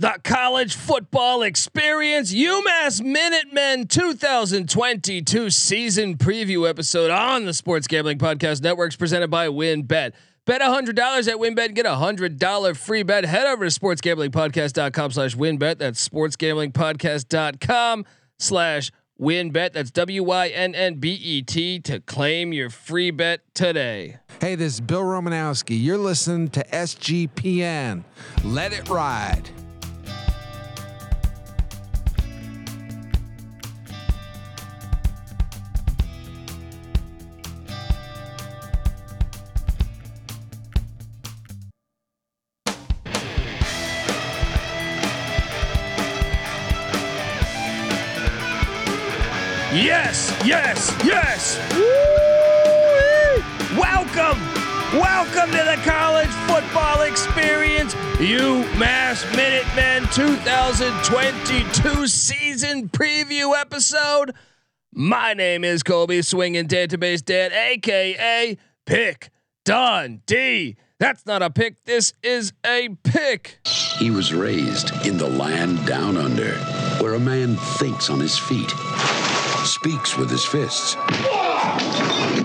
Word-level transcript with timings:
the 0.00 0.18
college 0.24 0.74
football 0.76 1.42
experience 1.42 2.32
UMass 2.32 3.02
Minutemen 3.02 3.86
2022 3.86 5.50
season 5.50 6.16
preview 6.16 6.66
episode 6.66 7.10
on 7.10 7.44
the 7.44 7.52
Sports 7.52 7.86
Gambling 7.86 8.16
Podcast 8.16 8.62
Networks 8.62 8.96
presented 8.96 9.28
by 9.28 9.48
WynnBET. 9.48 10.12
Bet 10.46 10.62
$100 10.62 10.88
at 10.88 11.36
WynnBET 11.36 11.74
get 11.74 11.84
a 11.84 11.90
$100 11.90 12.76
free 12.78 13.02
bet. 13.02 13.26
Head 13.26 13.46
over 13.46 13.68
to 13.68 13.80
sportsgamblingpodcast.com 13.80 15.10
slash 15.10 15.36
wynnbet. 15.36 15.76
That's 15.76 16.08
sportsgamblingpodcast.com 16.08 18.06
slash 18.38 18.90
wynnbet. 19.20 19.74
That's 19.74 19.90
W-Y-N-N-B-E-T 19.90 21.80
to 21.80 22.00
claim 22.00 22.54
your 22.54 22.70
free 22.70 23.10
bet 23.10 23.42
today. 23.52 24.16
Hey, 24.40 24.54
this 24.54 24.72
is 24.74 24.80
Bill 24.80 25.02
Romanowski. 25.02 25.78
You're 25.78 25.98
listening 25.98 26.48
to 26.48 26.64
SGPN. 26.64 28.04
Let 28.42 28.72
it 28.72 28.88
ride. 28.88 29.50
Yes, 49.72 50.36
yes, 50.44 50.92
yes. 51.04 51.56
Woo-wee. 51.76 53.44
Welcome, 53.78 54.40
welcome 54.98 55.48
to 55.52 55.62
the 55.64 55.80
college 55.88 56.28
football 56.48 57.02
experience. 57.02 57.94
UMass 57.94 59.24
Minutemen 59.36 60.08
2022 60.12 62.08
season 62.08 62.88
preview 62.88 63.56
episode. 63.56 64.34
My 64.92 65.34
name 65.34 65.62
is 65.62 65.84
Colby 65.84 66.22
Swinging 66.22 66.66
Database 66.66 67.24
Dad, 67.24 67.52
aka 67.52 68.58
Pick 68.86 69.30
Dundee. 69.64 70.74
That's 70.98 71.24
not 71.26 71.42
a 71.42 71.50
pick. 71.50 71.84
This 71.84 72.12
is 72.24 72.52
a 72.66 72.88
pick. 73.04 73.60
He 74.00 74.10
was 74.10 74.34
raised 74.34 75.06
in 75.06 75.16
the 75.16 75.28
land 75.28 75.86
down 75.86 76.16
under, 76.16 76.54
where 77.00 77.14
a 77.14 77.20
man 77.20 77.54
thinks 77.78 78.10
on 78.10 78.18
his 78.18 78.36
feet, 78.36 78.72
speaks 79.66 80.16
with 80.16 80.30
his 80.30 80.44
fists, 80.44 80.96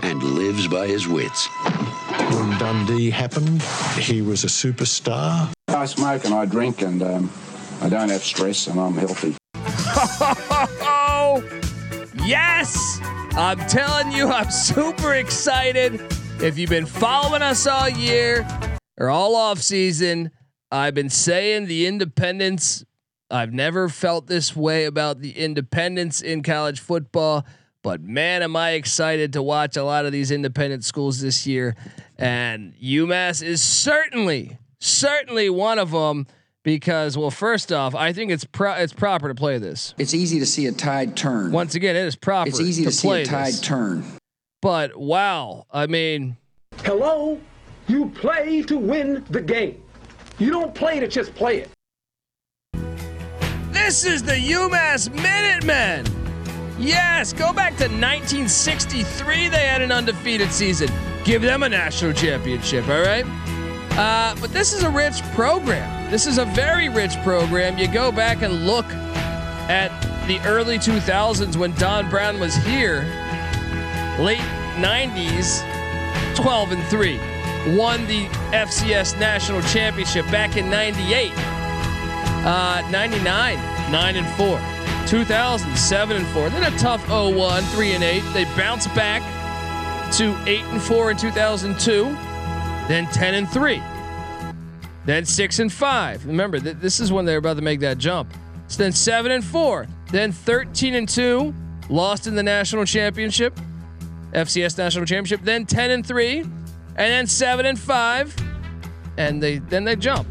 and 0.03 0.21
lives 0.21 0.67
by 0.67 0.88
his 0.88 1.08
wits. 1.08 1.47
When 2.31 2.57
Dundee 2.57 3.09
happened, 3.09 3.61
he 3.99 4.22
was 4.22 4.44
a 4.44 4.47
superstar. 4.47 5.52
I 5.67 5.85
smoke 5.85 6.25
and 6.25 6.33
I 6.33 6.45
drink 6.45 6.81
and 6.81 7.02
um, 7.03 7.31
I 7.81 7.89
don't 7.89 8.09
have 8.09 8.23
stress 8.23 8.67
and 8.67 8.80
I'm 8.80 8.95
healthy. 8.95 9.35
Oh, 9.55 11.44
yes! 12.25 12.99
I'm 13.38 13.59
telling 13.67 14.11
you, 14.11 14.29
I'm 14.29 14.50
super 14.50 15.16
excited. 15.16 16.02
If 16.41 16.57
you've 16.57 16.69
been 16.69 16.85
following 16.85 17.41
us 17.41 17.67
all 17.67 17.89
year 17.89 18.47
or 18.97 19.09
all 19.09 19.35
off 19.35 19.61
season, 19.61 20.31
I've 20.72 20.94
been 20.94 21.09
saying 21.09 21.67
the 21.67 21.88
independence. 21.88 22.83
I've 23.31 23.53
never 23.53 23.89
felt 23.89 24.27
this 24.27 24.55
way 24.55 24.85
about 24.85 25.19
the 25.19 25.31
independence 25.31 26.21
in 26.21 26.43
college 26.43 26.79
football, 26.79 27.45
but 27.81 28.01
man, 28.01 28.43
am 28.43 28.55
I 28.55 28.71
excited 28.71 29.33
to 29.33 29.41
watch 29.41 29.77
a 29.77 29.83
lot 29.83 30.05
of 30.05 30.11
these 30.11 30.31
independent 30.31 30.83
schools 30.83 31.21
this 31.21 31.45
year. 31.47 31.75
And 32.17 32.73
UMass 32.75 33.43
is 33.43 33.61
certainly, 33.61 34.57
certainly 34.79 35.49
one 35.49 35.79
of 35.79 35.91
them 35.91 36.27
because, 36.63 37.17
well, 37.17 37.31
first 37.31 37.71
off, 37.71 37.93
I 37.93 38.13
think 38.13 38.31
it's 38.31 38.43
pro- 38.43 38.73
it's 38.73 38.93
proper 38.93 39.27
to 39.27 39.35
play 39.35 39.57
this. 39.57 39.93
It's 39.97 40.13
easy 40.13 40.39
to 40.39 40.45
see 40.45 40.65
a 40.65 40.71
tide 40.71 41.15
turn. 41.15 41.51
Once 41.51 41.75
again, 41.75 41.95
it 41.95 42.05
is 42.05 42.15
proper. 42.15 42.49
it's 42.49 42.59
easy 42.59 42.85
to, 42.85 42.91
see 42.91 43.07
play 43.07 43.21
a 43.23 43.25
tide 43.25 43.47
this. 43.53 43.61
turn. 43.61 44.03
But 44.61 44.97
wow, 44.97 45.66
I 45.71 45.88
mean, 45.88 46.38
Hello? 46.83 47.39
You 47.88 48.09
play 48.09 48.63
to 48.63 48.77
win 48.77 49.23
the 49.29 49.41
game. 49.41 49.81
You 50.39 50.50
don't 50.50 50.73
play 50.73 51.00
to 51.00 51.07
just 51.07 51.35
play 51.35 51.59
it. 51.59 51.69
This 53.75 54.06
is 54.06 54.24
the 54.24 54.34
UMass 54.34 55.13
Minutemen. 55.13 56.06
Yes, 56.80 57.34
go 57.34 57.53
back 57.53 57.78
to 57.78 57.84
1963. 57.84 59.47
They 59.50 59.58
had 59.58 59.81
an 59.81 59.91
undefeated 59.91 60.52
season. 60.52 60.90
Give 61.24 61.41
them 61.41 61.63
a 61.63 61.69
national 61.69 62.13
championship, 62.13 62.88
all 62.88 63.02
right? 63.02 63.25
Uh, 63.97 64.36
but 64.41 64.52
this 64.52 64.74
is 64.74 64.84
a 64.84 64.90
rich 64.90 65.22
program. 65.34 66.12
This 66.12 66.25
is 66.25 66.38
a 66.38 66.46
very 66.46 66.90
rich 66.90 67.16
program. 67.24 67.78
You 67.78 67.88
go 67.88 68.12
back 68.12 68.41
and 68.41 68.66
look 68.66 68.86
at 69.69 69.90
the 70.28 70.40
early 70.47 70.78
2000s 70.78 71.56
when 71.56 71.74
Don 71.75 72.09
Brown 72.09 72.40
was 72.40 72.56
here, 72.56 73.02
late 74.19 74.40
90s, 74.78 75.63
12 76.36 76.72
and 76.72 76.84
3. 76.86 77.18
Won 77.75 78.06
the 78.07 78.25
FCS 78.52 79.19
national 79.19 79.62
championship 79.63 80.25
back 80.25 80.57
in 80.57 80.69
98. 80.69 81.54
Uh, 82.45 82.88
99, 82.91 83.57
9 83.91 84.16
and 84.16 84.28
4. 84.38 84.59
2007 85.07 86.17
and 86.17 86.28
4. 86.28 86.50
Then 86.51 86.72
a 86.72 86.78
tough 86.78 87.07
01, 87.09 87.63
3 87.63 87.94
and 87.94 88.03
8. 88.03 88.23
They 88.33 88.44
bounce 88.56 88.85
back 88.89 89.23
to 90.13 90.38
8 90.45 90.61
and 90.66 90.79
4 90.79 91.11
in 91.11 91.17
2002. 91.17 92.03
Then 92.88 93.07
10 93.07 93.33
and 93.33 93.50
3. 93.50 93.81
Then 95.06 95.25
6 95.25 95.59
and 95.59 95.73
5. 95.73 96.25
Remember, 96.28 96.59
th- 96.59 96.78
this 96.78 97.00
is 97.00 97.11
when 97.11 97.25
they're 97.25 97.39
about 97.39 97.56
to 97.56 97.63
make 97.63 97.79
that 97.79 97.97
jump. 97.97 98.31
So 98.67 98.83
then 98.83 98.91
7 98.91 99.31
and 99.31 99.44
4. 99.44 99.88
Then 100.12 100.31
13 100.31 100.94
and 100.94 101.09
2. 101.09 101.51
Lost 101.89 102.27
in 102.27 102.35
the 102.35 102.44
national 102.44 102.85
championship. 102.85 103.59
FCS 104.33 104.77
national 104.77 105.06
championship. 105.06 105.41
Then 105.44 105.66
10 105.66 105.89
and 105.89 106.06
3. 106.06 106.41
And 106.41 106.51
then 106.95 107.25
7 107.25 107.66
and 107.66 107.79
5. 107.79 108.35
And 109.17 109.41
they 109.41 109.57
then 109.57 109.83
they 109.83 109.95
jump. 109.95 110.27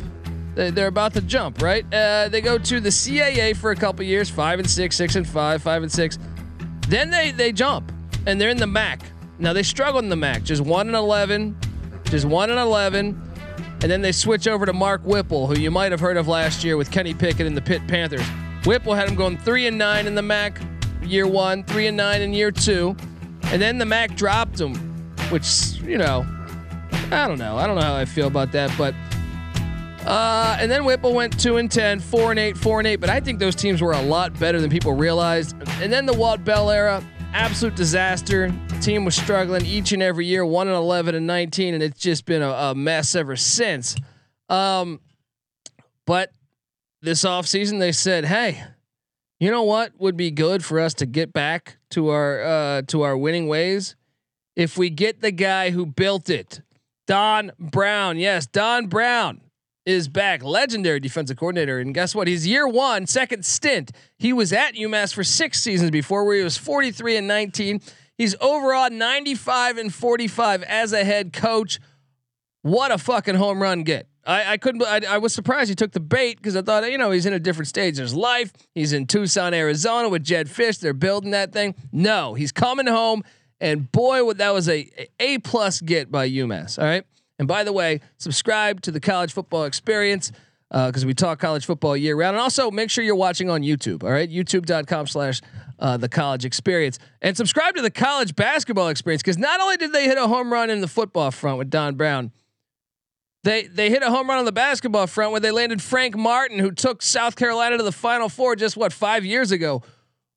They- 0.54 0.70
They're 0.70 0.86
about 0.88 1.14
to 1.14 1.20
jump, 1.20 1.60
right? 1.62 1.84
Uh, 1.92 2.28
they 2.28 2.40
go 2.40 2.58
to 2.58 2.80
the 2.80 2.90
CAA 2.90 3.54
for 3.54 3.70
a 3.72 3.76
couple 3.76 4.04
years, 4.04 4.30
five 4.30 4.58
and 4.58 4.68
six, 4.70 4.96
six 4.96 5.16
and 5.16 5.26
five, 5.26 5.62
five 5.62 5.82
and 5.82 5.90
six. 5.90 6.18
Then 6.88 7.10
they 7.10 7.30
they 7.32 7.50
jump, 7.52 7.90
and 8.26 8.40
they're 8.40 8.50
in 8.50 8.56
the 8.58 8.66
MAC. 8.66 9.00
Now 9.38 9.52
they 9.52 9.62
struggle 9.64 9.98
in 10.00 10.08
the 10.08 10.16
MAC, 10.16 10.42
just 10.44 10.62
one 10.62 10.86
and 10.86 10.94
eleven, 10.96 11.56
just 12.04 12.24
one 12.24 12.50
and 12.50 12.58
eleven, 12.60 13.20
and 13.82 13.90
then 13.90 14.00
they 14.00 14.12
switch 14.12 14.46
over 14.46 14.64
to 14.66 14.72
Mark 14.72 15.02
Whipple, 15.04 15.46
who 15.48 15.58
you 15.58 15.70
might 15.70 15.90
have 15.92 16.00
heard 16.00 16.16
of 16.16 16.28
last 16.28 16.62
year 16.62 16.76
with 16.76 16.90
Kenny 16.90 17.14
Pickett 17.14 17.46
and 17.46 17.56
the 17.56 17.62
Pitt 17.62 17.84
Panthers. 17.88 18.24
Whipple 18.64 18.94
had 18.94 19.08
him 19.08 19.14
going 19.16 19.36
three 19.38 19.66
and 19.66 19.76
nine 19.76 20.06
in 20.06 20.14
the 20.14 20.22
MAC 20.22 20.60
year 21.02 21.26
one, 21.26 21.64
three 21.64 21.86
and 21.88 21.96
nine 21.96 22.22
in 22.22 22.32
year 22.32 22.50
two, 22.52 22.94
and 23.44 23.60
then 23.60 23.78
the 23.78 23.84
MAC 23.86 24.14
dropped 24.14 24.60
him, 24.60 24.74
which 25.30 25.72
you 25.82 25.98
know, 25.98 26.24
I 27.10 27.26
don't 27.26 27.38
know, 27.38 27.56
I 27.58 27.66
don't 27.66 27.74
know 27.76 27.82
how 27.82 27.96
I 27.96 28.04
feel 28.04 28.28
about 28.28 28.52
that, 28.52 28.70
but. 28.78 28.94
Uh, 30.06 30.56
and 30.60 30.70
then 30.70 30.84
Whipple 30.84 31.14
went 31.14 31.38
two 31.38 31.56
and 31.56 31.70
10, 31.70 32.00
four 32.00 32.30
and 32.30 32.38
eight, 32.38 32.58
four 32.58 32.78
and 32.78 32.86
eight. 32.86 32.96
But 32.96 33.10
I 33.10 33.20
think 33.20 33.38
those 33.38 33.54
teams 33.54 33.80
were 33.80 33.92
a 33.92 34.02
lot 34.02 34.38
better 34.38 34.60
than 34.60 34.70
people 34.70 34.92
realized. 34.92 35.56
And 35.80 35.92
then 35.92 36.04
the 36.04 36.12
Walt 36.12 36.44
Bell 36.44 36.70
era, 36.70 37.02
absolute 37.32 37.74
disaster. 37.74 38.52
The 38.68 38.78
team 38.80 39.04
was 39.04 39.14
struggling 39.14 39.64
each 39.64 39.92
and 39.92 40.02
every 40.02 40.26
year, 40.26 40.44
one 40.44 40.68
and 40.68 40.76
11 40.76 41.14
and 41.14 41.26
19, 41.26 41.74
and 41.74 41.82
it's 41.82 41.98
just 41.98 42.26
been 42.26 42.42
a, 42.42 42.50
a 42.50 42.74
mess 42.74 43.14
ever 43.14 43.34
since. 43.34 43.96
Um, 44.50 45.00
but 46.06 46.32
this 47.00 47.24
offseason, 47.24 47.80
they 47.80 47.92
said, 47.92 48.26
hey, 48.26 48.62
you 49.40 49.50
know 49.50 49.62
what 49.62 49.92
would 49.98 50.16
be 50.16 50.30
good 50.30 50.64
for 50.64 50.80
us 50.80 50.94
to 50.94 51.06
get 51.06 51.32
back 51.32 51.76
to 51.90 52.08
our 52.08 52.42
uh, 52.42 52.82
to 52.82 53.02
our 53.02 53.16
winning 53.16 53.46
ways 53.46 53.96
if 54.56 54.78
we 54.78 54.90
get 54.90 55.20
the 55.20 55.32
guy 55.32 55.70
who 55.70 55.84
built 55.84 56.30
it, 56.30 56.60
Don 57.06 57.52
Brown. 57.58 58.18
Yes, 58.18 58.46
Don 58.46 58.86
Brown 58.86 59.40
is 59.86 60.08
back, 60.08 60.42
legendary 60.42 61.00
defensive 61.00 61.36
coordinator. 61.36 61.78
And 61.78 61.94
guess 61.94 62.14
what? 62.14 62.26
He's 62.26 62.46
year 62.46 62.66
one, 62.66 63.06
second 63.06 63.44
stint. 63.44 63.92
He 64.18 64.32
was 64.32 64.52
at 64.52 64.74
UMass 64.74 65.14
for 65.14 65.24
six 65.24 65.62
seasons 65.62 65.90
before, 65.90 66.24
where 66.24 66.36
he 66.36 66.44
was 66.44 66.56
43 66.56 67.16
and 67.16 67.28
19. 67.28 67.80
He's 68.16 68.34
overall 68.40 68.90
95 68.90 69.78
and 69.78 69.92
45 69.92 70.62
as 70.62 70.92
a 70.92 71.04
head 71.04 71.32
coach. 71.32 71.80
What 72.62 72.92
a 72.92 72.98
fucking 72.98 73.34
home 73.34 73.60
run 73.60 73.82
get. 73.82 74.08
I, 74.26 74.52
I 74.52 74.56
couldn't. 74.56 74.82
I, 74.82 75.00
I 75.06 75.18
was 75.18 75.34
surprised 75.34 75.68
he 75.68 75.74
took 75.74 75.92
the 75.92 76.00
bait 76.00 76.38
because 76.38 76.56
I 76.56 76.62
thought, 76.62 76.90
you 76.90 76.96
know, 76.96 77.10
he's 77.10 77.26
in 77.26 77.34
a 77.34 77.38
different 77.38 77.68
stage 77.68 77.98
of 77.98 78.04
his 78.04 78.14
life. 78.14 78.52
He's 78.74 78.94
in 78.94 79.06
Tucson, 79.06 79.52
Arizona, 79.52 80.08
with 80.08 80.24
Jedd 80.24 80.48
Fisch. 80.48 80.80
They're 80.80 80.94
building 80.94 81.32
that 81.32 81.52
thing. 81.52 81.74
No, 81.92 82.32
he's 82.32 82.52
coming 82.52 82.86
home, 82.86 83.22
and 83.60 83.90
boy, 83.92 84.24
what 84.24 84.38
that 84.38 84.54
was 84.54 84.68
a 84.68 84.90
a 85.20 85.38
plus 85.38 85.82
get 85.82 86.10
by 86.10 86.30
UMass. 86.30 86.78
All 86.78 86.86
right. 86.86 87.04
And 87.38 87.48
by 87.48 87.64
the 87.64 87.72
way, 87.72 88.00
subscribe 88.16 88.80
to 88.82 88.90
the 88.90 89.00
College 89.00 89.32
Football 89.32 89.64
Experience 89.64 90.32
because 90.70 91.06
we 91.06 91.14
talk 91.14 91.38
college 91.38 91.66
football 91.66 91.96
year 91.96 92.16
round. 92.16 92.36
And 92.36 92.42
also 92.42 92.70
make 92.70 92.90
sure 92.90 93.04
you're 93.04 93.14
watching 93.14 93.48
on 93.50 93.62
YouTube. 93.62 94.02
All 94.02 94.10
right, 94.10 94.28
YouTube.com 94.28 95.06
slash 95.06 95.40
uh, 95.78 95.96
the 95.96 96.08
college 96.08 96.44
experience. 96.44 96.98
And 97.22 97.36
subscribe 97.36 97.76
to 97.76 97.82
the 97.82 97.90
college 97.90 98.34
basketball 98.34 98.88
experience 98.88 99.22
because 99.22 99.38
not 99.38 99.60
only 99.60 99.76
did 99.76 99.92
they 99.92 100.04
hit 100.04 100.18
a 100.18 100.26
home 100.26 100.52
run 100.52 100.70
in 100.70 100.80
the 100.80 100.88
football 100.88 101.30
front 101.30 101.58
with 101.58 101.70
Don 101.70 101.94
Brown, 101.94 102.32
They 103.44 103.66
they 103.66 103.90
hit 103.90 104.02
a 104.02 104.10
home 104.10 104.28
run 104.28 104.38
on 104.38 104.46
the 104.46 104.52
basketball 104.52 105.06
front 105.06 105.30
where 105.32 105.40
they 105.40 105.50
landed 105.50 105.82
Frank 105.82 106.16
Martin, 106.16 106.58
who 106.58 106.70
took 106.72 107.02
South 107.02 107.36
Carolina 107.36 107.76
to 107.76 107.82
the 107.84 107.92
Final 107.92 108.28
Four 108.28 108.56
just 108.56 108.76
what 108.76 108.92
five 108.92 109.24
years 109.24 109.52
ago. 109.52 109.82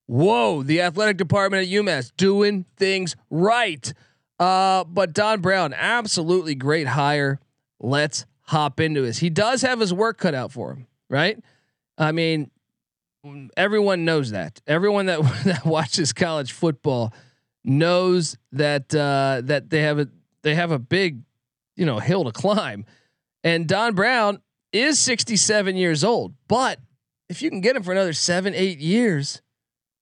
Whoa, 0.08 0.62
the 0.64 0.82
athletic 0.82 1.18
department 1.18 1.64
at 1.64 1.70
UMass 1.70 2.12
doing 2.18 2.66
things 2.76 3.16
right. 3.30 3.94
Uh, 4.40 4.84
but 4.84 5.14
Don 5.14 5.42
Brown, 5.42 5.74
absolutely 5.74 6.56
great 6.56 6.88
hire. 6.88 7.40
Let's 7.80 8.26
hop 8.44 8.80
into 8.80 9.02
this. 9.02 9.18
He 9.18 9.30
does 9.30 9.62
have 9.62 9.80
his 9.80 9.94
work 9.94 10.18
cut 10.18 10.36
out 10.36 10.52
for 10.52 10.72
him, 10.72 10.88
right? 11.10 11.40
I 11.98 12.12
mean, 12.12 12.52
everyone 13.56 14.06
knows 14.06 14.32
that. 14.32 14.62
Everyone 14.68 15.08
that 15.08 15.22
that 15.46 15.66
watches 15.66 16.14
college 16.14 16.52
football 16.52 17.14
knows 17.64 18.38
that 18.52 18.94
uh, 18.94 19.42
that 19.46 19.70
they 19.70 19.82
have 19.82 20.00
a 20.00 20.08
they 20.44 20.56
have 20.56 20.72
a 20.72 20.80
big, 20.80 21.22
you 21.76 21.86
know, 21.86 22.00
hill 22.00 22.24
to 22.26 22.32
climb. 22.32 22.86
And 23.44 23.68
Don 23.68 23.96
Brown 23.96 24.42
is 24.72 25.00
67 25.00 25.76
years 25.76 26.04
old, 26.04 26.34
but 26.48 26.80
if 27.30 27.42
you 27.42 27.50
can 27.50 27.62
get 27.62 27.76
him 27.76 27.84
for 27.84 27.92
another 27.92 28.14
seven, 28.14 28.54
eight 28.56 28.80
years, 28.80 29.42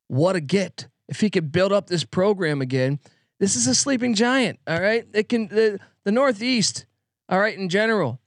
what 0.08 0.36
a 0.36 0.42
get! 0.42 0.88
If 1.08 1.22
he 1.22 1.30
could 1.30 1.52
build 1.52 1.72
up 1.72 1.88
this 1.88 2.04
program 2.04 2.62
again, 2.62 3.00
this 3.46 3.56
is 3.56 3.68
a 3.68 3.76
sleeping 3.76 4.16
giant. 4.16 4.58
All 4.66 4.82
right, 4.82 5.06
it 5.14 5.30
can 5.30 5.50
the 5.50 5.80
the 6.04 6.12
Northeast. 6.12 6.88
All 7.30 7.40
right, 7.40 7.56
in 7.56 7.70
general, 7.70 8.20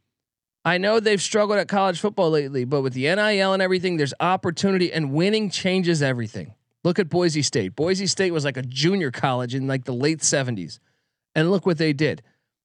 I 0.64 0.78
know 0.78 1.00
they've 1.00 1.20
struggled 1.20 1.58
at 1.58 1.66
college 1.66 1.98
football 1.98 2.30
lately, 2.30 2.64
but 2.64 2.82
with 2.82 2.92
the 2.92 3.02
NIL 3.02 3.52
and 3.52 3.60
everything, 3.60 3.96
there's 3.96 4.14
opportunity, 4.20 4.92
and 4.92 5.12
winning 5.12 5.50
changes 5.50 6.02
everything. 6.02 6.54
Look 6.84 7.00
at 7.00 7.08
Boise 7.08 7.42
State. 7.42 7.74
Boise 7.74 8.06
State 8.06 8.30
was 8.30 8.44
like 8.44 8.56
a 8.56 8.62
junior 8.62 9.10
college 9.10 9.56
in 9.56 9.66
like 9.66 9.86
the 9.86 9.92
late 9.92 10.20
70s. 10.20 10.78
And 11.34 11.50
look 11.50 11.66
what 11.66 11.78
they 11.78 11.92
did. 11.92 12.22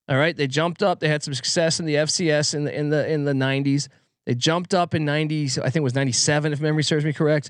All 0.07 0.17
right, 0.17 0.37
they 0.37 0.45
jumped 0.45 0.83
up. 0.83 0.99
They 0.99 1.09
had 1.09 1.23
some 1.23 1.33
success 1.33 1.79
in 1.79 1.87
the 1.87 1.95
FCS 1.95 2.53
in 2.53 2.65
the 2.65 2.79
in 2.79 2.89
the 2.89 3.11
in 3.11 3.25
the 3.25 3.33
90s. 3.33 3.87
They 4.27 4.35
jumped 4.35 4.75
up 4.75 4.93
in 4.93 5.07
90s. 5.07 5.57
I 5.57 5.71
think 5.71 5.77
it 5.77 5.81
was 5.81 5.95
97 5.95 6.53
if 6.53 6.61
memory 6.61 6.83
serves 6.83 7.03
me 7.03 7.13
correct. 7.13 7.49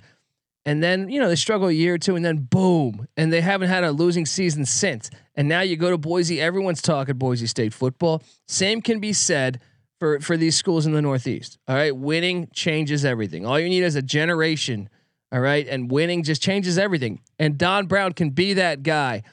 And 0.65 0.81
then, 0.81 1.10
you 1.10 1.19
know, 1.19 1.27
they 1.27 1.36
struggle 1.36 1.68
a 1.68 1.74
year 1.74 1.95
or 1.95 1.98
two 1.98 2.15
and 2.15 2.24
then 2.24 2.48
boom, 2.50 3.07
and 3.18 3.33
they 3.33 3.42
haven't 3.42 3.69
had 3.69 3.83
a 3.83 3.92
losing 3.92 4.25
season 4.25 4.65
since. 4.65 5.10
And 5.36 5.50
now 5.50 5.62
you 5.62 5.75
go 5.75 5.89
to 5.89 5.98
Boise, 5.98 6.39
everyone's 6.39 6.81
talking 6.81 7.18
Boise 7.18 7.48
State 7.48 7.74
football. 7.74 8.24
Same 8.48 8.81
can 8.81 9.00
be 9.00 9.12
said 9.12 9.60
for 10.00 10.19
for 10.19 10.38
these 10.38 10.56
schools 10.56 10.86
in 10.86 10.94
the 10.94 11.01
Northeast. 11.01 11.57
All 11.68 11.75
right, 11.75 11.95
winning 11.95 12.48
changes 12.54 13.04
everything. 13.04 13.45
All 13.45 13.60
you 13.60 13.68
need 13.68 13.83
is 13.83 13.95
a 13.95 14.01
generation 14.01 14.89
all 15.33 15.39
right. 15.39 15.68
And 15.68 15.89
winning 15.89 16.21
just 16.21 16.44
changes 16.44 16.77
everything. 16.77 17.19
And 17.39 17.57
Don 17.57 17.88
Brown 17.88 18.13
can 18.13 18.30
be 18.30 18.54
that 18.54 18.83
guy. 18.83 19.24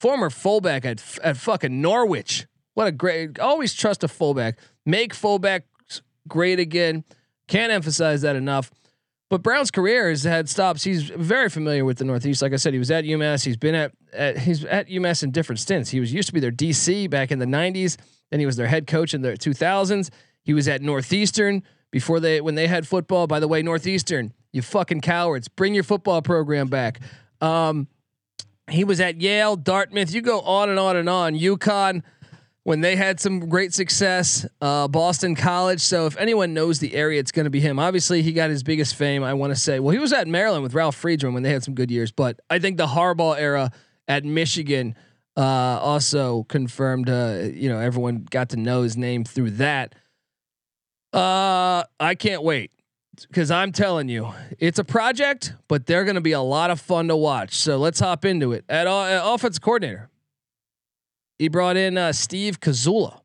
Former 0.00 0.30
fullback 0.30 0.86
at, 0.86 1.02
at 1.22 1.36
fucking 1.36 1.82
Norwich. 1.82 2.46
What 2.72 2.86
a 2.86 2.92
great, 2.92 3.38
always 3.38 3.74
trust 3.74 4.02
a 4.02 4.08
fullback. 4.08 4.58
Make 4.86 5.12
fullback 5.12 5.66
great 6.26 6.58
again. 6.58 7.04
Can't 7.46 7.70
emphasize 7.70 8.22
that 8.22 8.36
enough. 8.36 8.70
But 9.30 9.42
Brown's 9.42 9.70
career 9.70 10.10
has 10.10 10.24
had 10.24 10.48
stops. 10.48 10.82
He's 10.82 11.04
very 11.04 11.48
familiar 11.48 11.84
with 11.84 11.98
the 11.98 12.04
Northeast. 12.04 12.42
Like 12.42 12.52
I 12.52 12.56
said, 12.56 12.72
he 12.72 12.78
was 12.78 12.90
at 12.90 13.04
UMass. 13.04 13.44
He's 13.44 13.56
been 13.56 13.76
at, 13.76 13.92
at 14.12 14.38
he's 14.38 14.64
at 14.64 14.88
UMass 14.88 15.22
in 15.22 15.30
different 15.30 15.60
stints. 15.60 15.90
He 15.90 16.00
was 16.00 16.12
used 16.12 16.26
to 16.28 16.34
be 16.34 16.40
their 16.40 16.50
DC 16.50 17.08
back 17.08 17.30
in 17.30 17.38
the 17.38 17.46
90s. 17.46 17.96
Then 18.30 18.40
he 18.40 18.46
was 18.46 18.56
their 18.56 18.66
head 18.66 18.86
coach 18.86 19.14
in 19.14 19.22
the 19.22 19.32
2000s. 19.32 20.10
He 20.42 20.52
was 20.52 20.68
at 20.68 20.82
Northeastern 20.82 21.62
before 21.90 22.20
they 22.20 22.40
when 22.40 22.56
they 22.56 22.66
had 22.66 22.86
football. 22.86 23.26
By 23.26 23.40
the 23.40 23.48
way, 23.48 23.62
Northeastern 23.62 24.34
you 24.52 24.62
fucking 24.62 25.00
cowards. 25.00 25.48
Bring 25.48 25.74
your 25.74 25.84
football 25.84 26.22
program 26.22 26.68
back. 26.68 27.00
Um, 27.40 27.88
he 28.68 28.84
was 28.84 29.00
at 29.00 29.20
Yale, 29.20 29.56
Dartmouth. 29.56 30.12
You 30.12 30.22
go 30.22 30.40
on 30.40 30.70
and 30.70 30.78
on 30.78 30.96
and 30.96 31.08
on. 31.08 31.34
UConn, 31.34 32.02
when 32.64 32.80
they 32.82 32.94
had 32.94 33.18
some 33.18 33.48
great 33.48 33.72
success, 33.72 34.46
uh, 34.60 34.86
Boston 34.86 35.34
College. 35.34 35.80
So 35.80 36.06
if 36.06 36.16
anyone 36.18 36.52
knows 36.52 36.78
the 36.78 36.94
area, 36.94 37.18
it's 37.18 37.32
going 37.32 37.44
to 37.44 37.50
be 37.50 37.60
him. 37.60 37.78
Obviously, 37.78 38.22
he 38.22 38.32
got 38.32 38.50
his 38.50 38.62
biggest 38.62 38.94
fame. 38.94 39.22
I 39.22 39.34
want 39.34 39.54
to 39.54 39.58
say, 39.58 39.80
well, 39.80 39.92
he 39.92 39.98
was 39.98 40.12
at 40.12 40.28
Maryland 40.28 40.62
with 40.62 40.74
Ralph 40.74 41.00
Friedgen 41.00 41.32
when 41.32 41.42
they 41.42 41.50
had 41.50 41.64
some 41.64 41.74
good 41.74 41.90
years. 41.90 42.12
But 42.12 42.40
I 42.50 42.58
think 42.58 42.76
the 42.76 42.86
Harbaugh 42.86 43.38
era 43.38 43.72
at 44.06 44.24
Michigan 44.24 44.94
uh, 45.36 45.40
also 45.40 46.44
confirmed. 46.44 47.08
Uh, 47.08 47.48
you 47.52 47.68
know, 47.70 47.78
everyone 47.78 48.26
got 48.30 48.50
to 48.50 48.56
know 48.56 48.82
his 48.82 48.96
name 48.96 49.24
through 49.24 49.52
that. 49.52 49.94
Uh, 51.12 51.82
I 51.98 52.14
can't 52.14 52.42
wait 52.42 52.72
because 53.28 53.50
I'm 53.50 53.72
telling 53.72 54.08
you, 54.08 54.32
it's 54.58 54.78
a 54.78 54.84
project, 54.84 55.54
but 55.66 55.86
they're 55.86 56.04
going 56.04 56.14
to 56.14 56.20
be 56.20 56.32
a 56.32 56.40
lot 56.40 56.70
of 56.70 56.80
fun 56.80 57.08
to 57.08 57.16
watch. 57.16 57.54
So 57.54 57.78
let's 57.78 58.00
hop 58.00 58.24
into 58.24 58.52
it. 58.52 58.64
At, 58.68 58.86
uh, 58.86 59.04
at 59.04 59.22
offensive 59.24 59.62
coordinator, 59.62 60.09
he 61.40 61.48
brought 61.48 61.78
in 61.78 61.96
uh, 61.96 62.12
Steve 62.12 62.60
Casula. 62.60 63.18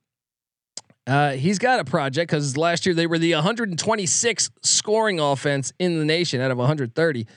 Uh, 1.05 1.31
he's 1.33 1.59
got 1.59 1.81
a 1.81 1.83
project 1.83 2.31
because 2.31 2.55
last 2.55 2.85
year 2.85 2.95
they 2.95 3.07
were 3.07 3.19
the 3.19 3.33
126 3.33 4.51
scoring 4.63 5.19
offense 5.19 5.73
in 5.79 5.99
the 5.99 6.05
nation 6.05 6.39
out 6.39 6.49
of 6.49 6.57
130. 6.57 7.27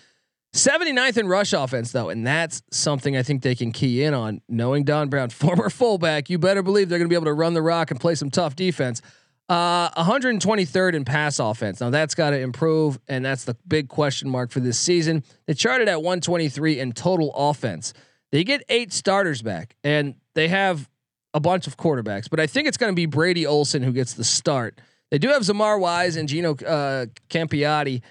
79th 0.55 1.19
in 1.19 1.27
rush 1.27 1.53
offense 1.53 1.91
though, 1.91 2.11
and 2.11 2.25
that's 2.25 2.63
something 2.71 3.17
I 3.17 3.25
think 3.25 3.43
they 3.43 3.57
can 3.57 3.73
key 3.73 4.05
in 4.05 4.15
on. 4.15 4.41
Knowing 4.49 4.85
Don 4.85 5.09
Brown, 5.09 5.31
former 5.31 5.69
fullback, 5.69 6.31
you 6.31 6.39
better 6.39 6.63
believe 6.63 6.89
they're 6.89 7.01
going 7.01 7.09
to 7.09 7.13
be 7.13 7.17
able 7.17 7.25
to 7.25 7.35
run 7.35 7.55
the 7.55 7.63
rock 7.63 7.91
and 7.91 7.99
play 7.99 8.15
some 8.15 8.31
tough 8.31 8.55
defense. 8.55 9.03
Uh, 9.49 9.91
123rd 10.01 10.95
in 10.95 11.05
pass 11.05 11.41
offense. 11.41 11.81
Now 11.81 11.91
that's 11.91 12.15
got 12.15 12.31
to 12.31 12.39
improve, 12.39 13.01
and 13.09 13.25
that's 13.25 13.45
the 13.45 13.57
big 13.67 13.89
question 13.89 14.31
mark 14.31 14.53
for 14.53 14.61
this 14.61 14.79
season. 14.79 15.25
They 15.49 15.55
charted 15.55 15.89
at 15.89 16.03
123 16.03 16.79
in 16.79 16.93
total 16.93 17.33
offense. 17.35 17.95
They 18.31 18.45
get 18.45 18.63
eight 18.69 18.93
starters 18.93 19.43
back, 19.43 19.75
and 19.83 20.15
they 20.39 20.49
have 20.49 20.89
a 21.35 21.41
bunch 21.41 21.67
of 21.67 21.77
quarterbacks, 21.77 22.31
but 22.31 22.41
I 22.41 22.47
think 22.47 22.69
it's 22.69 22.77
going 22.77 22.93
to 22.93 22.97
be 22.97 23.07
Brady 23.07 23.47
Olson 23.47 23.83
who 23.83 23.93
gets 23.93 24.15
the 24.15 24.25
start. 24.25 24.81
They 25.11 25.19
do 25.19 25.29
have 25.29 25.43
Zamar 25.43 25.79
Wise 25.81 26.17
and 26.17 26.29
Gino 26.29 26.55
uh, 26.55 27.07
Campiotti, 27.29 28.03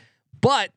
but 0.42 0.72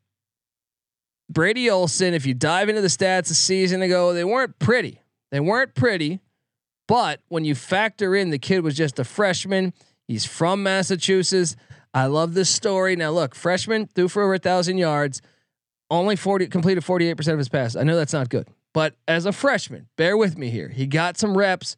Brady 1.29 1.71
Olson, 1.71 2.15
if 2.15 2.27
you 2.27 2.35
dive 2.35 2.69
into 2.69 2.81
the 2.81 2.89
stats 2.89 3.31
a 3.31 3.35
season 3.35 3.83
ago, 3.83 4.13
they 4.13 4.25
weren't 4.25 4.59
pretty. 4.59 5.01
They 5.31 5.41
weren't 5.41 5.75
pretty, 5.75 6.21
but 6.89 7.21
when 7.29 7.45
you 7.45 7.55
factor 7.55 8.17
in 8.17 8.31
the 8.31 8.39
kid 8.39 8.65
was 8.65 8.77
just 8.77 8.99
a 8.99 9.05
freshman 9.05 9.73
He's 10.11 10.27
from 10.27 10.65
Massachusetts. 10.65 11.55
I 11.95 12.07
love 12.07 12.35
this 12.35 12.51
story. 12.51 12.97
Now, 12.97 13.13
look, 13.13 13.37
freshman 13.37 13.87
threw 13.87 14.09
for 14.09 14.25
over 14.25 14.35
a 14.35 14.39
thousand 14.41 14.79
yards, 14.79 15.23
only 15.89 16.17
40 16.17 16.49
completed 16.49 16.83
48% 16.83 17.29
of 17.29 17.39
his 17.39 17.49
passes. 17.49 17.77
I 17.77 17.85
know 17.85 17.95
that's 17.95 18.13
not 18.13 18.29
good, 18.29 18.49
but 18.73 18.95
as 19.09 19.27
a 19.27 19.33
freshman, 19.33 19.89
bear 19.97 20.17
with 20.17 20.39
me 20.39 20.51
here. 20.51 20.69
He 20.69 20.87
got 20.87 21.19
some 21.19 21.37
reps, 21.37 21.77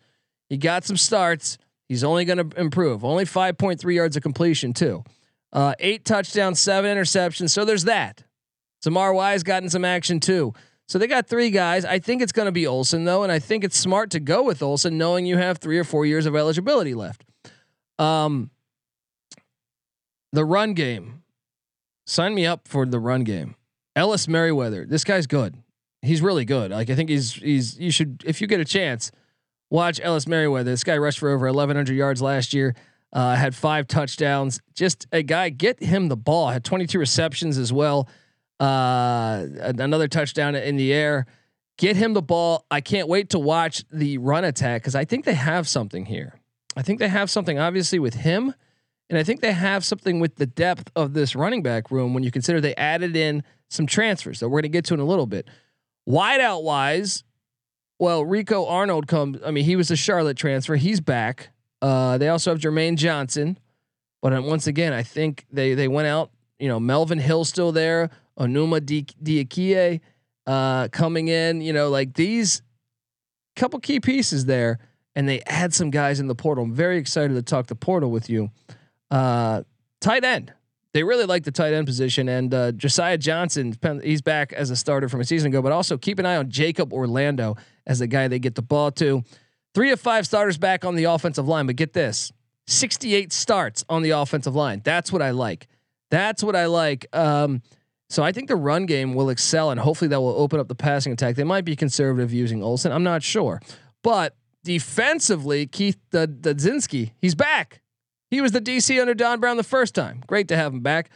he 0.49 0.56
got 0.56 0.85
some 0.85 0.97
starts. 0.97 1.59
He's 1.89 2.05
only 2.05 2.25
going 2.25 2.50
to 2.50 2.59
improve. 2.59 3.05
Only 3.05 3.27
5.3 3.27 3.94
yards 3.94 4.17
of 4.17 4.23
completion, 4.23 4.73
too. 4.73 5.05
Uh, 5.53 5.75
eight 5.79 6.06
touchdowns, 6.06 6.59
seven 6.59 6.97
interceptions. 6.97 7.50
So 7.50 7.67
there's 7.67 7.85
that. 7.85 8.25
Zamar 8.82 9.15
Wise 9.15 9.43
gotten 9.43 9.69
some 9.69 9.84
action 9.84 10.19
too. 10.19 10.55
So 10.89 10.99
they 10.99 11.06
got 11.06 11.27
three 11.27 11.51
guys. 11.51 11.84
I 11.84 11.99
think 11.99 12.20
it's 12.20 12.32
going 12.32 12.46
to 12.46 12.53
be 12.53 12.67
Olson 12.67 13.05
though, 13.05 13.22
and 13.22 13.31
I 13.31 13.39
think 13.39 13.65
it's 13.65 13.79
smart 13.79 14.11
to 14.11 14.20
go 14.20 14.43
with 14.43 14.63
Olson, 14.63 14.99
knowing 14.99 15.27
you 15.27 15.37
have 15.37 15.58
three 15.58 15.79
or 15.79 15.84
four 15.84 16.05
years 16.05 16.27
of 16.27 16.34
eligibility 16.34 16.94
left. 16.94 17.25
Um, 17.99 18.51
the 20.32 20.44
run 20.44 20.75
game. 20.75 21.22
Sign 22.06 22.34
me 22.34 22.44
up 22.46 22.67
for 22.67 22.84
the 22.84 22.99
run 22.99 23.22
game. 23.22 23.55
Ellis 23.94 24.27
Merriweather. 24.27 24.84
This 24.87 25.05
guy's 25.05 25.27
good. 25.27 25.55
He's 26.03 26.21
really 26.21 26.44
good. 26.44 26.73
Like 26.73 26.91
I 26.91 26.94
think 26.94 27.09
he's 27.09 27.35
he's 27.35 27.79
you 27.79 27.91
should 27.91 28.23
if 28.27 28.41
you 28.41 28.47
get 28.47 28.61
a 28.61 28.65
chance, 28.65 29.13
watch 29.71 30.01
Ellis 30.03 30.27
Merriweather. 30.27 30.71
This 30.71 30.85
guy 30.85 30.99
rushed 30.99 31.21
for 31.21 31.31
over 31.31 31.47
1100 31.47 31.94
yards 31.94 32.21
last 32.21 32.53
year. 32.53 32.75
Uh, 33.13 33.37
had 33.37 33.55
five 33.55 33.87
touchdowns. 33.87 34.61
Just 34.75 35.06
a 35.13 35.23
guy. 35.23 35.51
Get 35.51 35.82
him 35.82 36.09
the 36.09 36.17
ball. 36.17 36.49
Had 36.49 36.65
22 36.65 36.99
receptions 36.99 37.59
as 37.59 37.73
well. 37.73 38.09
Uh, 38.59 39.47
another 39.61 40.09
touchdown 40.09 40.55
in 40.55 40.77
the 40.77 40.93
air. 40.93 41.27
Get 41.79 41.97
him 41.97 42.15
the 42.15 42.23
ball. 42.23 42.65
I 42.71 42.81
can't 42.81 43.09
wait 43.09 43.31
to 43.31 43.39
watch 43.39 43.85
the 43.91 44.19
run 44.19 44.44
attack 44.44 44.82
because 44.82 44.94
I 44.94 45.05
think 45.05 45.25
they 45.25 45.35
have 45.35 45.69
something 45.69 46.06
here. 46.06 46.41
I 46.77 46.82
think 46.82 46.99
they 46.99 47.09
have 47.09 47.31
something 47.31 47.59
obviously 47.59 47.99
with 47.99 48.15
him, 48.15 48.55
and 49.11 49.19
I 49.19 49.25
think 49.25 49.41
they 49.41 49.53
have 49.53 49.85
something 49.85 50.21
with 50.21 50.37
the 50.37 50.47
depth 50.47 50.91
of 50.97 51.13
this 51.13 51.35
running 51.35 51.63
back 51.63 51.91
room 51.91 52.15
when 52.15 52.23
you 52.23 52.31
consider 52.31 52.61
they 52.61 52.75
added 52.77 53.15
in 53.15 53.43
some 53.69 53.87
transfers 53.87 54.41
that 54.41 54.49
we're 54.49 54.63
going 54.63 54.63
to 54.63 54.69
get 54.69 54.85
to 54.87 54.94
in 54.94 55.01
a 55.01 55.05
little 55.05 55.27
bit. 55.27 55.49
Wideout 56.09 56.63
wise, 56.63 57.25
well, 57.99 58.25
Rico 58.25 58.67
Arnold 58.67 59.06
comes. 59.06 59.39
I 59.44 59.51
mean, 59.51 59.65
he 59.65 59.77
was 59.77 59.91
a 59.91 59.97
Charlotte 59.97 60.37
transfer. 60.37 60.77
He's 60.77 61.01
back. 61.01 61.51
Uh, 61.81 62.19
they 62.19 62.29
also 62.29 62.51
have 62.51 62.61
Jermaine 62.61 62.97
Johnson, 62.97 63.59
but 64.21 64.32
uh, 64.32 64.43
once 64.43 64.67
again, 64.67 64.93
I 64.93 65.03
think 65.03 65.47
they 65.51 65.75
they 65.75 65.89
went 65.89 66.09
out. 66.09 66.31
You 66.59 66.69
know, 66.69 66.81
Melvin 66.81 67.19
Hill 67.19 67.44
still 67.44 67.73
there. 67.73 68.11
Onuma 68.39 68.81
Dieke 68.81 70.01
uh, 70.47 70.89
coming 70.89 71.29
in. 71.29 71.61
You 71.61 71.73
know, 71.73 71.91
like 71.91 72.15
these 72.15 72.63
couple 73.56 73.79
key 73.81 74.01
pieces 74.01 74.47
there 74.47 74.79
and 75.15 75.29
they 75.29 75.41
add 75.47 75.75
some 75.75 75.91
guys 75.91 76.21
in 76.21 76.27
the 76.27 76.35
portal. 76.35 76.65
I'm 76.65 76.73
very 76.73 76.99
excited 76.99 77.35
to 77.35 77.43
talk 77.43 77.67
the 77.67 77.75
portal 77.75 78.11
with 78.11 78.31
you. 78.31 78.51
Uh, 79.11 79.63
tight 80.01 80.25
end. 80.25 80.53
They 80.93 81.03
really 81.05 81.25
like 81.25 81.44
the 81.44 81.51
tight 81.51 81.72
end 81.72 81.87
position, 81.87 82.29
and 82.29 82.53
uh, 82.53 82.72
Josiah 82.72 83.17
Johnson, 83.17 83.75
he's 84.03 84.20
back 84.20 84.53
as 84.53 84.70
a 84.70 84.77
starter 84.77 85.08
from 85.08 85.20
a 85.20 85.25
season 85.25 85.49
ago. 85.49 85.63
But 85.63 85.72
also 85.72 85.96
keep 85.96 86.19
an 86.19 86.27
eye 86.27 86.37
on 86.37 86.51
Jacob 86.51 86.93
Orlando 86.93 87.56
as 87.87 87.99
the 87.99 88.06
guy 88.06 88.29
they 88.29 88.39
get 88.39 88.55
the 88.55 88.63
ball 88.63 88.91
to. 88.93 89.25
Three 89.75 89.91
of 89.91 90.01
five 90.01 90.27
starters 90.27 90.58
back 90.58 90.84
on 90.84 90.94
the 90.94 91.05
offensive 91.05 91.49
line, 91.49 91.67
but 91.67 91.77
get 91.77 91.94
this: 91.94 92.31
68 92.67 93.32
starts 93.32 93.84
on 93.89 94.03
the 94.03 94.11
offensive 94.11 94.55
line. 94.55 94.82
That's 94.84 95.11
what 95.11 95.22
I 95.22 95.31
like. 95.31 95.67
That's 96.11 96.43
what 96.44 96.55
I 96.55 96.67
like. 96.67 97.06
Um, 97.15 97.63
so 98.11 98.22
I 98.22 98.32
think 98.32 98.49
the 98.49 98.56
run 98.56 98.84
game 98.84 99.15
will 99.15 99.31
excel, 99.31 99.70
and 99.70 99.81
hopefully 99.81 100.08
that 100.08 100.20
will 100.20 100.37
open 100.37 100.61
up 100.61 100.69
the 100.69 100.75
passing 100.75 101.15
attack. 101.15 101.37
They 101.37 101.44
might 101.44 101.65
be 101.65 101.75
conservative 101.75 102.34
using 102.34 102.63
Olson. 102.63 102.93
I'm 102.93 103.03
not 103.03 103.22
sure, 103.22 103.63
but 104.03 104.37
defensively, 104.63 105.67
Keith 105.67 105.99
Dudzinski, 106.13 107.13
he's 107.19 107.34
back. 107.34 107.81
He 108.32 108.41
was 108.41 108.53
the 108.53 108.62
DC 108.62 108.98
under 108.98 109.12
Don 109.12 109.41
Brown 109.41 109.58
the 109.58 109.62
first 109.62 109.94
time. 109.94 110.24
Great 110.27 110.48
to 110.48 110.56
have 110.56 110.72
him 110.72 110.81
back. 110.81 111.10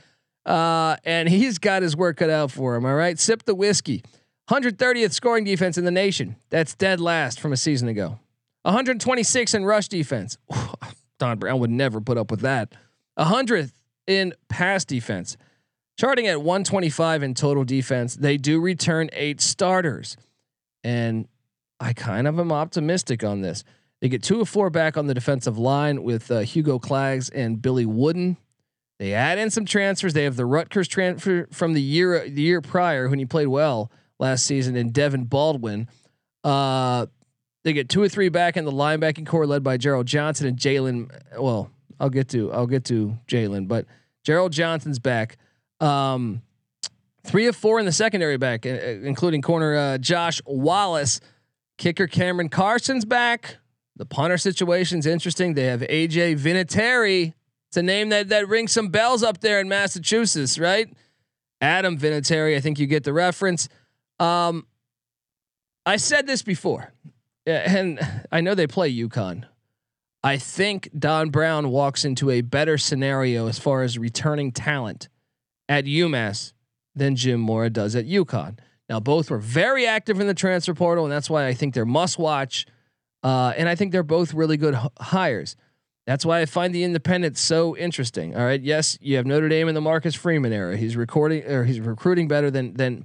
Uh, 0.45 0.97
and 1.03 1.31
he's 1.31 1.57
got 1.57 1.81
his 1.81 1.97
work 1.97 2.19
cut 2.19 2.29
out 2.29 2.51
for 2.51 2.77
him. 2.77 2.85
All 2.85 2.95
right, 2.95 3.19
sip 3.19 3.45
the 3.45 3.55
whiskey. 3.55 4.03
130th 4.51 5.13
scoring 5.13 5.43
defense 5.43 5.79
in 5.79 5.87
the 5.87 5.91
nation. 5.91 6.37
That's 6.51 6.75
dead 6.75 7.01
last 7.01 7.41
from 7.41 7.55
a 7.55 7.57
season 7.57 7.89
ago. 7.89 8.19
126 8.65 9.55
in 9.55 9.65
rush 9.65 9.89
defense. 9.89 10.37
Don 11.19 11.39
Brown 11.39 11.59
would 11.59 11.71
never 11.71 12.03
put 12.03 12.19
up 12.19 12.31
with 12.31 12.41
that. 12.41 12.75
100th 13.19 13.73
in 14.07 14.35
pass 14.51 14.85
defense. 14.85 15.39
Charting 15.99 16.27
at 16.27 16.43
125 16.43 17.23
in 17.23 17.33
total 17.33 17.65
defense. 17.65 18.15
They 18.15 18.37
do 18.37 18.61
return 18.61 19.09
eight 19.15 19.41
starters. 19.41 20.19
And 20.85 21.29
I 21.81 21.95
kind 21.95 22.27
of 22.27 22.39
am 22.39 22.53
optimistic 22.53 23.25
on 23.25 23.41
this. 23.41 23.65
They 24.01 24.09
get 24.09 24.23
two 24.23 24.41
of 24.41 24.49
four 24.49 24.71
back 24.71 24.97
on 24.97 25.07
the 25.07 25.15
defensive 25.15 25.59
line 25.59 26.03
with 26.03 26.31
uh, 26.31 26.41
Hugo 26.41 26.79
Clags 26.79 27.29
and 27.31 27.61
Billy 27.61 27.87
Wooden. 27.87 28.37
They 28.99 29.13
add 29.15 29.39
in 29.39 29.51
some 29.51 29.65
transfers. 29.65 30.13
They 30.13 30.25
have 30.25 30.37
the 30.37 30.47
Rutgers 30.47 30.89
transfer 30.89 31.49
from 31.53 31.75
the 31.75 31.83
year 31.83 32.29
the 32.29 32.43
year 32.43 32.61
prior 32.61 33.09
when 33.09 33.19
he 33.19 33.27
played 33.27 33.49
well 33.49 33.91
last 34.19 34.47
season 34.47 34.77
in 34.77 34.91
Devin 34.91 35.25
Baldwin. 35.25 35.89
Uh, 36.45 37.07
they 37.65 37.73
get 37.73 37.89
two 37.89 38.03
or 38.03 38.09
three 38.09 38.29
back 38.29 38.57
in 38.57 38.65
the 38.65 38.73
linebacking 38.73 39.27
core 39.27 39.47
led 39.47 39.63
by 39.63 39.77
Gerald 39.77 40.07
Johnson 40.07 40.47
and 40.47 40.57
Jalen. 40.57 41.11
Well, 41.39 41.71
I'll 41.99 42.11
get 42.11 42.29
to 42.31 42.53
I'll 42.53 42.67
get 42.67 42.85
to 42.87 43.19
Jalen, 43.29 43.69
but 43.69 43.87
Gerald 44.25 44.53
Johnson's 44.53 44.99
back. 44.99 45.37
Um, 45.81 46.43
three 47.25 47.47
of 47.47 47.57
four 47.57 47.79
in 47.79 47.87
the 47.87 47.93
secondary 47.93 48.37
back, 48.39 48.65
including 48.65 49.43
corner 49.43 49.77
uh, 49.77 49.99
Josh 49.99 50.41
Wallace. 50.47 51.21
Kicker 51.79 52.07
Cameron 52.07 52.49
Carson's 52.49 53.05
back. 53.05 53.59
The 53.97 54.07
punter 54.07 54.39
situation's 54.39 55.07
interesting. 55.07 55.55
They 55.55 55.65
have 55.65 55.81
AJ 55.81 56.39
Vinatieri. 56.39 57.33
It's 57.69 57.77
a 57.77 57.83
name 57.83 58.11
that 58.11 58.29
that 58.29 58.49
rings 58.49 58.73
some 58.73 58.89
bells 58.89 59.23
up 59.23 59.41
there 59.41 59.61
in 59.61 59.69
Massachusetts, 59.69 60.59
right? 60.59 60.89
Adam 61.61 61.99
Vinatieri. 61.99 62.57
I 62.57 62.61
think 62.61 62.79
you 62.79 62.87
get 62.87 63.05
the 63.05 63.13
reference. 63.13 63.69
Um, 64.21 64.67
I 65.85 65.97
said 65.97 66.27
this 66.27 66.43
before, 66.43 66.93
and 67.47 67.99
I 68.31 68.41
know 68.41 68.55
they 68.55 68.67
play 68.67 68.93
UConn. 68.93 69.45
I 70.23 70.39
think 70.39 70.91
Don 70.99 71.31
Brown 71.31 71.71
walks 71.71 72.05
into 72.05 72.31
a 72.31 72.41
better 72.41 72.77
scenario 72.77 73.47
as 73.47 73.59
far 73.59 73.83
as 73.83 73.97
returning 73.97 74.51
talent 74.51 75.09
at 75.69 75.85
UMass 75.85 76.53
than 76.95 77.15
Jim 77.15 77.41
Mora 77.41 77.71
does 77.71 77.95
at 77.95 78.07
UConn. 78.07 78.59
Now, 78.89 79.01
both 79.01 79.31
were 79.31 79.39
very 79.39 79.87
active 79.87 80.21
in 80.21 80.27
the 80.27 80.35
transfer 80.35 80.75
portal, 80.75 81.05
and 81.05 81.13
that's 81.13 81.31
why 81.31 81.47
I 81.47 81.55
think 81.55 81.75
they're 81.75 81.85
must 81.85 82.19
watch. 82.19 82.67
Uh, 83.27 83.53
and 83.57 83.69
I 83.69 83.75
think 83.75 83.91
they're 83.91 84.05
both 84.05 84.33
really 84.33 84.57
good 84.57 84.75
h- 84.75 84.89
hires. 85.01 85.57
That's 86.07 86.25
why 86.25 86.43
I 86.43 86.47
find 86.47 86.73
the 86.73 86.85
independent 86.85 87.37
so 87.37 87.77
interesting. 87.77 88.37
All 88.37 88.45
right, 88.45 88.63
yes, 88.63 88.97
you 89.01 89.17
have 89.17 89.27
Notre 89.27 89.49
Dame 89.49 89.67
in 89.67 89.75
the 89.75 89.81
Marcus 89.81 90.15
Freeman 90.15 90.53
era. 90.53 90.77
He's 90.77 90.97
recording 90.97 91.43
or 91.45 91.65
he's 91.65 91.81
recruiting 91.81 92.29
better 92.29 92.53
than 92.53 92.75
than 92.75 93.05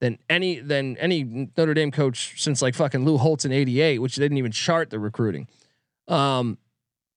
than 0.00 0.16
any 0.30 0.58
than 0.60 0.96
any 0.96 1.50
Notre 1.54 1.74
Dame 1.74 1.90
coach 1.90 2.40
since 2.40 2.62
like 2.62 2.74
fucking 2.76 3.04
Lou 3.04 3.18
Holtz 3.18 3.44
in 3.44 3.52
'88, 3.52 3.98
which 3.98 4.14
didn't 4.14 4.38
even 4.38 4.52
chart 4.52 4.88
the 4.88 4.98
recruiting. 4.98 5.46
Um, 6.06 6.56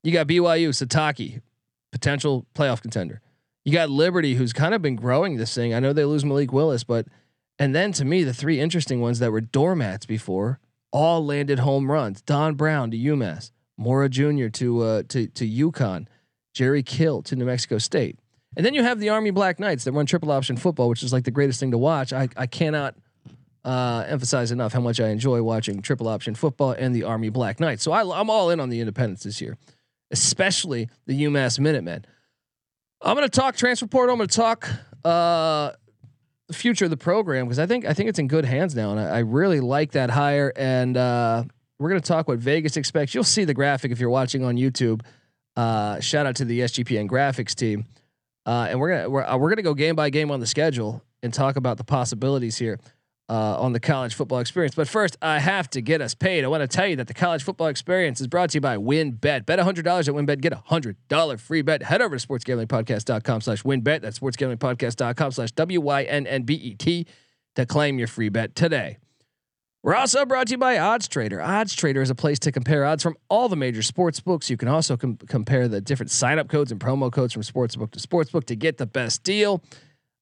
you 0.03 0.11
got 0.11 0.27
BYU 0.27 0.71
Sitake, 0.71 1.41
potential 1.93 2.45
playoff 2.53 2.81
contender. 2.81 3.21
You 3.63 3.71
got 3.71 3.89
Liberty, 3.89 4.33
who's 4.33 4.51
kind 4.51 4.73
of 4.73 4.81
been 4.81 4.97
growing 4.97 5.37
this 5.37 5.55
thing. 5.55 5.73
I 5.73 5.79
know 5.79 5.93
they 5.93 6.03
lose 6.03 6.25
Malik 6.25 6.51
Willis, 6.51 6.83
but 6.83 7.07
and 7.57 7.73
then 7.73 7.93
to 7.93 8.03
me, 8.03 8.25
the 8.25 8.33
three 8.33 8.59
interesting 8.59 8.99
ones 8.99 9.19
that 9.19 9.31
were 9.31 9.39
doormats 9.39 10.05
before 10.05 10.59
all 10.91 11.25
landed 11.25 11.59
home 11.59 11.91
runs. 11.91 12.21
Don 12.21 12.55
Brown 12.55 12.91
to 12.91 12.97
UMass, 12.97 13.51
Mora 13.77 14.09
Jr. 14.09 14.47
to 14.47 14.81
uh, 14.81 15.03
to 15.09 15.27
to 15.27 15.47
UConn, 15.47 16.07
Jerry 16.53 16.83
Kill 16.83 17.21
to 17.23 17.35
New 17.35 17.45
Mexico 17.45 17.77
State. 17.77 18.19
And 18.57 18.65
then 18.65 18.73
you 18.73 18.83
have 18.83 18.99
the 18.99 19.09
Army 19.09 19.31
Black 19.31 19.59
Knights 19.59 19.85
that 19.85 19.93
run 19.93 20.05
triple 20.05 20.31
option 20.31 20.57
football, 20.57 20.89
which 20.89 21.03
is 21.03 21.13
like 21.13 21.23
the 21.23 21.31
greatest 21.31 21.59
thing 21.59 21.71
to 21.71 21.77
watch. 21.77 22.11
I, 22.11 22.27
I 22.35 22.47
cannot 22.47 22.95
uh, 23.63 24.03
emphasize 24.07 24.51
enough 24.51 24.73
how 24.73 24.81
much 24.81 24.99
I 24.99 25.09
enjoy 25.09 25.41
watching 25.41 25.81
triple 25.81 26.07
option 26.07 26.35
football 26.35 26.71
and 26.71 26.93
the 26.93 27.03
Army 27.03 27.29
Black 27.29 27.59
Knights. 27.59 27.83
So 27.83 27.91
I, 27.91 28.01
I'm 28.19 28.29
all 28.29 28.49
in 28.49 28.59
on 28.59 28.69
the 28.69 28.81
independents 28.81 29.23
this 29.23 29.39
year, 29.39 29.57
especially 30.11 30.89
the 31.05 31.23
UMass 31.23 31.59
Minutemen. 31.59 32.05
I'm 33.01 33.15
going 33.15 33.27
to 33.27 33.39
talk 33.39 33.55
transfer 33.55 33.87
portal. 33.87 34.13
I'm 34.13 34.19
going 34.19 34.27
to 34.27 34.35
talk 34.35 34.69
uh, 35.05 35.71
future 36.51 36.85
of 36.85 36.91
the 36.91 36.97
program 36.97 37.45
because 37.45 37.59
I 37.59 37.65
think 37.65 37.85
I 37.85 37.93
think 37.93 38.09
it's 38.09 38.19
in 38.19 38.27
good 38.27 38.45
hands 38.45 38.75
now, 38.75 38.91
and 38.91 38.99
I, 38.99 39.17
I 39.17 39.19
really 39.19 39.59
like 39.59 39.91
that 39.91 40.09
hire. 40.09 40.51
And 40.55 40.95
uh, 40.97 41.43
we're 41.79 41.89
gonna 41.89 42.01
talk 42.01 42.27
what 42.27 42.39
Vegas 42.39 42.77
expects. 42.77 43.13
You'll 43.13 43.23
see 43.23 43.43
the 43.43 43.53
graphic 43.53 43.91
if 43.91 43.99
you're 43.99 44.09
watching 44.09 44.43
on 44.43 44.55
YouTube. 44.55 45.01
Uh, 45.55 45.99
shout 45.99 46.25
out 46.25 46.35
to 46.37 46.45
the 46.45 46.61
SGPN 46.61 47.09
graphics 47.09 47.53
team. 47.53 47.85
Uh, 48.45 48.67
and 48.69 48.79
we're 48.79 48.89
gonna 48.89 49.09
we're, 49.09 49.23
uh, 49.23 49.37
we're 49.37 49.49
gonna 49.49 49.61
go 49.61 49.73
game 49.73 49.95
by 49.95 50.09
game 50.09 50.31
on 50.31 50.39
the 50.39 50.47
schedule 50.47 51.03
and 51.23 51.33
talk 51.33 51.55
about 51.55 51.77
the 51.77 51.83
possibilities 51.83 52.57
here 52.57 52.79
uh, 53.31 53.55
on 53.57 53.71
the 53.71 53.79
college 53.79 54.13
football 54.13 54.39
experience. 54.39 54.75
But 54.75 54.89
first, 54.89 55.15
I 55.21 55.39
have 55.39 55.69
to 55.69 55.81
get 55.81 56.01
us 56.01 56.13
paid. 56.13 56.43
I 56.43 56.47
want 56.47 56.61
to 56.61 56.67
tell 56.67 56.85
you 56.85 56.97
that 56.97 57.07
the 57.07 57.13
college 57.13 57.43
football 57.43 57.67
experience 57.67 58.19
is 58.19 58.27
brought 58.27 58.49
to 58.49 58.57
you 58.57 58.61
by 58.61 58.75
WynnBET. 58.75 59.45
Bet 59.45 59.57
$100 59.57 59.77
at 59.77 59.85
WynnBET. 59.85 60.41
Get 60.41 60.51
a 60.51 60.57
$100 60.69 61.39
free 61.39 61.61
bet. 61.61 61.81
Head 61.81 62.01
over 62.01 62.17
to 62.17 62.27
sportsgamblingpodcast.com 62.27 63.41
slash 63.41 63.63
WynnBET. 63.63 64.01
That's 64.01 64.19
sportsgamblingpodcast.com 64.19 65.31
slash 65.31 65.51
W-Y-N-N-B-E-T 65.53 67.07
to 67.55 67.65
claim 67.65 67.97
your 67.97 68.07
free 68.07 68.27
bet 68.27 68.53
today. 68.53 68.97
We're 69.81 69.95
also 69.95 70.25
brought 70.25 70.47
to 70.47 70.51
you 70.51 70.57
by 70.57 70.77
Odds 70.77 71.07
Trader. 71.07 71.41
Odds 71.41 71.73
Trader 71.73 72.01
is 72.01 72.09
a 72.09 72.15
place 72.15 72.37
to 72.39 72.51
compare 72.51 72.85
odds 72.85 73.01
from 73.01 73.15
all 73.29 73.47
the 73.47 73.55
major 73.55 73.81
sports 73.81 74.19
books. 74.19 74.49
You 74.49 74.57
can 74.57 74.67
also 74.67 74.97
com- 74.97 75.17
compare 75.27 75.69
the 75.69 75.79
different 75.79 76.11
sign 76.11 76.37
up 76.37 76.49
codes 76.49 76.71
and 76.71 76.81
promo 76.81 77.11
codes 77.11 77.33
from 77.33 77.43
sportsbook 77.43 77.91
to 77.91 77.99
sportsbook 77.99 78.43
to 78.45 78.55
get 78.57 78.77
the 78.77 78.85
best 78.85 79.23
deal. 79.23 79.63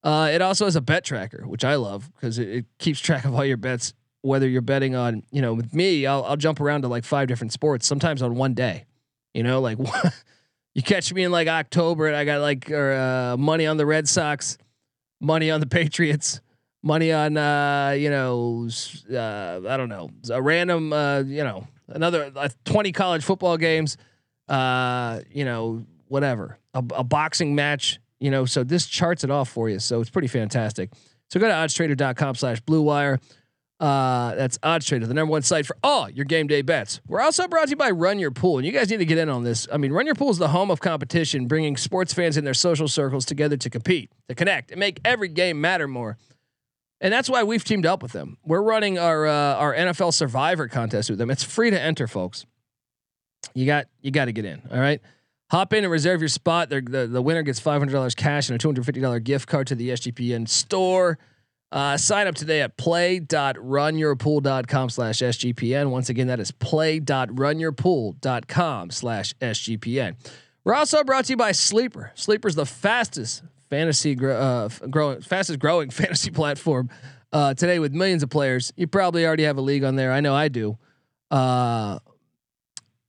Uh, 0.04 0.30
it 0.32 0.42
also 0.42 0.66
has 0.66 0.76
a 0.76 0.82
bet 0.82 1.04
tracker, 1.04 1.46
which 1.46 1.66
I 1.66 1.76
love 1.76 2.10
because 2.14 2.40
it, 2.40 2.50
it, 2.50 2.66
keeps 2.78 3.00
track 3.00 3.26
of 3.26 3.36
all 3.36 3.44
your 3.44 3.58
bets. 3.58 3.94
Whether 4.22 4.50
you're 4.50 4.62
betting 4.62 4.96
on, 4.96 5.24
you 5.32 5.42
know, 5.42 5.54
with 5.54 5.74
me, 5.74 6.06
I'll, 6.06 6.24
I'll 6.26 6.38
jump 6.38 6.60
around 6.60 6.82
to 6.82 6.90
like 6.90 7.06
five 7.06 7.28
different 7.28 7.54
sports, 7.54 7.88
sometimes 7.88 8.22
on 8.22 8.36
one 8.36 8.54
day. 8.54 8.86
You 9.34 9.44
know, 9.44 9.62
like 9.62 9.78
you 10.76 10.82
catch 10.82 11.14
me 11.14 11.24
in 11.24 11.32
like 11.32 11.48
October 11.48 12.08
and 12.08 12.16
I 12.16 12.26
got 12.26 12.42
like 12.42 12.70
or, 12.70 12.94
uh, 12.94 13.38
money 13.38 13.66
on 13.66 13.78
the 13.78 13.86
Red 13.86 14.08
Sox, 14.08 14.58
money 15.22 15.52
on 15.52 15.62
the 15.62 15.68
Patriots, 15.68 16.42
money 16.84 17.12
on 17.14 17.38
uh, 17.38 17.96
you 17.98 18.10
know, 18.10 18.68
uh, 19.12 19.62
I 19.68 19.78
don't 19.78 19.90
know, 19.90 20.10
a 20.30 20.42
random, 20.42 20.92
uh, 20.92 21.20
you 21.20 21.44
know, 21.44 21.68
another 21.88 22.32
uh, 22.36 22.50
20 22.66 22.92
college 22.92 23.24
football 23.24 23.58
games, 23.58 23.98
you 24.50 25.46
know, 25.46 25.86
whatever, 26.08 26.58
a, 26.74 26.84
a 26.96 27.04
boxing 27.04 27.56
match 27.56 28.00
you 28.20 28.32
know, 28.32 28.46
so 28.46 28.64
this 28.64 28.86
charts 28.88 29.24
it 29.24 29.32
off 29.32 29.50
for 29.50 29.70
you. 29.70 29.80
So 29.80 30.02
it's 30.02 30.10
pretty 30.10 30.28
fantastic. 30.28 30.92
So 31.30 31.40
go 31.40 31.48
to 31.48 31.54
oddstrader.com 31.54 32.36
slash 32.36 32.60
blue 32.62 32.82
wire. 32.82 33.20
Uh, 33.80 34.36
that's 34.36 34.58
OddsTrader, 34.58 35.08
the 35.08 35.14
number 35.14 35.32
one 35.32 35.42
site 35.42 35.66
for 35.66 35.78
all 35.82 36.10
your 36.10 36.26
game 36.26 36.48
day 36.48 36.62
bets. 36.62 37.00
We're 37.08 37.22
also 37.22 37.48
brought 37.48 37.66
to 37.66 37.70
you 37.70 37.76
by 37.78 37.92
Run 37.92 38.20
Your 38.20 38.32
Pool, 38.32 38.58
and 38.58 38.66
you 38.66 38.74
guys 38.74 38.90
need 38.90 38.98
to 38.98 39.06
get 39.06 39.18
in 39.18 39.30
on 39.30 39.46
this. 39.46 39.70
I 39.72 39.78
mean, 39.78 39.94
Run 39.94 40.06
Your 40.06 40.16
Pool 40.16 40.32
is 40.32 40.38
the 40.38 40.50
home 40.50 40.70
of 40.70 40.82
competition, 40.82 41.48
bringing 41.48 41.78
sports 41.78 42.14
fans 42.14 42.36
in 42.36 42.44
their 42.44 42.54
social 42.54 42.90
circles 42.90 43.24
together 43.24 43.56
to 43.56 43.70
compete, 43.70 44.12
to 44.28 44.36
connect, 44.36 44.72
and 44.72 44.82
make 44.82 45.00
every 45.06 45.30
game 45.30 45.62
matter 45.62 45.88
more. 45.88 46.18
And 47.00 47.14
that's 47.14 47.30
why 47.30 47.44
we've 47.44 47.64
teamed 47.64 47.86
up 47.86 48.04
with 48.04 48.12
them. 48.12 48.38
We're 48.44 48.62
running 48.62 49.00
our 49.00 49.26
uh, 49.26 49.56
our 49.56 49.74
NFL 49.74 50.14
Survivor 50.14 50.68
contest 50.68 51.10
with 51.10 51.18
them. 51.18 51.30
It's 51.32 51.44
free 51.44 51.70
to 51.70 51.80
enter, 51.80 52.08
folks. 52.08 52.46
You 53.54 53.66
got 53.66 53.86
you 54.02 54.12
got 54.12 54.26
to 54.26 54.34
get 54.34 54.44
in. 54.44 54.62
All 54.70 54.80
right. 54.80 55.02
Hop 55.52 55.74
in 55.74 55.84
and 55.84 55.92
reserve 55.92 56.22
your 56.22 56.30
spot. 56.30 56.70
The, 56.70 57.10
the 57.12 57.22
winner 57.22 57.42
gets 57.42 57.60
$500 57.60 58.16
cash 58.16 58.50
and 58.50 58.64
a 58.64 58.68
$250 58.68 59.22
gift 59.24 59.48
card 59.48 59.68
to 59.68 59.76
the 59.76 59.90
SGPN 59.90 60.48
store. 60.48 61.20
Uh, 61.72 61.98
sign 61.98 62.26
up 62.28 62.36
today 62.36 62.62
at 62.62 62.78
play.runyourpool.com 62.78 64.90
slash 64.90 65.20
SGPN. 65.20 65.92
Once 65.92 66.10
again, 66.10 66.28
that 66.28 66.40
is 66.40 66.52
play.runyourpool.com 66.52 68.92
slash 68.92 69.34
SGPN. 69.36 70.16
We're 70.64 70.76
also 70.76 71.04
brought 71.04 71.26
to 71.26 71.34
you 71.34 71.38
by 71.38 71.52
Sleeper. 71.52 72.12
Sleeper 72.16 72.48
is 72.48 72.56
the 72.56 72.66
fastest 72.66 73.44
fantasy 73.70 74.18
uh, 74.20 74.70
growing, 74.90 75.22
fastest 75.22 75.60
growing 75.60 75.90
fantasy 75.92 76.32
platform 76.32 76.90
uh, 77.32 77.54
today 77.54 77.80
with 77.80 77.94
millions 77.94 78.24
of 78.24 78.30
players. 78.30 78.74
You 78.76 78.88
probably 78.88 79.26
already 79.26 79.44
have 79.44 79.58
a 79.58 79.62
league 79.62 79.84
on 79.84 79.96
there. 79.96 80.12
I 80.12 80.22
know 80.22 80.36
I 80.36 80.48
do. 80.48 80.78
Uh, 81.30 82.00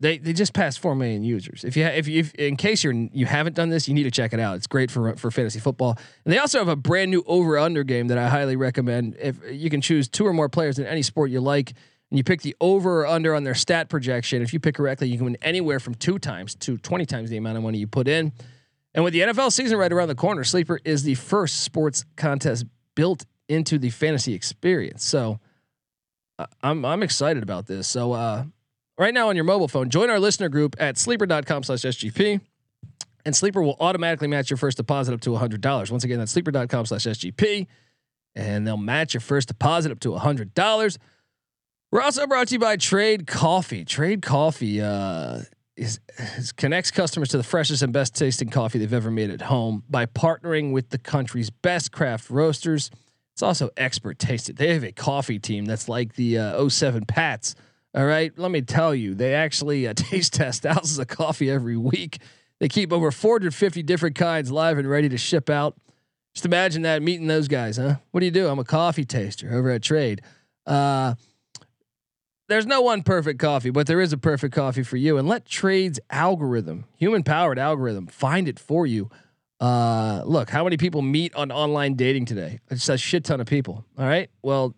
they 0.00 0.18
they 0.18 0.32
just 0.32 0.54
passed 0.54 0.80
four 0.80 0.94
million 0.94 1.22
users. 1.22 1.62
If 1.62 1.76
you 1.76 1.84
if 1.84 2.08
you 2.08 2.24
in 2.38 2.56
case 2.56 2.82
you're 2.82 2.92
you 2.92 3.26
haven't 3.26 3.54
done 3.54 3.68
this, 3.68 3.86
you 3.86 3.94
need 3.94 4.04
to 4.04 4.10
check 4.10 4.32
it 4.32 4.40
out. 4.40 4.56
It's 4.56 4.66
great 4.66 4.90
for 4.90 5.14
for 5.16 5.30
fantasy 5.30 5.60
football. 5.60 5.98
And 6.24 6.32
they 6.32 6.38
also 6.38 6.58
have 6.58 6.68
a 6.68 6.76
brand 6.76 7.10
new 7.10 7.22
over 7.26 7.58
under 7.58 7.84
game 7.84 8.08
that 8.08 8.18
I 8.18 8.28
highly 8.28 8.56
recommend. 8.56 9.16
If 9.20 9.36
you 9.50 9.70
can 9.70 9.80
choose 9.80 10.08
two 10.08 10.26
or 10.26 10.32
more 10.32 10.48
players 10.48 10.78
in 10.78 10.86
any 10.86 11.02
sport 11.02 11.30
you 11.30 11.40
like, 11.40 11.74
and 12.10 12.18
you 12.18 12.24
pick 12.24 12.42
the 12.42 12.56
over 12.60 13.02
or 13.02 13.06
under 13.06 13.34
on 13.34 13.44
their 13.44 13.54
stat 13.54 13.88
projection. 13.88 14.42
If 14.42 14.52
you 14.52 14.60
pick 14.60 14.74
correctly, 14.74 15.08
you 15.08 15.16
can 15.16 15.26
win 15.26 15.38
anywhere 15.42 15.78
from 15.78 15.94
two 15.94 16.18
times 16.18 16.54
to 16.56 16.76
20 16.78 17.06
times 17.06 17.30
the 17.30 17.36
amount 17.36 17.56
of 17.56 17.62
money 17.62 17.78
you 17.78 17.86
put 17.86 18.08
in. 18.08 18.32
And 18.94 19.04
with 19.04 19.12
the 19.12 19.20
NFL 19.20 19.52
season 19.52 19.78
right 19.78 19.92
around 19.92 20.08
the 20.08 20.16
corner, 20.16 20.42
Sleeper 20.42 20.80
is 20.84 21.04
the 21.04 21.14
first 21.14 21.60
sports 21.60 22.04
contest 22.16 22.64
built 22.96 23.24
into 23.48 23.78
the 23.78 23.90
fantasy 23.90 24.34
experience. 24.34 25.04
So 25.04 25.38
uh, 26.38 26.46
I'm 26.62 26.84
I'm 26.84 27.02
excited 27.02 27.42
about 27.42 27.66
this. 27.66 27.86
So 27.86 28.12
uh, 28.12 28.44
right 29.00 29.14
now 29.14 29.30
on 29.30 29.34
your 29.34 29.46
mobile 29.46 29.66
phone, 29.66 29.88
join 29.88 30.10
our 30.10 30.20
listener 30.20 30.48
group 30.48 30.76
at 30.78 30.98
sleeper.com 30.98 31.62
slash 31.64 31.80
SGP. 31.80 32.40
And 33.24 33.34
Sleeper 33.34 33.62
will 33.62 33.76
automatically 33.80 34.28
match 34.28 34.50
your 34.50 34.56
first 34.56 34.76
deposit 34.76 35.12
up 35.12 35.20
to 35.22 35.30
$100. 35.30 35.90
Once 35.90 36.04
again, 36.04 36.18
that's 36.18 36.32
sleeper.com 36.32 36.86
slash 36.86 37.02
SGP. 37.02 37.66
And 38.34 38.66
they'll 38.66 38.76
match 38.76 39.14
your 39.14 39.20
first 39.20 39.48
deposit 39.48 39.90
up 39.90 40.00
to 40.00 40.10
$100. 40.10 40.98
We're 41.90 42.02
also 42.02 42.26
brought 42.26 42.48
to 42.48 42.54
you 42.54 42.58
by 42.58 42.76
Trade 42.76 43.26
Coffee. 43.26 43.84
Trade 43.84 44.22
Coffee 44.22 44.80
uh, 44.80 45.40
is, 45.76 45.98
is, 46.36 46.52
connects 46.52 46.90
customers 46.90 47.30
to 47.30 47.36
the 47.36 47.42
freshest 47.42 47.82
and 47.82 47.92
best 47.92 48.14
tasting 48.14 48.48
coffee 48.48 48.78
they've 48.78 48.92
ever 48.92 49.10
made 49.10 49.30
at 49.30 49.42
home 49.42 49.82
by 49.90 50.06
partnering 50.06 50.72
with 50.72 50.90
the 50.90 50.98
country's 50.98 51.50
best 51.50 51.90
craft 51.90 52.30
roasters. 52.30 52.90
It's 53.32 53.42
also 53.42 53.70
expert 53.76 54.18
tasted. 54.18 54.56
They 54.56 54.72
have 54.72 54.84
a 54.84 54.92
coffee 54.92 55.38
team 55.38 55.64
that's 55.64 55.88
like 55.88 56.14
the 56.14 56.38
uh, 56.38 56.68
07 56.68 57.06
Pats. 57.06 57.54
All 57.94 58.06
right, 58.06 58.32
let 58.38 58.50
me 58.50 58.62
tell 58.62 58.94
you, 58.94 59.14
they 59.14 59.34
actually 59.34 59.86
uh, 59.88 59.94
taste 59.96 60.34
test 60.34 60.62
thousands 60.62 60.98
of 60.98 61.08
coffee 61.08 61.50
every 61.50 61.76
week 61.76 62.20
they 62.60 62.68
keep 62.68 62.92
over 62.92 63.10
450 63.10 63.82
different 63.82 64.14
kinds 64.14 64.52
live 64.52 64.78
and 64.78 64.88
ready 64.88 65.08
to 65.08 65.18
ship 65.18 65.50
out. 65.50 65.76
Just 66.34 66.44
imagine 66.44 66.82
that 66.82 67.02
meeting 67.02 67.26
those 67.26 67.48
guys, 67.48 67.78
huh? 67.78 67.96
What 68.12 68.20
do 68.20 68.26
you 68.26 68.32
do? 68.32 68.46
I'm 68.46 68.58
a 68.58 68.64
coffee 68.64 69.04
taster 69.04 69.52
over 69.52 69.70
at 69.70 69.82
Trade. 69.82 70.20
Uh, 70.66 71.14
there's 72.48 72.66
no 72.66 72.82
one 72.82 73.02
perfect 73.02 73.40
coffee, 73.40 73.70
but 73.70 73.86
there 73.86 74.00
is 74.00 74.12
a 74.12 74.18
perfect 74.18 74.54
coffee 74.54 74.82
for 74.82 74.96
you. 74.96 75.16
And 75.16 75.26
let 75.26 75.46
Trade's 75.46 75.98
algorithm, 76.10 76.84
human 76.96 77.22
powered 77.22 77.58
algorithm, 77.58 78.06
find 78.06 78.46
it 78.46 78.58
for 78.58 78.86
you. 78.86 79.10
Uh, 79.58 80.22
look, 80.24 80.50
how 80.50 80.64
many 80.64 80.76
people 80.76 81.02
meet 81.02 81.34
on 81.34 81.50
online 81.50 81.94
dating 81.94 82.26
today? 82.26 82.60
It's 82.70 82.88
a 82.88 82.98
shit 82.98 83.24
ton 83.24 83.40
of 83.40 83.46
people. 83.46 83.84
All 83.98 84.06
right. 84.06 84.30
Well, 84.42 84.74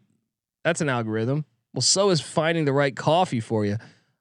that's 0.64 0.81
an 0.81 0.88
algorithm. 0.88 1.45
Well, 1.75 1.83
so 1.83 2.11
is 2.11 2.21
finding 2.21 2.64
the 2.64 2.73
right 2.73 2.95
coffee 2.95 3.41
for 3.41 3.64
you. 3.64 3.79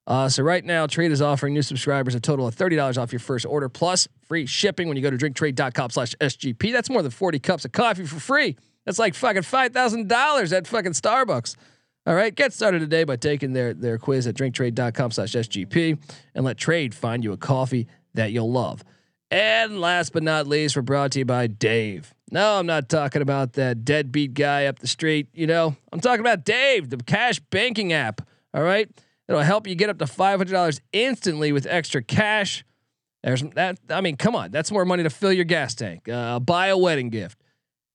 Uh, 0.08 0.28
so 0.28 0.44
right 0.44 0.66
now, 0.66 0.88
Trade 0.88 1.12
is 1.12 1.22
offering 1.22 1.54
new 1.54 1.62
subscribers 1.62 2.16
a 2.16 2.20
total 2.20 2.48
of 2.48 2.56
thirty 2.56 2.76
dollars 2.76 2.98
off 2.98 3.12
your 3.12 3.20
first 3.20 3.46
order 3.46 3.70
plus 3.70 4.08
free 4.28 4.46
shipping 4.46 4.88
when 4.88 4.98
you 4.98 5.04
go 5.04 5.12
to 5.12 5.18
drinktrade.com/sgp. 5.18 6.72
That's 6.72 6.90
more 6.90 7.02
than 7.02 7.12
forty 7.12 7.40
cups 7.40 7.66
of 7.66 7.72
coffee 7.72 8.06
for 8.06 8.20
free. 8.20 8.58
That's 8.86 9.00
like 9.00 9.14
fucking 9.14 9.44
five 9.44 9.74
thousand 9.74 10.08
dollars 10.10 10.54
at 10.54 10.68
fucking 10.68 10.94
Starbucks. 10.94 11.56
All 12.08 12.16
right, 12.16 12.34
get 12.34 12.52
started 12.52 12.80
today 12.80 13.04
by 13.04 13.16
taking 13.16 13.54
their 13.54 13.74
their 13.74 13.98
quiz 13.98 14.26
at 14.26 14.36
drinktrade.com/sgp 14.36 16.00
and 16.34 16.46
let 16.46 16.58
Trade 16.58 16.96
find 16.96 17.24
you 17.24 17.32
a 17.32 17.38
coffee 17.38 17.88
that 18.16 18.32
you'll 18.32 18.52
love. 18.52 18.84
And 19.30 19.80
last 19.80 20.14
but 20.14 20.24
not 20.24 20.48
least, 20.48 20.76
we're 20.76 20.82
brought 20.82 21.12
to 21.12 21.20
you 21.20 21.26
by 21.26 21.48
Dave. 21.48 22.14
No, 22.32 22.58
I'm 22.58 22.66
not 22.66 22.88
talking 22.88 23.22
about 23.22 23.54
that 23.54 23.84
deadbeat 23.84 24.34
guy 24.34 24.66
up 24.66 24.80
the 24.80 24.88
street. 24.88 25.28
You 25.34 25.48
know, 25.48 25.76
I'm 25.92 26.00
talking 26.00 26.22
about 26.22 26.46
Dave, 26.46 26.90
the 26.90 26.98
cash 26.98 27.40
banking 27.40 27.92
app. 27.92 28.22
All 28.54 28.64
right. 28.64 28.90
It'll 29.28 29.42
help 29.42 29.68
you 29.68 29.76
get 29.76 29.90
up 29.90 29.98
to 30.00 30.08
five 30.08 30.40
hundred 30.40 30.54
dollars 30.54 30.82
instantly 30.94 31.52
with 31.52 31.68
extra 31.70 32.02
cash. 32.02 32.66
There's 33.24 33.44
that. 33.56 33.80
I 33.90 34.02
mean, 34.02 34.18
come 34.18 34.36
on, 34.36 34.52
that's 34.52 34.72
more 34.72 34.86
money 34.86 35.04
to 35.04 35.10
fill 35.10 35.32
your 35.32 35.46
gas 35.46 35.76
tank, 35.76 36.10
uh, 36.10 36.40
buy 36.40 36.68
a 36.68 36.78
wedding 36.78 37.10
gift, 37.10 37.40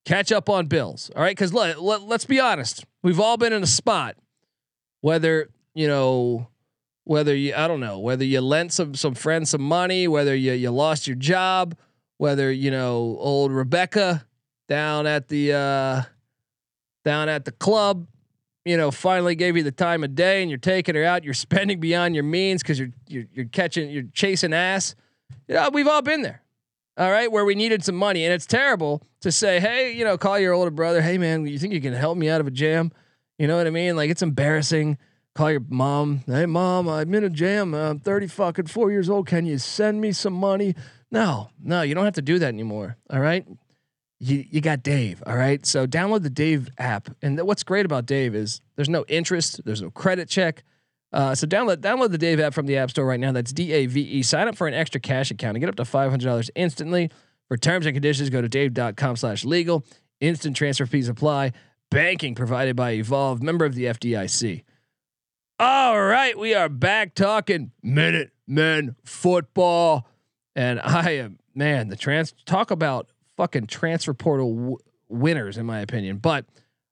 catch 0.04 0.30
up 0.32 0.48
on 0.48 0.66
bills. 0.66 1.10
All 1.16 1.22
right, 1.22 1.36
because 1.36 1.52
let, 1.52 1.82
let 1.82 2.02
let's 2.02 2.24
be 2.24 2.38
honest, 2.38 2.84
we've 3.02 3.20
all 3.20 3.36
been 3.36 3.52
in 3.52 3.62
a 3.62 3.66
spot, 3.66 4.16
whether 5.00 5.48
you 5.74 5.88
know, 5.88 6.48
whether 7.04 7.34
you 7.34 7.54
I 7.54 7.66
don't 7.68 7.80
know, 7.80 7.98
whether 7.98 8.24
you 8.24 8.40
lent 8.40 8.72
some 8.72 8.94
some 8.94 9.14
friends 9.14 9.50
some 9.50 9.62
money, 9.62 10.06
whether 10.06 10.34
you 10.34 10.52
you 10.52 10.70
lost 10.70 11.06
your 11.06 11.16
job, 11.16 11.76
whether 12.18 12.52
you 12.52 12.70
know 12.70 13.16
old 13.18 13.50
Rebecca 13.50 14.25
down 14.68 15.06
at 15.06 15.28
the 15.28 15.52
uh, 15.52 16.02
down 17.04 17.28
at 17.28 17.44
the 17.44 17.52
club 17.52 18.06
you 18.66 18.76
know, 18.76 18.90
finally 18.90 19.36
gave 19.36 19.56
you 19.56 19.62
the 19.62 19.70
time 19.70 20.02
of 20.02 20.16
day 20.16 20.42
and 20.42 20.50
you're 20.50 20.58
taking 20.58 20.96
her 20.96 21.04
out, 21.04 21.22
you're 21.22 21.34
spending 21.48 21.80
beyond 21.80 22.14
your 22.14 22.24
means 22.24 22.62
because 22.62 22.78
you're, 22.78 22.90
you're 23.08 23.24
you're 23.32 23.46
catching 23.46 23.88
you're 23.88 24.04
chasing 24.12 24.52
ass. 24.52 24.94
Know, 25.48 25.70
we've 25.72 25.86
all 25.86 26.02
been 26.02 26.22
there. 26.22 26.42
All 26.98 27.10
right, 27.10 27.30
where 27.30 27.44
we 27.44 27.54
needed 27.54 27.84
some 27.84 27.94
money. 27.94 28.24
And 28.24 28.32
it's 28.32 28.46
terrible 28.46 29.02
to 29.20 29.30
say, 29.30 29.60
hey, 29.60 29.92
you 29.92 30.02
know, 30.02 30.16
call 30.16 30.38
your 30.38 30.54
older 30.54 30.70
brother, 30.70 31.00
hey 31.00 31.16
man, 31.16 31.46
you 31.46 31.58
think 31.58 31.72
you 31.72 31.80
can 31.80 31.92
help 31.92 32.18
me 32.18 32.28
out 32.28 32.40
of 32.40 32.46
a 32.46 32.50
jam? 32.50 32.90
You 33.38 33.46
know 33.46 33.56
what 33.56 33.66
I 33.66 33.70
mean? 33.70 33.96
Like 33.96 34.10
it's 34.10 34.22
embarrassing. 34.22 34.98
Call 35.34 35.50
your 35.50 35.62
mom, 35.68 36.22
hey 36.26 36.46
mom, 36.46 36.88
I'm 36.88 37.14
in 37.14 37.22
a 37.22 37.30
jam. 37.30 37.74
I'm 37.74 38.00
30 38.00 38.26
fucking 38.26 38.66
four 38.66 38.90
years 38.90 39.08
old. 39.08 39.26
Can 39.26 39.46
you 39.46 39.58
send 39.58 40.00
me 40.00 40.10
some 40.10 40.32
money? 40.32 40.74
No, 41.10 41.50
no, 41.62 41.82
you 41.82 41.94
don't 41.94 42.04
have 42.04 42.14
to 42.14 42.22
do 42.22 42.38
that 42.40 42.48
anymore. 42.48 42.96
All 43.10 43.20
right 43.20 43.46
you 44.18 44.44
you 44.50 44.60
got 44.60 44.82
Dave. 44.82 45.22
All 45.26 45.36
right. 45.36 45.64
So 45.66 45.86
download 45.86 46.22
the 46.22 46.30
Dave 46.30 46.68
app. 46.78 47.08
And 47.22 47.36
th- 47.36 47.46
what's 47.46 47.62
great 47.62 47.84
about 47.86 48.06
Dave 48.06 48.34
is 48.34 48.60
there's 48.76 48.88
no 48.88 49.04
interest, 49.08 49.60
there's 49.64 49.82
no 49.82 49.90
credit 49.90 50.28
check. 50.28 50.64
Uh, 51.12 51.34
so 51.34 51.46
download 51.46 51.76
download 51.76 52.10
the 52.10 52.18
Dave 52.18 52.40
app 52.40 52.54
from 52.54 52.66
the 52.66 52.76
App 52.76 52.90
Store 52.90 53.06
right 53.06 53.20
now. 53.20 53.32
That's 53.32 53.52
D 53.52 53.72
A 53.72 53.86
V 53.86 54.00
E. 54.00 54.22
Sign 54.22 54.48
up 54.48 54.56
for 54.56 54.66
an 54.66 54.74
extra 54.74 55.00
cash 55.00 55.30
account 55.30 55.56
and 55.56 55.60
get 55.60 55.68
up 55.68 55.76
to 55.76 55.84
five 55.84 56.10
hundred 56.10 56.26
dollars 56.26 56.50
instantly. 56.54 57.10
For 57.48 57.56
terms 57.56 57.86
and 57.86 57.94
conditions, 57.94 58.28
go 58.28 58.40
to 58.42 58.48
dave.com/legal. 58.48 59.84
Instant 60.20 60.56
transfer 60.56 60.86
fees 60.86 61.08
apply. 61.08 61.52
Banking 61.90 62.34
provided 62.34 62.74
by 62.74 62.92
Evolve, 62.92 63.40
member 63.40 63.64
of 63.64 63.74
the 63.74 63.84
FDIC. 63.84 64.64
All 65.60 66.02
right, 66.02 66.36
we 66.36 66.54
are 66.54 66.68
back 66.68 67.14
talking 67.14 67.70
minute 67.82 68.32
men 68.46 68.96
football, 69.04 70.08
and 70.56 70.80
I 70.80 71.12
am 71.12 71.38
man. 71.54 71.88
The 71.88 71.96
trans 71.96 72.34
talk 72.44 72.70
about 72.70 73.08
fucking 73.36 73.66
transfer 73.66 74.14
portal 74.14 74.54
w- 74.54 74.78
winners, 75.08 75.58
in 75.58 75.66
my 75.66 75.80
opinion. 75.80 76.18
But 76.18 76.46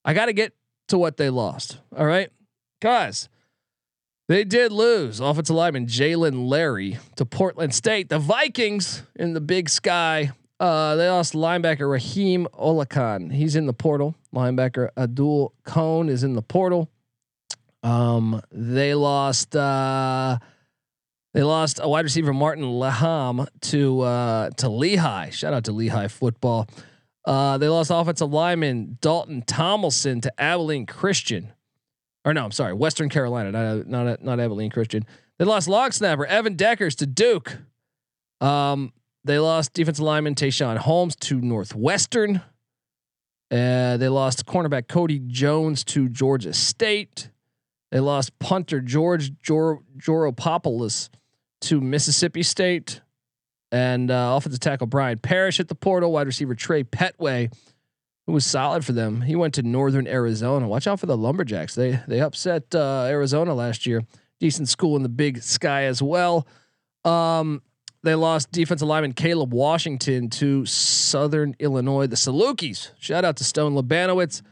I 0.04 0.14
got 0.14 0.26
to 0.26 0.32
get 0.32 0.52
to 0.88 0.98
what 0.98 1.16
they 1.16 1.30
lost. 1.30 1.78
All 1.96 2.06
right, 2.06 2.30
guys. 2.80 3.28
They 4.26 4.44
did 4.44 4.72
lose 4.72 5.20
offensive 5.20 5.54
lineman 5.54 5.86
Jalen 5.86 6.48
Larry 6.48 6.98
to 7.16 7.26
Portland 7.26 7.74
State. 7.74 8.08
The 8.08 8.18
Vikings 8.18 9.02
in 9.16 9.34
the 9.34 9.40
Big 9.40 9.68
Sky. 9.68 10.32
Uh, 10.58 10.96
they 10.96 11.10
lost 11.10 11.34
linebacker 11.34 11.90
Rahim 11.90 12.46
Olakan. 12.54 13.30
He's 13.32 13.54
in 13.54 13.66
the 13.66 13.74
portal. 13.74 14.14
Linebacker 14.34 14.88
Adul 14.96 15.50
Cone 15.64 16.08
is 16.08 16.24
in 16.24 16.34
the 16.34 16.42
portal. 16.42 16.88
Um, 17.82 18.40
they 18.50 18.94
lost. 18.94 19.54
Uh, 19.54 20.38
they 21.34 21.42
lost 21.42 21.80
a 21.82 21.88
wide 21.88 22.04
receiver 22.04 22.32
Martin 22.32 22.64
Laham 22.64 23.46
to 23.62 24.00
uh, 24.00 24.50
to 24.50 24.68
Lehigh. 24.68 25.30
Shout 25.30 25.52
out 25.52 25.64
to 25.64 25.72
Lehigh 25.72 26.08
football. 26.08 26.68
Uh, 27.24 27.58
they 27.58 27.68
lost 27.68 27.90
offensive 27.92 28.32
lineman 28.32 28.98
Dalton 29.00 29.42
Tomlinson 29.42 30.20
to 30.20 30.40
Abilene 30.40 30.86
Christian. 30.86 31.52
Or 32.24 32.32
no, 32.32 32.44
I'm 32.44 32.52
sorry, 32.52 32.72
Western 32.72 33.08
Carolina, 33.08 33.50
not 33.50 33.86
not 33.86 34.22
not 34.22 34.40
Abilene 34.40 34.70
Christian. 34.70 35.04
They 35.38 35.44
lost 35.44 35.66
long 35.66 35.90
snapper 35.90 36.24
Evan 36.24 36.54
Deckers 36.54 36.94
to 36.96 37.06
Duke. 37.06 37.58
Um, 38.40 38.92
they 39.24 39.38
lost 39.38 39.72
defensive 39.72 40.04
lineman 40.04 40.36
Tayshawn 40.36 40.76
Holmes 40.76 41.16
to 41.16 41.40
Northwestern. 41.40 42.42
Uh, 43.50 43.96
they 43.96 44.08
lost 44.08 44.46
cornerback 44.46 44.86
Cody 44.86 45.18
Jones 45.18 45.82
to 45.84 46.08
Georgia 46.08 46.52
State. 46.52 47.30
They 47.90 48.00
lost 48.00 48.38
punter 48.38 48.80
George 48.80 49.32
Jor- 49.42 49.82
Joropopoulos 49.98 51.08
to 51.64 51.80
Mississippi 51.80 52.42
State, 52.42 53.00
and 53.72 54.10
uh, 54.10 54.34
offensive 54.36 54.60
tackle 54.60 54.86
Brian 54.86 55.18
Parrish 55.18 55.58
at 55.60 55.68
the 55.68 55.74
portal, 55.74 56.12
wide 56.12 56.26
receiver 56.26 56.54
Trey 56.54 56.84
Petway, 56.84 57.52
who 58.26 58.32
was 58.32 58.46
solid 58.46 58.84
for 58.84 58.92
them. 58.92 59.20
He 59.22 59.34
went 59.36 59.54
to 59.54 59.62
Northern 59.62 60.06
Arizona. 60.06 60.68
Watch 60.68 60.86
out 60.86 61.00
for 61.00 61.06
the 61.06 61.16
Lumberjacks. 61.16 61.74
They 61.74 62.00
they 62.06 62.20
upset 62.20 62.74
uh, 62.74 63.06
Arizona 63.08 63.54
last 63.54 63.86
year. 63.86 64.02
Decent 64.40 64.68
school 64.68 64.96
in 64.96 65.02
the 65.02 65.08
Big 65.08 65.42
Sky 65.42 65.84
as 65.84 66.02
well. 66.02 66.46
Um, 67.04 67.62
they 68.02 68.14
lost 68.14 68.52
defensive 68.52 68.86
lineman 68.86 69.14
Caleb 69.14 69.54
Washington 69.54 70.28
to 70.30 70.66
Southern 70.66 71.54
Illinois. 71.58 72.06
The 72.06 72.16
Salukis. 72.16 72.90
Shout 72.98 73.24
out 73.24 73.36
to 73.38 73.44
Stone 73.44 73.74
Labanowitz. 73.74 74.42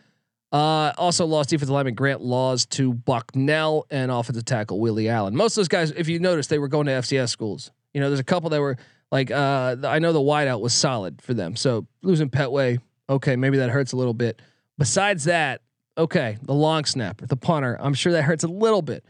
Uh, 0.52 0.92
also 0.98 1.24
lost 1.24 1.48
defensive 1.48 1.72
lineman 1.72 1.94
Grant 1.94 2.20
Laws 2.20 2.66
to 2.66 2.92
Bucknell 2.92 3.86
and 3.90 4.10
offensive 4.10 4.44
tackle 4.44 4.80
Willie 4.80 5.08
Allen. 5.08 5.34
Most 5.34 5.52
of 5.52 5.62
those 5.62 5.68
guys, 5.68 5.92
if 5.92 6.08
you 6.08 6.18
notice, 6.18 6.46
they 6.48 6.58
were 6.58 6.68
going 6.68 6.86
to 6.86 6.92
FCS 6.92 7.30
schools. 7.30 7.70
You 7.94 8.00
know, 8.00 8.10
there's 8.10 8.20
a 8.20 8.24
couple 8.24 8.50
that 8.50 8.60
were 8.60 8.76
like, 9.10 9.30
uh, 9.30 9.76
I 9.84 9.98
know 9.98 10.12
the 10.12 10.20
wideout 10.20 10.60
was 10.60 10.74
solid 10.74 11.22
for 11.22 11.32
them. 11.32 11.56
So 11.56 11.86
losing 12.02 12.28
Petway, 12.28 12.80
okay, 13.08 13.34
maybe 13.36 13.58
that 13.58 13.70
hurts 13.70 13.92
a 13.92 13.96
little 13.96 14.12
bit. 14.12 14.42
Besides 14.76 15.24
that, 15.24 15.62
okay, 15.96 16.36
the 16.42 16.54
long 16.54 16.84
snapper, 16.84 17.26
the 17.26 17.36
punter, 17.36 17.78
I'm 17.80 17.94
sure 17.94 18.12
that 18.12 18.22
hurts 18.24 18.44
a 18.44 18.48
little 18.48 18.82
bit. 18.82 19.04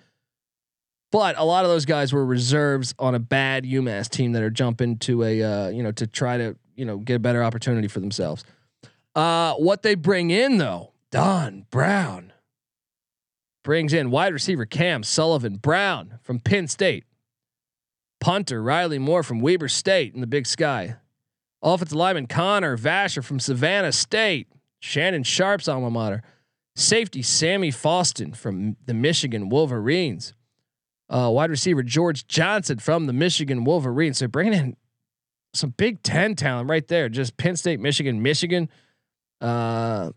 But 1.10 1.36
a 1.38 1.44
lot 1.44 1.64
of 1.64 1.70
those 1.70 1.84
guys 1.84 2.12
were 2.12 2.24
reserves 2.24 2.94
on 2.98 3.14
a 3.14 3.18
bad 3.18 3.64
UMass 3.64 4.08
team 4.08 4.32
that 4.32 4.42
are 4.42 4.50
jumping 4.50 4.98
to 5.00 5.24
a, 5.24 5.42
uh, 5.42 5.68
you 5.68 5.82
know, 5.82 5.92
to 5.92 6.06
try 6.06 6.38
to, 6.38 6.56
you 6.74 6.84
know, 6.84 6.98
get 6.98 7.16
a 7.16 7.18
better 7.18 7.42
opportunity 7.42 7.88
for 7.88 8.00
themselves. 8.00 8.44
Uh, 9.14 9.54
what 9.54 9.82
they 9.82 9.94
bring 9.94 10.30
in 10.30 10.56
though, 10.56 10.91
Don 11.12 11.66
Brown. 11.70 12.32
brings 13.62 13.92
in 13.92 14.10
wide 14.10 14.32
receiver 14.32 14.64
Cam 14.64 15.02
Sullivan 15.02 15.56
Brown 15.56 16.18
from 16.22 16.40
Penn 16.40 16.66
State, 16.66 17.04
punter 18.18 18.62
Riley 18.62 18.98
Moore 18.98 19.22
from 19.22 19.40
Weber 19.40 19.68
State 19.68 20.14
in 20.14 20.22
the 20.22 20.26
Big 20.26 20.46
Sky, 20.46 20.96
offensive 21.62 21.96
lineman 21.96 22.26
Connor 22.26 22.78
Vasher 22.78 23.22
from 23.22 23.38
Savannah 23.38 23.92
State, 23.92 24.48
Shannon 24.80 25.22
Sharpe's 25.22 25.68
alma 25.68 25.90
mater, 25.90 26.22
safety 26.74 27.20
Sammy 27.20 27.70
Foston 27.70 28.34
from 28.34 28.76
the 28.86 28.94
Michigan 28.94 29.50
Wolverines, 29.50 30.32
uh, 31.10 31.30
wide 31.30 31.50
receiver 31.50 31.82
George 31.82 32.26
Johnson 32.26 32.78
from 32.78 33.06
the 33.06 33.12
Michigan 33.12 33.64
Wolverines. 33.64 34.16
So 34.16 34.28
bringing 34.28 34.54
in 34.54 34.76
some 35.52 35.74
Big 35.76 36.02
Ten 36.02 36.34
talent 36.36 36.70
right 36.70 36.88
there. 36.88 37.10
Just 37.10 37.36
Penn 37.36 37.56
State, 37.56 37.80
Michigan, 37.80 38.22
Michigan. 38.22 38.70
Uh, 39.42 40.12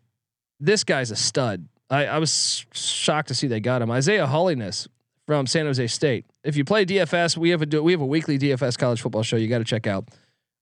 this 0.60 0.84
guy's 0.84 1.12
a 1.12 1.16
stud. 1.16 1.68
I, 1.90 2.06
I 2.06 2.18
was 2.18 2.66
shocked 2.74 3.28
to 3.28 3.36
see 3.36 3.48
they 3.48 3.60
got 3.60 3.82
him. 3.82 3.92
Isaiah 3.92 4.28
Holiness 4.28 4.88
from 5.28 5.48
San 5.48 5.66
Jose 5.66 5.88
State. 5.88 6.26
If 6.44 6.56
you 6.56 6.66
play 6.66 6.86
DFS, 6.86 7.38
we 7.38 7.50
have 7.50 7.62
a 7.62 7.82
we 7.82 7.92
have 7.92 8.02
a 8.02 8.06
weekly 8.06 8.38
DFS 8.38 8.78
college 8.78 9.02
football 9.02 9.24
show. 9.24 9.36
You 9.36 9.48
got 9.48 9.60
to 9.60 9.64
check 9.64 9.88
out. 9.88 10.10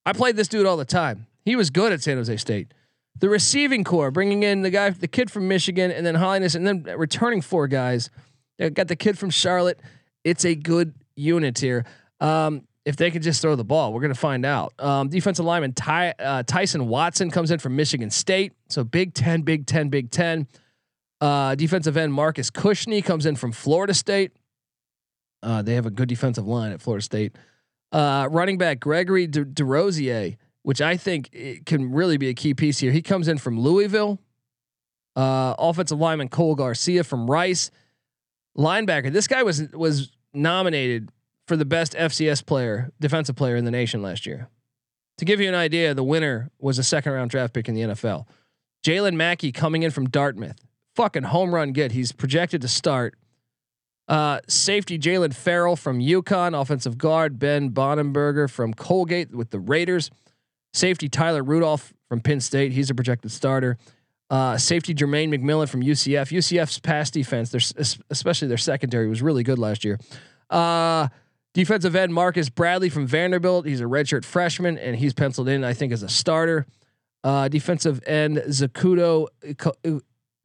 I 0.05 0.13
played 0.13 0.35
this 0.35 0.47
dude 0.47 0.65
all 0.65 0.77
the 0.77 0.85
time. 0.85 1.27
He 1.45 1.55
was 1.55 1.69
good 1.69 1.91
at 1.91 2.01
San 2.01 2.17
Jose 2.17 2.35
State. 2.37 2.73
The 3.19 3.29
receiving 3.29 3.83
core, 3.83 4.11
bringing 4.11 4.43
in 4.43 4.63
the 4.63 4.69
guy, 4.69 4.89
the 4.89 5.07
kid 5.07 5.29
from 5.29 5.47
Michigan, 5.47 5.91
and 5.91 6.05
then 6.05 6.15
Holiness, 6.15 6.55
and 6.55 6.65
then 6.65 6.83
returning 6.83 7.41
four 7.41 7.67
guys. 7.67 8.09
Got 8.59 8.87
the 8.87 8.95
kid 8.95 9.17
from 9.17 9.29
Charlotte. 9.29 9.79
It's 10.23 10.45
a 10.45 10.55
good 10.55 10.93
unit 11.15 11.59
here. 11.59 11.85
Um, 12.19 12.67
if 12.85 12.95
they 12.97 13.11
could 13.11 13.21
just 13.21 13.41
throw 13.41 13.55
the 13.55 13.63
ball. 13.63 13.93
We're 13.93 14.01
going 14.01 14.13
to 14.13 14.19
find 14.19 14.45
out. 14.45 14.73
Um, 14.79 15.09
defensive 15.09 15.45
lineman 15.45 15.73
Ty, 15.73 16.13
uh, 16.19 16.43
Tyson 16.43 16.87
Watson 16.87 17.31
comes 17.31 17.51
in 17.51 17.59
from 17.59 17.75
Michigan 17.75 18.09
State. 18.09 18.53
So 18.69 18.83
Big 18.83 19.13
Ten, 19.13 19.41
Big 19.41 19.65
Ten, 19.65 19.89
Big 19.89 20.11
Ten. 20.11 20.47
Uh, 21.21 21.55
defensive 21.55 21.95
end 21.95 22.13
Marcus 22.13 22.49
Cushnie 22.49 23.01
comes 23.01 23.25
in 23.25 23.35
from 23.35 23.53
Florida 23.53 23.93
State. 23.93 24.33
Uh, 25.41 25.61
they 25.61 25.75
have 25.75 25.85
a 25.85 25.91
good 25.91 26.09
defensive 26.09 26.47
line 26.47 26.71
at 26.71 26.81
Florida 26.81 27.03
State. 27.03 27.35
Uh, 27.91 28.27
running 28.31 28.57
back 28.57 28.79
Gregory 28.79 29.27
De- 29.27 29.45
Desrosiers, 29.45 30.35
which 30.63 30.81
I 30.81 30.97
think 30.97 31.63
can 31.65 31.93
really 31.93 32.17
be 32.17 32.29
a 32.29 32.33
key 32.33 32.53
piece 32.53 32.79
here. 32.79 32.91
He 32.91 33.01
comes 33.01 33.27
in 33.27 33.37
from 33.37 33.59
Louisville. 33.59 34.19
Uh, 35.15 35.53
offensive 35.59 35.99
lineman 35.99 36.27
Cole 36.27 36.55
Garcia 36.55 37.03
from 37.03 37.29
Rice. 37.29 37.71
Linebacker. 38.57 39.11
This 39.11 39.27
guy 39.27 39.43
was 39.43 39.69
was 39.71 40.11
nominated 40.33 41.09
for 41.47 41.57
the 41.57 41.65
best 41.65 41.93
FCS 41.93 42.45
player, 42.45 42.91
defensive 42.99 43.35
player 43.35 43.55
in 43.55 43.65
the 43.65 43.71
nation 43.71 44.01
last 44.01 44.25
year. 44.25 44.47
To 45.19 45.25
give 45.25 45.39
you 45.39 45.47
an 45.47 45.55
idea, 45.55 45.93
the 45.93 46.03
winner 46.03 46.49
was 46.59 46.79
a 46.79 46.83
second 46.83 47.13
round 47.13 47.29
draft 47.29 47.53
pick 47.53 47.69
in 47.69 47.75
the 47.75 47.81
NFL. 47.81 48.25
Jalen 48.85 49.13
Mackie 49.13 49.51
coming 49.51 49.83
in 49.83 49.91
from 49.91 50.09
Dartmouth 50.09 50.59
fucking 50.95 51.23
home 51.23 51.53
run 51.53 51.71
get. 51.71 51.91
He's 51.91 52.11
projected 52.11 52.61
to 52.61 52.67
start. 52.67 53.15
Uh, 54.07 54.39
safety 54.47 54.99
Jalen 54.99 55.33
Farrell 55.33 55.75
from 55.75 55.99
UConn, 55.99 56.59
offensive 56.59 56.97
guard 56.97 57.39
Ben 57.39 57.71
Bonenberger 57.71 58.49
from 58.49 58.73
Colgate 58.73 59.33
with 59.33 59.51
the 59.51 59.59
Raiders, 59.59 60.11
safety 60.73 61.07
Tyler 61.07 61.41
Rudolph 61.41 61.93
from 62.09 62.19
Penn 62.19 62.41
State. 62.41 62.73
He's 62.73 62.89
a 62.89 62.95
projected 62.95 63.31
starter. 63.31 63.77
Uh, 64.29 64.57
safety 64.57 64.93
Jermaine 64.93 65.33
McMillan 65.33 65.69
from 65.69 65.81
UCF. 65.81 66.31
UCF's 66.31 66.79
pass 66.79 67.11
defense, 67.11 67.51
their, 67.51 67.61
especially 68.09 68.47
their 68.47 68.57
secondary, 68.57 69.07
was 69.07 69.21
really 69.21 69.43
good 69.43 69.59
last 69.59 69.85
year. 69.85 69.99
Uh, 70.49 71.07
defensive 71.53 71.95
end 71.95 72.13
Marcus 72.13 72.49
Bradley 72.49 72.89
from 72.89 73.07
Vanderbilt. 73.07 73.65
He's 73.65 73.81
a 73.81 73.85
redshirt 73.85 74.25
freshman, 74.25 74.77
and 74.77 74.95
he's 74.95 75.13
penciled 75.13 75.49
in, 75.49 75.63
I 75.63 75.73
think, 75.73 75.93
as 75.93 76.03
a 76.03 76.09
starter. 76.09 76.65
Uh, 77.23 77.47
defensive 77.47 78.01
end 78.05 78.37
Zakudo 78.47 79.27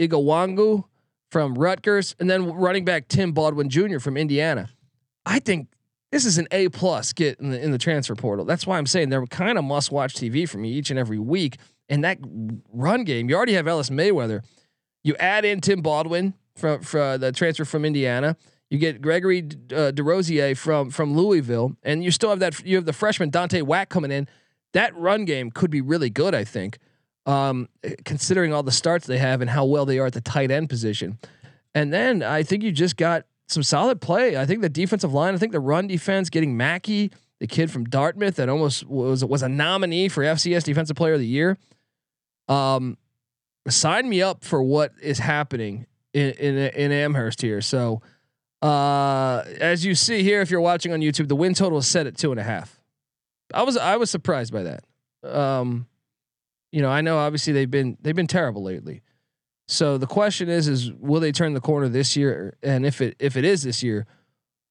Igawangu 0.00 0.84
from 1.30 1.54
Rutgers, 1.54 2.14
and 2.20 2.30
then 2.30 2.52
running 2.52 2.84
back 2.84 3.08
Tim 3.08 3.32
Baldwin 3.32 3.68
Jr. 3.68 3.98
from 3.98 4.16
Indiana. 4.16 4.70
I 5.26 5.40
think 5.40 5.68
this 6.10 6.24
is 6.24 6.38
an 6.38 6.46
A 6.52 6.68
plus 6.68 7.12
get 7.12 7.38
in 7.40 7.50
the 7.50 7.60
in 7.60 7.72
the 7.72 7.78
transfer 7.78 8.14
portal. 8.14 8.44
That's 8.44 8.66
why 8.66 8.78
I'm 8.78 8.86
saying 8.86 9.10
they're 9.10 9.26
kind 9.26 9.58
of 9.58 9.64
must 9.64 9.90
watch 9.90 10.14
TV 10.14 10.48
for 10.48 10.58
me 10.58 10.70
each 10.70 10.90
and 10.90 10.98
every 10.98 11.18
week. 11.18 11.58
And 11.88 12.04
that 12.04 12.18
run 12.72 13.04
game, 13.04 13.28
you 13.28 13.36
already 13.36 13.54
have 13.54 13.66
Ellis 13.66 13.90
Mayweather. 13.90 14.42
You 15.04 15.16
add 15.16 15.44
in 15.44 15.60
Tim 15.60 15.80
Baldwin 15.80 16.34
from, 16.54 16.82
from 16.82 17.20
the 17.20 17.32
transfer 17.32 17.64
from 17.64 17.84
Indiana. 17.84 18.36
You 18.70 18.78
get 18.78 19.00
Gregory 19.00 19.40
uh, 19.72 19.92
Desrosiers 19.92 20.58
from 20.58 20.90
from 20.90 21.16
Louisville, 21.16 21.76
and 21.82 22.04
you 22.04 22.10
still 22.10 22.30
have 22.30 22.40
that. 22.40 22.64
You 22.64 22.76
have 22.76 22.84
the 22.84 22.92
freshman 22.92 23.30
Dante 23.30 23.62
Wack 23.62 23.88
coming 23.88 24.10
in. 24.10 24.28
That 24.74 24.94
run 24.96 25.24
game 25.24 25.50
could 25.50 25.70
be 25.70 25.80
really 25.80 26.10
good. 26.10 26.34
I 26.34 26.44
think 26.44 26.78
um, 27.28 27.68
considering 28.04 28.54
all 28.54 28.62
the 28.62 28.72
starts 28.72 29.06
they 29.06 29.18
have 29.18 29.42
and 29.42 29.50
how 29.50 29.64
well 29.66 29.84
they 29.84 29.98
are 29.98 30.06
at 30.06 30.14
the 30.14 30.20
tight 30.20 30.50
end 30.50 30.70
position. 30.70 31.18
And 31.74 31.92
then 31.92 32.22
I 32.22 32.42
think 32.42 32.62
you 32.62 32.72
just 32.72 32.96
got 32.96 33.26
some 33.48 33.62
solid 33.62 34.00
play. 34.00 34.36
I 34.36 34.46
think 34.46 34.62
the 34.62 34.68
defensive 34.70 35.12
line, 35.12 35.34
I 35.34 35.38
think 35.38 35.52
the 35.52 35.60
run 35.60 35.86
defense, 35.86 36.30
getting 36.30 36.56
Mackie, 36.56 37.10
the 37.38 37.46
kid 37.46 37.70
from 37.70 37.84
Dartmouth 37.84 38.36
that 38.36 38.48
almost 38.48 38.86
was 38.86 39.24
was 39.24 39.42
a 39.42 39.48
nominee 39.48 40.08
for 40.08 40.22
FCS 40.22 40.64
Defensive 40.64 40.96
Player 40.96 41.14
of 41.14 41.20
the 41.20 41.26
Year. 41.26 41.58
Um, 42.48 42.96
sign 43.68 44.08
me 44.08 44.22
up 44.22 44.42
for 44.42 44.62
what 44.62 44.92
is 45.00 45.18
happening 45.18 45.86
in 46.14 46.30
in, 46.30 46.56
in 46.56 46.92
Amherst 46.92 47.42
here. 47.42 47.60
So, 47.60 48.00
uh, 48.62 49.44
as 49.60 49.84
you 49.84 49.94
see 49.94 50.22
here, 50.22 50.40
if 50.40 50.50
you're 50.50 50.60
watching 50.60 50.92
on 50.92 51.00
YouTube, 51.00 51.28
the 51.28 51.36
win 51.36 51.54
total 51.54 51.78
is 51.78 51.86
set 51.86 52.06
at 52.06 52.16
two 52.16 52.30
and 52.30 52.40
a 52.40 52.44
half. 52.44 52.80
I 53.54 53.62
was 53.62 53.76
I 53.76 53.96
was 53.96 54.10
surprised 54.10 54.52
by 54.52 54.64
that. 54.64 54.84
Um, 55.22 55.86
you 56.72 56.82
know, 56.82 56.90
I 56.90 57.00
know 57.00 57.18
obviously 57.18 57.52
they've 57.52 57.70
been 57.70 57.96
they've 58.00 58.16
been 58.16 58.26
terrible 58.26 58.62
lately. 58.62 59.02
So 59.68 59.98
the 59.98 60.06
question 60.06 60.48
is 60.48 60.68
is 60.68 60.92
will 60.92 61.20
they 61.20 61.32
turn 61.32 61.54
the 61.54 61.60
corner 61.60 61.88
this 61.88 62.16
year 62.16 62.56
and 62.62 62.84
if 62.84 63.00
it 63.00 63.16
if 63.18 63.36
it 63.36 63.44
is 63.44 63.62
this 63.62 63.82
year, 63.82 64.06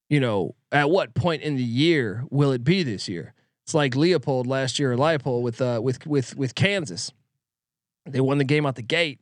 you 0.10 0.20
know, 0.20 0.56
at 0.72 0.90
what 0.90 1.14
point 1.14 1.42
in 1.44 1.56
the 1.56 1.64
year 1.64 2.24
will 2.30 2.52
it 2.52 2.64
be 2.64 2.84
this 2.84 3.08
year? 3.08 3.34
It's 3.64 3.74
like 3.74 3.94
Leipold 3.94 4.48
last 4.48 4.80
year 4.80 4.94
or 4.94 4.98
Leipold 4.98 5.42
with 5.42 5.62
uh 5.62 5.80
with 5.82 6.06
with 6.06 6.36
with 6.36 6.56
Kansas. 6.56 7.12
They 8.06 8.22
won 8.22 8.38
the 8.38 8.44
game 8.44 8.66
out 8.66 8.76
the 8.76 8.82
gate 8.82 9.20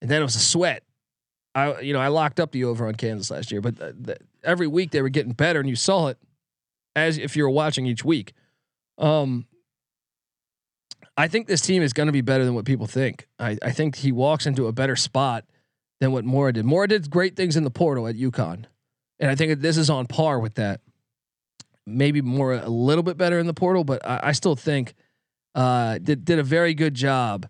and 0.00 0.10
then 0.10 0.20
it 0.20 0.24
was 0.24 0.36
a 0.36 0.40
sweat. 0.40 0.82
I 1.56 1.80
you 1.80 1.94
know, 1.94 2.00
I 2.00 2.08
locked 2.08 2.38
up 2.38 2.52
the 2.52 2.64
over 2.64 2.86
on 2.86 2.94
Kansas 2.94 3.30
last 3.30 3.50
year, 3.50 3.62
but 3.62 3.76
the, 3.76 3.96
the, 3.98 4.18
every 4.44 4.66
week 4.66 4.90
they 4.90 5.00
were 5.00 5.08
getting 5.08 5.32
better 5.32 5.58
and 5.58 5.68
you 5.68 5.74
saw 5.74 6.08
it 6.08 6.18
as 6.94 7.16
if 7.16 7.34
you 7.34 7.42
were 7.42 7.50
watching 7.50 7.86
each 7.86 8.04
week. 8.04 8.34
Um 8.98 9.46
I 11.16 11.28
think 11.28 11.46
this 11.46 11.62
team 11.62 11.82
is 11.82 11.94
going 11.94 12.08
to 12.08 12.12
be 12.12 12.20
better 12.20 12.44
than 12.44 12.54
what 12.54 12.66
people 12.66 12.86
think. 12.86 13.26
I, 13.38 13.56
I 13.62 13.72
think 13.72 13.96
he 13.96 14.12
walks 14.12 14.44
into 14.44 14.66
a 14.66 14.72
better 14.72 14.96
spot 14.96 15.46
than 15.98 16.12
what 16.12 16.26
Mora 16.26 16.52
did. 16.52 16.66
Mora 16.66 16.88
did 16.88 17.10
great 17.10 17.36
things 17.36 17.56
in 17.56 17.64
the 17.64 17.70
portal 17.70 18.06
at 18.06 18.16
UConn, 18.16 18.66
and 19.18 19.30
I 19.30 19.34
think 19.34 19.60
this 19.60 19.78
is 19.78 19.88
on 19.88 20.06
par 20.06 20.38
with 20.38 20.56
that. 20.56 20.82
Maybe 21.86 22.20
more 22.20 22.52
a 22.52 22.68
little 22.68 23.02
bit 23.02 23.16
better 23.16 23.38
in 23.38 23.46
the 23.46 23.54
portal, 23.54 23.82
but 23.82 24.04
I, 24.06 24.20
I 24.24 24.32
still 24.32 24.56
think 24.56 24.94
uh, 25.54 25.96
did 25.98 26.26
did 26.26 26.38
a 26.38 26.42
very 26.42 26.74
good 26.74 26.92
job. 26.92 27.48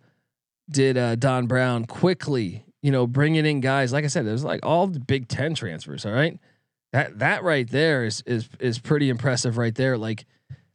Did 0.71 0.97
uh, 0.97 1.16
Don 1.16 1.47
Brown 1.47 1.87
quickly, 1.87 2.65
you 2.87 2.92
know, 2.92 3.05
bringing 3.05 3.44
in 3.44 3.59
guys? 3.59 3.92
Like 3.92 4.05
I 4.05 4.07
said, 4.07 4.25
there's 4.25 4.44
like 4.44 4.61
all 4.62 4.87
the 4.87 5.01
Big 5.01 5.27
Ten 5.27 5.57
transfers. 5.57 6.07
All 6.07 6.12
right, 6.12 6.38
that 6.92 7.18
that 7.18 7.42
right 7.42 7.68
there 7.68 8.05
is 8.05 8.22
is 8.27 8.49
is 8.61 8.79
pretty 8.79 9.09
impressive 9.09 9.59
right 9.59 9.75
there. 9.75 9.99
Like 9.99 10.25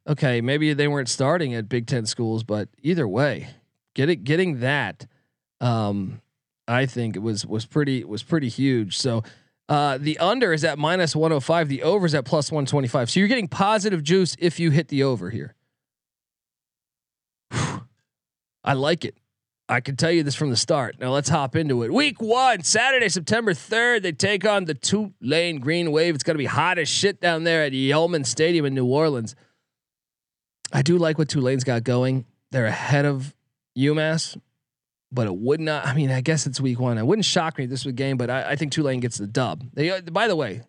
okay, 0.06 0.42
maybe 0.42 0.74
they 0.74 0.90
weren't 0.90 1.08
starting 1.08 1.54
at 1.54 1.70
Big 1.70 1.88
Ten 1.88 2.06
schools, 2.06 2.44
but 2.44 2.68
either 2.84 3.08
way, 3.08 3.48
getting 3.94 4.24
getting 4.24 4.60
that, 4.60 5.08
um, 5.62 6.22
I 6.68 6.86
think 6.86 7.16
it 7.16 7.20
was 7.20 7.46
was 7.46 7.66
pretty 7.66 8.04
was 8.04 8.24
pretty 8.24 8.50
huge. 8.50 8.98
So 8.98 9.24
uh, 9.70 9.98
the 9.98 10.18
under 10.18 10.52
is 10.52 10.66
at 10.66 10.78
minus 10.78 11.16
one 11.16 11.32
hundred 11.32 11.38
oh 11.38 11.40
five. 11.40 11.70
The 11.70 11.82
over 11.82 12.06
is 12.06 12.14
at 12.14 12.26
plus 12.26 12.52
one 12.52 12.66
twenty 12.66 12.90
five. 12.90 13.10
So 13.10 13.22
you're 13.22 13.30
getting 13.30 13.48
positive 13.48 14.04
juice 14.04 14.36
if 14.38 14.60
you 14.60 14.70
hit 14.72 14.90
the 14.90 15.04
over 15.04 15.30
here. 15.30 15.56
I 17.52 18.74
like 18.74 19.06
it. 19.06 19.16
I 19.72 19.80
can 19.80 19.96
tell 19.96 20.12
you 20.12 20.22
this 20.22 20.36
from 20.36 20.50
the 20.50 20.58
start. 20.58 20.98
Now 21.00 21.14
let's 21.14 21.30
hop 21.30 21.56
into 21.56 21.84
it. 21.84 21.94
Week 21.94 22.22
one, 22.22 22.62
Saturday, 22.62 23.08
September 23.08 23.54
3rd, 23.54 24.02
they 24.02 24.12
take 24.12 24.46
on 24.46 24.66
the 24.66 24.74
Tulane 24.74 25.62
Green 25.62 25.94
Wave. 25.94 26.14
It's 26.14 26.26
going 26.26 26.36
to 26.36 26.40
be 26.40 26.46
hot 26.46 26.78
as 26.78 26.90
shit 26.90 27.22
down 27.22 27.46
there 27.46 27.64
at 27.64 27.72
Yulman 27.72 28.26
Stadium 28.26 28.66
in 28.66 28.76
New 28.76 28.86
Orleans. 28.86 29.34
I 30.74 30.82
do 30.82 30.98
like 30.98 31.18
what 31.18 31.30
Tulane's 31.30 31.64
got 31.64 31.86
going. 31.86 32.26
They're 32.52 32.66
ahead 32.66 33.06
of 33.06 33.34
UMass, 33.78 34.38
but 35.10 35.28
it 35.28 35.36
would 35.38 35.62
not. 35.62 35.88
I 35.88 35.94
mean, 35.94 36.12
I 36.12 36.20
guess 36.20 36.46
it's 36.46 36.60
week 36.60 36.78
one. 36.78 36.98
It 36.98 37.06
wouldn't 37.06 37.24
shock 37.24 37.58
me 37.58 37.64
if 37.64 37.70
this 37.70 37.86
was 37.86 37.94
game, 37.94 38.18
but 38.18 38.30
I, 38.30 38.52
I 38.52 38.56
think 38.58 38.74
Tulane 38.74 39.00
gets 39.00 39.20
the 39.20 39.28
dub. 39.28 39.64
They, 39.74 39.90
uh, 39.90 40.02
by 40.02 40.28
the 40.28 40.36
way, 40.36 40.64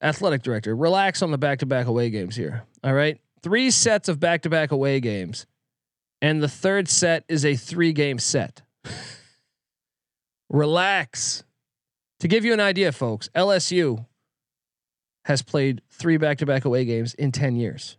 athletic 0.00 0.44
director, 0.44 0.76
relax 0.76 1.20
on 1.20 1.32
the 1.32 1.38
back-to-back 1.38 1.86
away 1.86 2.10
games 2.10 2.36
here. 2.36 2.62
All 2.84 2.94
right, 2.94 3.20
three 3.42 3.72
sets 3.72 4.08
of 4.08 4.20
back-to-back 4.20 4.70
away 4.70 5.00
games, 5.00 5.46
and 6.24 6.42
the 6.42 6.48
third 6.48 6.88
set 6.88 7.22
is 7.28 7.44
a 7.44 7.54
three-game 7.54 8.18
set. 8.18 8.62
relax. 10.48 11.44
To 12.20 12.28
give 12.28 12.46
you 12.46 12.54
an 12.54 12.60
idea, 12.60 12.92
folks, 12.92 13.28
LSU 13.34 14.06
has 15.26 15.42
played 15.42 15.82
three 15.90 16.16
back-to-back 16.16 16.64
away 16.64 16.86
games 16.86 17.12
in 17.12 17.30
ten 17.30 17.56
years. 17.56 17.98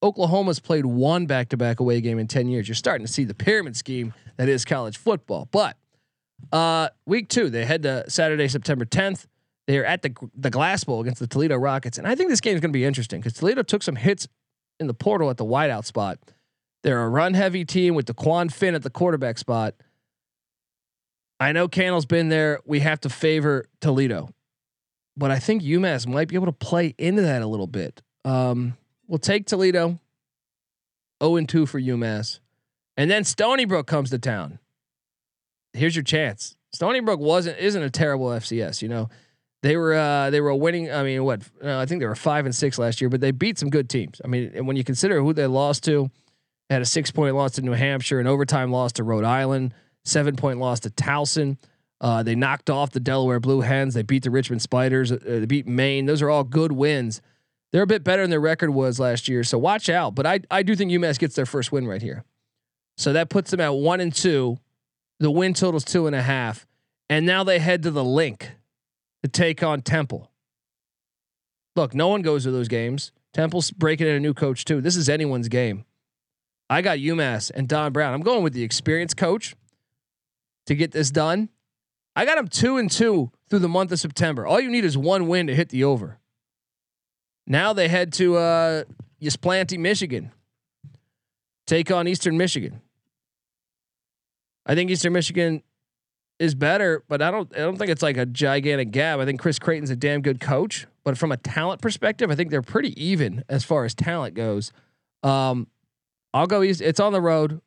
Oklahoma's 0.00 0.60
played 0.60 0.86
one 0.86 1.26
back 1.26 1.48
to 1.48 1.56
back 1.56 1.80
away 1.80 2.00
game 2.00 2.20
in 2.20 2.28
10 2.28 2.48
years. 2.48 2.68
You're 2.68 2.74
starting 2.74 3.04
to 3.06 3.12
see 3.12 3.24
the 3.24 3.34
pyramid 3.34 3.76
scheme 3.76 4.12
that 4.36 4.48
is 4.48 4.64
college 4.64 4.98
football. 4.98 5.48
But 5.50 5.76
uh, 6.52 6.90
week 7.06 7.28
two, 7.28 7.48
they 7.48 7.64
head 7.64 7.82
to 7.82 8.08
Saturday, 8.08 8.46
September 8.46 8.84
10th. 8.84 9.26
They're 9.66 9.86
at 9.86 10.02
the 10.02 10.14
the 10.36 10.50
Glass 10.50 10.84
Bowl 10.84 11.00
against 11.00 11.18
the 11.18 11.26
Toledo 11.26 11.56
Rockets, 11.56 11.98
and 11.98 12.06
I 12.06 12.14
think 12.14 12.30
this 12.30 12.40
game 12.40 12.54
is 12.54 12.60
going 12.60 12.70
to 12.70 12.78
be 12.78 12.84
interesting 12.84 13.20
because 13.20 13.32
Toledo 13.32 13.64
took 13.64 13.82
some 13.82 13.96
hits 13.96 14.28
in 14.78 14.86
the 14.86 14.94
portal 14.94 15.28
at 15.30 15.38
the 15.38 15.44
wideout 15.44 15.84
spot. 15.84 16.20
They're 16.86 17.02
a 17.02 17.08
run 17.08 17.34
heavy 17.34 17.64
team 17.64 17.96
with 17.96 18.06
Dequan 18.06 18.52
Finn 18.52 18.76
at 18.76 18.84
the 18.84 18.90
quarterback 18.90 19.38
spot. 19.38 19.74
I 21.40 21.50
know 21.50 21.66
Candle's 21.66 22.06
been 22.06 22.28
there. 22.28 22.60
We 22.64 22.78
have 22.78 23.00
to 23.00 23.08
favor 23.08 23.64
Toledo, 23.80 24.28
but 25.16 25.32
I 25.32 25.40
think 25.40 25.64
UMass 25.64 26.06
might 26.06 26.28
be 26.28 26.36
able 26.36 26.46
to 26.46 26.52
play 26.52 26.94
into 26.96 27.22
that 27.22 27.42
a 27.42 27.46
little 27.48 27.66
bit. 27.66 28.02
Um, 28.24 28.76
we'll 29.08 29.18
take 29.18 29.46
Toledo. 29.46 29.98
0 31.20 31.34
and 31.34 31.48
2 31.48 31.66
for 31.66 31.80
UMass. 31.80 32.38
And 32.96 33.10
then 33.10 33.24
Stony 33.24 33.64
Brook 33.64 33.88
comes 33.88 34.10
to 34.10 34.18
town. 34.20 34.60
Here's 35.72 35.96
your 35.96 36.04
chance. 36.04 36.54
Stony 36.72 37.00
Brook 37.00 37.18
wasn't 37.18 37.58
isn't 37.58 37.82
a 37.82 37.90
terrible 37.90 38.28
FCS, 38.28 38.80
you 38.80 38.88
know. 38.88 39.08
They 39.64 39.76
were 39.76 39.94
uh, 39.94 40.30
they 40.30 40.40
were 40.40 40.54
winning. 40.54 40.92
I 40.92 41.02
mean, 41.02 41.24
what? 41.24 41.42
Uh, 41.60 41.78
I 41.78 41.86
think 41.86 42.00
they 42.00 42.06
were 42.06 42.14
five 42.14 42.44
and 42.46 42.54
six 42.54 42.78
last 42.78 43.00
year, 43.00 43.10
but 43.10 43.20
they 43.20 43.32
beat 43.32 43.58
some 43.58 43.70
good 43.70 43.90
teams. 43.90 44.20
I 44.24 44.28
mean, 44.28 44.52
and 44.54 44.68
when 44.68 44.76
you 44.76 44.84
consider 44.84 45.20
who 45.20 45.32
they 45.32 45.48
lost 45.48 45.82
to, 45.84 46.12
had 46.70 46.82
a 46.82 46.86
six 46.86 47.10
point 47.10 47.36
loss 47.36 47.52
to 47.52 47.62
New 47.62 47.72
Hampshire, 47.72 48.20
an 48.20 48.26
overtime 48.26 48.72
loss 48.72 48.92
to 48.92 49.04
Rhode 49.04 49.24
Island, 49.24 49.74
seven 50.04 50.36
point 50.36 50.58
loss 50.58 50.80
to 50.80 50.90
Towson. 50.90 51.58
Uh, 52.00 52.22
they 52.22 52.34
knocked 52.34 52.68
off 52.68 52.90
the 52.90 53.00
Delaware 53.00 53.40
Blue 53.40 53.62
Hens. 53.62 53.94
They 53.94 54.02
beat 54.02 54.22
the 54.22 54.30
Richmond 54.30 54.62
Spiders. 54.62 55.10
Uh, 55.10 55.18
they 55.22 55.46
beat 55.46 55.66
Maine. 55.66 56.06
Those 56.06 56.22
are 56.22 56.28
all 56.28 56.44
good 56.44 56.72
wins. 56.72 57.22
They're 57.72 57.82
a 57.82 57.86
bit 57.86 58.04
better 58.04 58.22
than 58.22 58.30
their 58.30 58.40
record 58.40 58.70
was 58.70 59.00
last 59.00 59.28
year, 59.28 59.44
so 59.44 59.58
watch 59.58 59.88
out. 59.88 60.14
But 60.14 60.26
I 60.26 60.40
I 60.50 60.62
do 60.62 60.76
think 60.76 60.90
UMass 60.90 61.18
gets 61.18 61.34
their 61.34 61.46
first 61.46 61.72
win 61.72 61.86
right 61.86 62.02
here, 62.02 62.24
so 62.96 63.12
that 63.12 63.28
puts 63.28 63.50
them 63.50 63.60
at 63.60 63.74
one 63.74 64.00
and 64.00 64.14
two. 64.14 64.58
The 65.18 65.30
win 65.30 65.54
total's 65.54 65.84
two 65.84 66.06
and 66.06 66.14
a 66.14 66.22
half, 66.22 66.66
and 67.08 67.24
now 67.24 67.42
they 67.42 67.58
head 67.58 67.82
to 67.84 67.90
the 67.90 68.04
Linc 68.04 68.50
to 69.22 69.28
take 69.28 69.62
on 69.62 69.80
Temple. 69.80 70.30
Look, 71.74 71.94
no 71.94 72.08
one 72.08 72.22
goes 72.22 72.44
to 72.44 72.50
those 72.50 72.68
games. 72.68 73.12
Temple's 73.32 73.70
breaking 73.70 74.06
in 74.06 74.14
a 74.14 74.20
new 74.20 74.32
coach 74.32 74.64
too. 74.64 74.80
This 74.80 74.96
is 74.96 75.08
anyone's 75.08 75.48
game. 75.48 75.84
I 76.68 76.82
got 76.82 76.98
UMass 76.98 77.50
and 77.54 77.68
Don 77.68 77.92
Brown. 77.92 78.12
I'm 78.12 78.22
going 78.22 78.42
with 78.42 78.52
the 78.52 78.62
experienced 78.62 79.16
coach 79.16 79.54
to 80.66 80.74
get 80.74 80.92
this 80.92 81.10
done. 81.10 81.48
I 82.14 82.24
got 82.24 82.36
them 82.36 82.48
two 82.48 82.76
and 82.76 82.90
two 82.90 83.30
through 83.48 83.60
the 83.60 83.68
month 83.68 83.92
of 83.92 84.00
September. 84.00 84.46
All 84.46 84.60
you 84.60 84.70
need 84.70 84.84
is 84.84 84.96
one 84.96 85.28
win 85.28 85.46
to 85.46 85.54
hit 85.54 85.68
the 85.68 85.84
over. 85.84 86.18
Now 87.46 87.72
they 87.72 87.88
head 87.88 88.12
to 88.14 88.36
uh, 88.36 88.84
Michigan, 89.20 90.32
take 91.66 91.90
on 91.90 92.08
Eastern 92.08 92.36
Michigan. 92.36 92.80
I 94.64 94.74
think 94.74 94.90
Eastern 94.90 95.12
Michigan 95.12 95.62
is 96.38 96.54
better, 96.54 97.04
but 97.08 97.22
I 97.22 97.30
don't 97.30 97.52
I 97.54 97.60
don't 97.60 97.76
think 97.76 97.90
it's 97.90 98.02
like 98.02 98.16
a 98.16 98.26
gigantic 98.26 98.90
gap. 98.90 99.20
I 99.20 99.24
think 99.24 99.40
Chris 99.40 99.58
Creighton's 99.58 99.90
a 99.90 99.96
damn 99.96 100.22
good 100.22 100.40
coach, 100.40 100.86
but 101.04 101.16
from 101.16 101.30
a 101.30 101.36
talent 101.36 101.80
perspective, 101.80 102.30
I 102.30 102.34
think 102.34 102.50
they're 102.50 102.62
pretty 102.62 103.00
even 103.02 103.44
as 103.48 103.64
far 103.64 103.84
as 103.84 103.94
talent 103.94 104.34
goes. 104.34 104.72
Um, 105.22 105.68
I'll 106.36 106.46
go 106.46 106.62
east. 106.62 106.82
It's 106.82 107.00
on 107.00 107.12
the 107.12 107.20
road. 107.20 107.62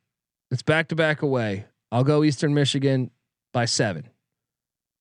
It's 0.52 0.62
back 0.62 0.90
to 0.90 0.96
back 0.96 1.24
away. 1.24 1.66
I'll 1.92 2.04
go 2.04 2.24
Eastern 2.24 2.54
Michigan 2.54 3.10
by 3.52 3.66
seven. 3.66 4.10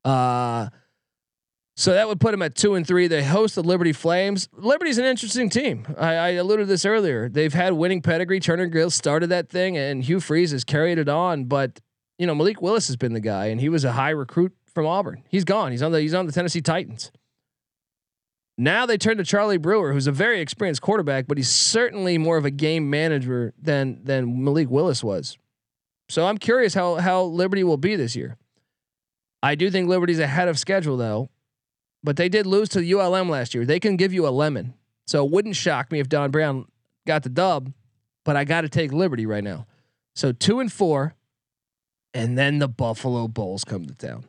Uh, 0.04 0.68
so 1.76 1.92
that 1.92 2.08
would 2.08 2.18
put 2.18 2.30
them 2.30 2.40
at 2.40 2.54
two 2.54 2.74
and 2.76 2.86
three. 2.86 3.08
They 3.08 3.22
host 3.22 3.54
the 3.54 3.62
Liberty 3.62 3.92
Flames. 3.92 4.48
Liberty's 4.52 4.96
an 4.96 5.04
interesting 5.04 5.50
team. 5.50 5.86
I, 5.98 6.14
I 6.14 6.28
alluded 6.30 6.64
to 6.64 6.68
this 6.68 6.86
earlier. 6.86 7.28
They've 7.28 7.52
had 7.52 7.74
winning 7.74 8.00
pedigree. 8.00 8.40
Turner 8.40 8.66
Gill 8.66 8.90
started 8.90 9.26
that 9.28 9.50
thing, 9.50 9.76
and 9.76 10.02
Hugh 10.02 10.20
Freeze 10.20 10.52
has 10.52 10.64
carried 10.64 10.98
it 10.98 11.08
on. 11.08 11.44
But 11.44 11.80
you 12.18 12.26
know, 12.26 12.34
Malik 12.34 12.62
Willis 12.62 12.86
has 12.86 12.96
been 12.96 13.12
the 13.12 13.20
guy, 13.20 13.46
and 13.46 13.60
he 13.60 13.68
was 13.68 13.84
a 13.84 13.92
high 13.92 14.10
recruit 14.10 14.54
from 14.74 14.86
Auburn. 14.86 15.24
He's 15.28 15.44
gone. 15.44 15.72
He's 15.72 15.82
on 15.82 15.92
the 15.92 16.00
he's 16.00 16.14
on 16.14 16.24
the 16.24 16.32
Tennessee 16.32 16.62
Titans. 16.62 17.12
Now 18.60 18.86
they 18.86 18.98
turn 18.98 19.18
to 19.18 19.24
Charlie 19.24 19.56
Brewer, 19.56 19.92
who's 19.92 20.08
a 20.08 20.12
very 20.12 20.40
experienced 20.40 20.82
quarterback, 20.82 21.28
but 21.28 21.38
he's 21.38 21.48
certainly 21.48 22.18
more 22.18 22.36
of 22.36 22.44
a 22.44 22.50
game 22.50 22.90
manager 22.90 23.54
than 23.56 24.02
than 24.02 24.42
Malik 24.44 24.68
Willis 24.68 25.02
was. 25.02 25.38
So 26.08 26.26
I'm 26.26 26.38
curious 26.38 26.74
how 26.74 26.96
how 26.96 27.22
Liberty 27.22 27.62
will 27.62 27.76
be 27.76 27.94
this 27.94 28.16
year. 28.16 28.36
I 29.44 29.54
do 29.54 29.70
think 29.70 29.88
Liberty's 29.88 30.18
ahead 30.18 30.48
of 30.48 30.58
schedule 30.58 30.96
though, 30.96 31.30
but 32.02 32.16
they 32.16 32.28
did 32.28 32.46
lose 32.46 32.68
to 32.70 32.98
ULM 32.98 33.28
last 33.28 33.54
year. 33.54 33.64
They 33.64 33.78
can 33.78 33.96
give 33.96 34.12
you 34.12 34.26
a 34.26 34.30
lemon. 34.30 34.74
So 35.06 35.24
it 35.24 35.30
wouldn't 35.30 35.54
shock 35.54 35.92
me 35.92 36.00
if 36.00 36.08
Don 36.08 36.32
Brown 36.32 36.66
got 37.06 37.22
the 37.22 37.28
dub, 37.28 37.72
but 38.24 38.36
I 38.36 38.42
got 38.44 38.62
to 38.62 38.68
take 38.68 38.92
Liberty 38.92 39.24
right 39.24 39.44
now. 39.44 39.66
So 40.16 40.32
2 40.32 40.58
and 40.58 40.72
4 40.72 41.14
and 42.12 42.36
then 42.36 42.58
the 42.58 42.68
Buffalo 42.68 43.28
Bulls 43.28 43.62
come 43.62 43.86
to 43.86 43.94
town. 43.94 44.24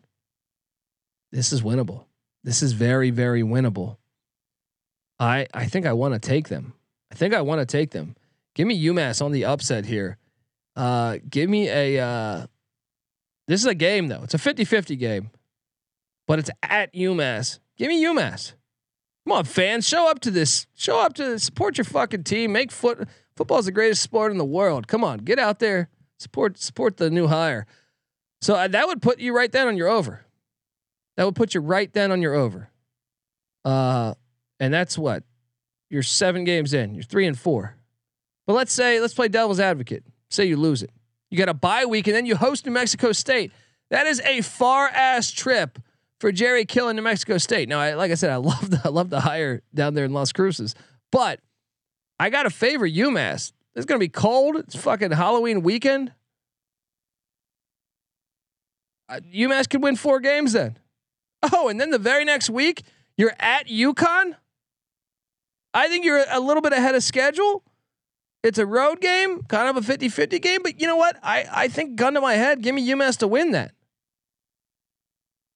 This 1.31 1.51
is 1.51 1.63
winnable. 1.63 2.05
This 2.43 2.61
is 2.61 2.73
very 2.73 3.09
very 3.09 3.41
winnable. 3.41 3.97
I 5.19 5.47
I 5.53 5.65
think 5.65 5.85
I 5.85 5.93
want 5.93 6.13
to 6.13 6.19
take 6.19 6.49
them. 6.49 6.73
I 7.11 7.15
think 7.15 7.33
I 7.33 7.41
want 7.41 7.59
to 7.59 7.65
take 7.65 7.91
them. 7.91 8.15
Give 8.55 8.67
me 8.67 8.83
UMass 8.85 9.23
on 9.23 9.31
the 9.31 9.45
upset 9.45 9.85
here. 9.85 10.17
Uh, 10.75 11.17
give 11.29 11.49
me 11.49 11.69
a. 11.69 11.99
Uh, 11.99 12.47
this 13.47 13.61
is 13.61 13.65
a 13.65 13.75
game 13.75 14.07
though. 14.07 14.21
It's 14.23 14.33
a 14.33 14.37
50-50 14.37 14.97
game, 14.99 15.31
but 16.27 16.39
it's 16.39 16.51
at 16.61 16.93
UMass. 16.93 17.59
Give 17.77 17.87
me 17.87 18.03
UMass. 18.03 18.53
Come 19.25 19.37
on, 19.37 19.45
fans, 19.45 19.87
show 19.87 20.09
up 20.09 20.19
to 20.21 20.31
this. 20.31 20.67
Show 20.75 20.99
up 20.99 21.13
to 21.15 21.39
support 21.39 21.77
your 21.77 21.85
fucking 21.85 22.23
team. 22.23 22.51
Make 22.51 22.71
foot 22.71 23.07
football 23.35 23.59
is 23.59 23.65
the 23.65 23.71
greatest 23.71 24.01
sport 24.01 24.31
in 24.31 24.37
the 24.37 24.45
world. 24.45 24.87
Come 24.87 25.03
on, 25.03 25.19
get 25.19 25.39
out 25.39 25.59
there, 25.59 25.89
support 26.17 26.57
support 26.57 26.97
the 26.97 27.09
new 27.09 27.27
hire. 27.27 27.65
So 28.41 28.55
uh, 28.55 28.67
that 28.69 28.87
would 28.87 29.01
put 29.01 29.19
you 29.19 29.35
right 29.35 29.51
then 29.51 29.67
on 29.67 29.77
your 29.77 29.87
over. 29.89 30.25
That 31.17 31.25
would 31.25 31.35
put 31.35 31.53
you 31.53 31.61
right 31.61 31.91
then 31.91 32.11
on 32.11 32.21
your 32.21 32.33
over. 32.33 32.69
Uh, 33.65 34.13
and 34.59 34.73
that's 34.73 34.97
what 34.97 35.23
you're 35.89 36.03
seven 36.03 36.43
games 36.43 36.73
in. 36.73 36.93
You're 36.93 37.03
three 37.03 37.25
and 37.25 37.37
four. 37.37 37.75
But 38.45 38.53
let's 38.53 38.73
say 38.73 38.99
let's 38.99 39.13
play 39.13 39.27
devil's 39.27 39.59
advocate. 39.59 40.03
Say 40.29 40.45
you 40.45 40.57
lose 40.57 40.83
it. 40.83 40.91
You 41.29 41.37
got 41.37 41.49
a 41.49 41.53
bye 41.53 41.85
week 41.85 42.07
and 42.07 42.15
then 42.15 42.25
you 42.25 42.35
host 42.35 42.65
New 42.65 42.71
Mexico 42.71 43.11
State. 43.11 43.51
That 43.89 44.07
is 44.07 44.19
a 44.21 44.41
far 44.41 44.87
ass 44.87 45.31
trip 45.31 45.79
for 46.19 46.31
Jerry 46.31 46.65
Kill 46.65 46.89
in 46.89 46.95
New 46.95 47.01
Mexico 47.01 47.37
State. 47.37 47.69
Now, 47.69 47.79
I, 47.79 47.93
like 47.93 48.11
I 48.11 48.15
said, 48.15 48.29
I 48.29 48.35
love 48.37 48.69
the 48.69 48.81
I 48.83 48.89
love 48.89 49.09
the 49.09 49.21
hire 49.21 49.61
down 49.73 49.93
there 49.93 50.05
in 50.05 50.13
Las 50.13 50.31
Cruces, 50.31 50.75
but 51.11 51.39
I 52.19 52.29
got 52.29 52.43
to 52.43 52.49
favor 52.49 52.87
UMass. 52.87 53.53
It's 53.75 53.85
gonna 53.85 53.99
be 53.99 54.09
cold. 54.09 54.57
It's 54.57 54.75
fucking 54.75 55.11
Halloween 55.11 55.61
weekend. 55.61 56.11
Uh, 59.07 59.21
UMass 59.33 59.69
could 59.69 59.81
win 59.81 59.95
four 59.95 60.19
games 60.19 60.53
then. 60.53 60.77
Oh, 61.53 61.69
and 61.69 61.79
then 61.79 61.89
the 61.89 61.97
very 61.97 62.25
next 62.25 62.49
week 62.49 62.83
you're 63.17 63.33
at 63.39 63.67
UConn. 63.67 64.35
I 65.73 65.87
think 65.87 66.05
you're 66.05 66.23
a 66.29 66.39
little 66.39 66.61
bit 66.61 66.73
ahead 66.73 66.95
of 66.95 67.03
schedule. 67.03 67.63
It's 68.43 68.57
a 68.57 68.65
road 68.65 69.01
game, 69.01 69.43
kind 69.43 69.69
of 69.69 69.77
a 69.77 69.81
50 69.85 70.09
50 70.09 70.39
game, 70.39 70.61
but 70.63 70.79
you 70.79 70.87
know 70.87 70.95
what? 70.95 71.17
I, 71.21 71.45
I 71.51 71.67
think, 71.67 71.95
gun 71.95 72.13
to 72.13 72.21
my 72.21 72.35
head, 72.35 72.61
give 72.61 72.73
me 72.73 72.87
UMass 72.87 73.17
to 73.17 73.27
win 73.27 73.51
that. 73.51 73.73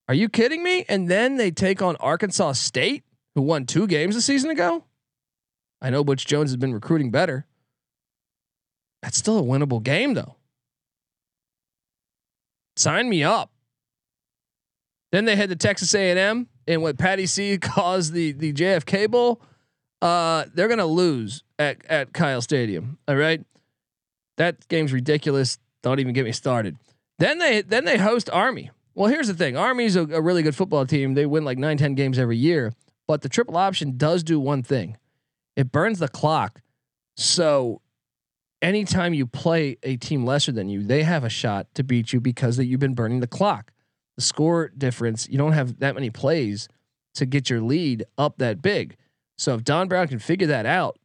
Are 0.08 0.14
you 0.14 0.28
kidding 0.28 0.62
me? 0.64 0.86
And 0.90 1.10
then 1.10 1.38
they 1.38 1.50
take 1.50 1.82
on 1.82 1.96
Arkansas 1.98 2.54
State, 2.54 3.04
who 3.36 3.42
won 3.42 3.66
two 3.66 3.88
games 3.88 4.16
a 4.16 4.22
season 4.22 4.50
ago. 4.50 4.84
I 5.82 5.90
know 5.90 6.04
Butch 6.04 6.26
Jones 6.26 6.52
has 6.52 6.58
been 6.58 6.74
recruiting 6.74 7.10
better. 7.10 7.46
That's 9.02 9.18
still 9.18 9.40
a 9.40 9.44
winnable 9.44 9.82
game, 9.82 10.14
though. 10.14 10.36
Sign 12.76 13.10
me 13.10 13.24
up. 13.24 13.52
Then 15.12 15.26
they 15.26 15.36
head 15.36 15.50
to 15.50 15.56
Texas 15.56 15.94
A&M 15.94 16.48
in 16.68 16.82
what 16.82 16.98
Patty 16.98 17.28
C 17.28 17.58
calls 17.62 18.12
the 18.12 18.32
the 18.32 18.52
JFK 18.52 19.10
Bowl. 19.10 19.42
Uh, 20.04 20.48
they're 20.54 20.68
gonna 20.68 20.86
lose 20.86 21.46
at 21.58 21.86
at 21.86 22.12
Kyle 22.12 22.42
Stadium. 22.42 22.98
All 23.08 23.16
right, 23.16 23.42
that 24.36 24.68
game's 24.68 24.92
ridiculous. 24.92 25.58
Don't 25.82 26.02
even 26.02 26.14
get 26.14 26.26
me 26.26 26.34
started. 26.34 26.76
Then 27.20 27.38
they 27.38 27.62
then 27.62 27.86
they 27.86 27.98
host 27.98 28.30
Army. 28.30 28.70
Well, 28.96 29.10
here's 29.10 29.30
the 29.30 29.34
thing: 29.34 29.56
Army's 29.56 29.96
a, 29.96 30.02
a 30.02 30.22
really 30.22 30.44
good 30.44 30.58
football 30.58 30.86
team. 30.86 31.14
They 31.14 31.26
win 31.26 31.46
like 31.46 31.58
nine, 31.58 31.78
ten 31.78 31.96
games 31.96 32.20
every 32.20 32.36
year. 32.36 32.74
But 33.08 33.22
the 33.22 33.30
triple 33.30 33.56
option 33.56 33.96
does 33.96 34.24
do 34.24 34.42
one 34.42 34.62
thing: 34.62 34.98
it 35.56 35.72
burns 35.72 36.00
the 36.00 36.10
clock. 36.10 36.60
So 37.16 37.80
anytime 38.62 39.14
you 39.14 39.26
play 39.26 39.78
a 39.84 39.96
team 39.96 40.26
lesser 40.26 40.52
than 40.52 40.68
you, 40.68 40.84
they 40.84 41.04
have 41.04 41.24
a 41.24 41.30
shot 41.30 41.68
to 41.76 41.84
beat 41.84 42.12
you 42.12 42.20
because 42.20 42.58
that 42.58 42.66
you've 42.66 42.82
been 42.82 42.94
burning 42.94 43.22
the 43.22 43.28
clock. 43.28 43.72
The 44.18 44.22
score 44.22 44.70
difference, 44.78 45.30
you 45.30 45.38
don't 45.38 45.54
have 45.54 45.80
that 45.80 45.96
many 45.96 46.10
plays 46.10 46.68
to 47.16 47.26
get 47.26 47.50
your 47.50 47.62
lead 47.62 48.04
up 48.18 48.40
that 48.40 48.62
big. 48.62 48.98
So 49.44 49.56
if 49.56 49.66
Don 49.66 49.90
Brown 49.90 50.08
can 50.08 50.20
figure 50.20 50.48
that 50.48 50.66
out, 50.66 50.98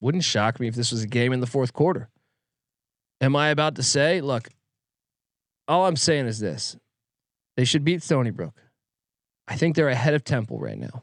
wouldn't 0.00 0.22
shock 0.22 0.60
me 0.60 0.68
if 0.68 0.76
this 0.76 0.92
was 0.92 1.02
a 1.02 1.08
game 1.08 1.32
in 1.32 1.40
the 1.40 1.48
fourth 1.48 1.72
quarter. 1.72 2.08
Am 3.20 3.34
I 3.34 3.48
about 3.48 3.74
to 3.74 3.82
say, 3.82 4.20
look, 4.20 4.48
all 5.66 5.86
I'm 5.86 5.96
saying 5.96 6.26
is 6.26 6.38
this. 6.38 6.76
They 7.56 7.64
should 7.64 7.84
beat 7.84 8.04
Stony 8.04 8.30
Brook. 8.30 8.54
I 9.48 9.56
think 9.56 9.74
they're 9.74 9.88
ahead 9.88 10.14
of 10.14 10.22
Temple 10.22 10.60
right 10.60 10.78
now. 10.78 11.02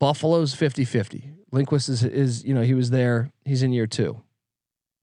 Buffalo's 0.00 0.54
50-50. 0.54 1.30
Linguist 1.52 1.90
is 1.90 2.02
is, 2.02 2.44
you 2.44 2.54
know, 2.54 2.62
he 2.62 2.72
was 2.72 2.88
there. 2.88 3.30
He's 3.44 3.62
in 3.62 3.74
year 3.74 3.86
2. 3.86 4.22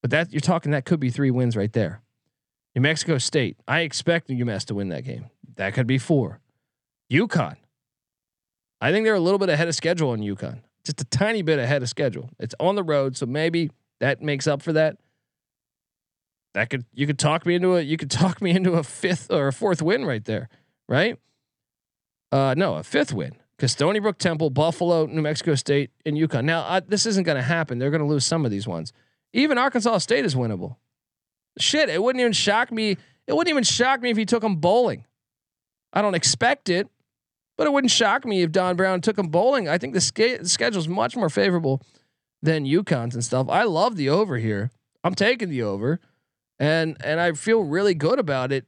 But 0.02 0.10
that 0.10 0.32
you're 0.32 0.42
talking 0.42 0.72
that 0.72 0.86
could 0.86 1.00
be 1.00 1.12
3 1.12 1.30
wins 1.30 1.56
right 1.56 1.72
there. 1.72 2.02
New 2.76 2.82
Mexico 2.82 3.20
State. 3.20 3.58
I 3.68 3.82
expect 3.82 4.30
UMass 4.30 4.66
to 4.66 4.74
win 4.74 4.90
that 4.90 5.04
game. 5.04 5.30
That 5.58 5.76
could 5.76 5.86
be 5.86 6.00
4. 6.00 6.40
UConn. 7.12 7.58
I 8.82 8.92
think 8.92 9.06
they're 9.06 9.16
a 9.16 9.20
little 9.20 9.40
bit 9.40 9.50
ahead 9.50 9.68
of 9.68 9.76
schedule 9.76 10.10
on 10.10 10.20
UConn, 10.20 10.60
just 10.84 11.00
a 11.00 11.06
tiny 11.06 11.44
bit 11.44 11.60
ahead 11.60 11.84
of 11.84 11.90
schedule. 11.90 12.30
It's 12.40 12.56
on 12.60 12.76
the 12.76 12.84
road, 12.84 13.16
so 13.16 13.28
maybe 13.28 13.70
that 14.00 14.22
makes 14.22 14.48
up 14.48 14.62
for 14.62 14.74
that. 14.74 14.98
That 16.54 16.70
could 16.70 16.86
you 16.94 17.08
could 17.08 17.20
talk 17.20 17.46
me 17.46 17.56
into 17.56 17.78
a 17.78 17.82
you 17.82 17.96
could 17.96 18.12
talk 18.12 18.42
me 18.42 18.52
into 18.52 18.74
a 18.74 18.84
fifth 18.84 19.32
or 19.32 19.48
a 19.48 19.54
fourth 19.54 19.82
win 19.82 20.04
right 20.04 20.26
there, 20.26 20.50
right? 20.90 21.18
Uh, 22.32 22.56
no, 22.58 22.76
a 22.76 22.84
fifth 22.84 23.14
win 23.14 23.36
because 23.56 23.74
Stony 23.74 24.00
Brook 24.00 24.18
Temple, 24.18 24.50
Buffalo, 24.50 25.06
New 25.06 25.22
Mexico 25.22 25.54
State, 25.54 25.92
and 26.06 26.18
UConn. 26.18 26.46
Now 26.46 26.66
I, 26.68 26.80
this 26.80 27.06
isn't 27.06 27.26
going 27.26 27.36
to 27.36 27.44
happen. 27.44 27.78
They're 27.78 27.92
going 27.92 28.02
to 28.02 28.08
lose 28.08 28.26
some 28.26 28.44
of 28.44 28.50
these 28.50 28.68
ones. 28.68 28.92
Even 29.34 29.60
Arkansas 29.60 30.00
State 30.00 30.26
is 30.26 30.34
winnable. 30.34 30.78
Shit, 31.60 31.90
it 31.90 32.02
wouldn't 32.02 32.22
even 32.22 32.34
shock 32.34 32.72
me. 32.72 32.98
It 33.28 33.34
wouldn't 33.34 33.50
even 33.50 33.64
shock 33.64 34.02
me 34.02 34.10
if 34.10 34.18
he 34.18 34.26
took 34.26 34.42
them 34.42 34.56
bowling. 34.56 35.06
I 35.94 36.02
don't 36.02 36.16
expect 36.16 36.70
it, 36.70 36.88
but 37.62 37.68
it 37.68 37.74
wouldn't 37.74 37.92
shock 37.92 38.26
me 38.26 38.42
if 38.42 38.52
Don 38.52 38.76
Brown 38.76 39.02
took 39.02 39.20
him 39.20 39.28
bowling. 39.28 39.70
I 39.70 39.78
think 39.78 39.94
the, 39.94 40.02
sch- 40.02 40.40
the 40.42 40.50
schedule 40.50 40.80
is 40.80 40.88
much 40.88 41.16
more 41.16 41.30
favorable 41.30 41.80
than 42.42 42.66
UConn's 42.66 43.14
and 43.14 43.24
stuff. 43.24 43.50
I 43.50 43.66
love 43.66 43.98
the 43.98 44.10
over 44.10 44.40
here. 44.40 44.72
I'm 45.04 45.14
taking 45.14 45.50
the 45.50 45.62
over, 45.62 46.00
and 46.58 46.98
and 47.04 47.20
I 47.20 47.34
feel 47.34 47.62
really 47.62 47.94
good 47.94 48.18
about 48.18 48.52
it. 48.52 48.66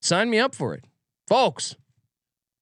Sign 0.00 0.30
me 0.30 0.38
up 0.38 0.54
for 0.54 0.72
it, 0.72 0.84
folks. 1.26 1.76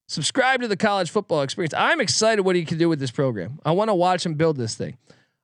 Subscribe 0.08 0.62
to 0.62 0.66
the 0.66 0.76
college 0.76 1.10
football 1.10 1.42
experience. 1.42 1.74
I'm 1.74 2.00
excited 2.00 2.42
what 2.42 2.56
he 2.56 2.64
can 2.64 2.78
do 2.78 2.88
with 2.88 2.98
this 2.98 3.12
program. 3.12 3.60
I 3.64 3.70
want 3.70 3.88
to 3.88 3.94
watch 3.94 4.26
him 4.26 4.34
build 4.34 4.56
this 4.56 4.74
thing. 4.74 4.98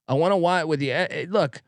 I 0.08 0.14
want 0.14 0.32
to 0.32 0.36
watch 0.36 0.66
with 0.66 0.80
the 0.80 0.90
eh, 0.90 1.06
eh, 1.10 1.26
look. 1.28 1.62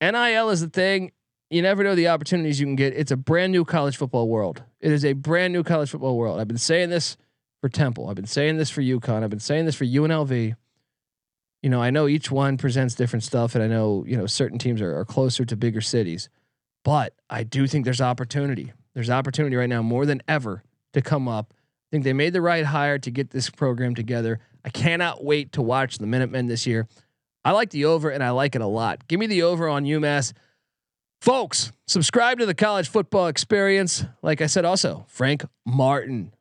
NIL 0.00 0.48
is 0.48 0.62
the 0.62 0.70
thing. 0.70 1.12
You 1.50 1.60
never 1.60 1.84
know 1.84 1.94
the 1.94 2.08
opportunities 2.08 2.58
you 2.58 2.64
can 2.64 2.76
get. 2.76 2.94
It's 2.94 3.10
a 3.10 3.18
brand 3.18 3.52
new 3.52 3.66
college 3.66 3.98
football 3.98 4.30
world. 4.30 4.62
It 4.82 4.90
is 4.90 5.04
a 5.04 5.12
brand 5.12 5.52
new 5.52 5.62
college 5.62 5.90
football 5.90 6.18
world. 6.18 6.40
I've 6.40 6.48
been 6.48 6.58
saying 6.58 6.90
this 6.90 7.16
for 7.60 7.68
Temple. 7.68 8.08
I've 8.08 8.16
been 8.16 8.26
saying 8.26 8.56
this 8.56 8.68
for 8.68 8.82
UConn. 8.82 9.22
I've 9.22 9.30
been 9.30 9.38
saying 9.38 9.64
this 9.64 9.76
for 9.76 9.84
UNLV. 9.84 10.54
You 11.62 11.70
know, 11.70 11.80
I 11.80 11.90
know 11.90 12.08
each 12.08 12.32
one 12.32 12.58
presents 12.58 12.96
different 12.96 13.22
stuff, 13.22 13.54
and 13.54 13.62
I 13.62 13.68
know 13.68 14.04
you 14.06 14.16
know 14.16 14.26
certain 14.26 14.58
teams 14.58 14.82
are, 14.82 14.98
are 14.98 15.04
closer 15.04 15.44
to 15.44 15.56
bigger 15.56 15.80
cities, 15.80 16.28
but 16.84 17.14
I 17.30 17.44
do 17.44 17.68
think 17.68 17.84
there's 17.84 18.00
opportunity. 18.00 18.72
There's 18.94 19.08
opportunity 19.08 19.54
right 19.54 19.68
now 19.68 19.80
more 19.80 20.04
than 20.04 20.20
ever 20.26 20.64
to 20.92 21.00
come 21.00 21.28
up. 21.28 21.54
I 21.54 21.88
think 21.92 22.02
they 22.02 22.12
made 22.12 22.32
the 22.32 22.42
right 22.42 22.64
hire 22.64 22.98
to 22.98 23.10
get 23.10 23.30
this 23.30 23.48
program 23.48 23.94
together. 23.94 24.40
I 24.64 24.70
cannot 24.70 25.24
wait 25.24 25.52
to 25.52 25.62
watch 25.62 25.98
the 25.98 26.06
Minutemen 26.06 26.46
this 26.46 26.66
year. 26.66 26.88
I 27.44 27.52
like 27.52 27.70
the 27.70 27.84
over 27.84 28.10
and 28.10 28.22
I 28.22 28.30
like 28.30 28.54
it 28.54 28.60
a 28.60 28.66
lot. 28.66 29.06
Give 29.08 29.20
me 29.20 29.26
the 29.26 29.42
over 29.42 29.68
on 29.68 29.84
UMass. 29.84 30.32
Folks, 31.22 31.70
subscribe 31.86 32.40
to 32.40 32.46
the 32.46 32.54
college 32.54 32.88
football 32.88 33.28
experience. 33.28 34.04
Like 34.22 34.40
I 34.40 34.46
said, 34.46 34.64
also, 34.64 35.06
Frank 35.06 35.44
Martin. 35.64 36.34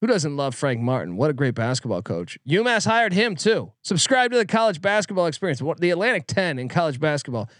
Who 0.00 0.06
doesn't 0.06 0.38
love 0.38 0.54
Frank 0.54 0.80
Martin? 0.80 1.18
What 1.18 1.28
a 1.28 1.34
great 1.34 1.54
basketball 1.54 2.00
coach. 2.00 2.38
UMass 2.48 2.86
hired 2.86 3.12
him 3.12 3.36
too. 3.36 3.70
Subscribe 3.82 4.30
to 4.30 4.38
the 4.38 4.46
college 4.46 4.80
basketball 4.80 5.26
experience. 5.26 5.62
The 5.80 5.90
Atlantic 5.90 6.26
10 6.26 6.58
in 6.58 6.70
college 6.70 6.98
basketball. 6.98 7.50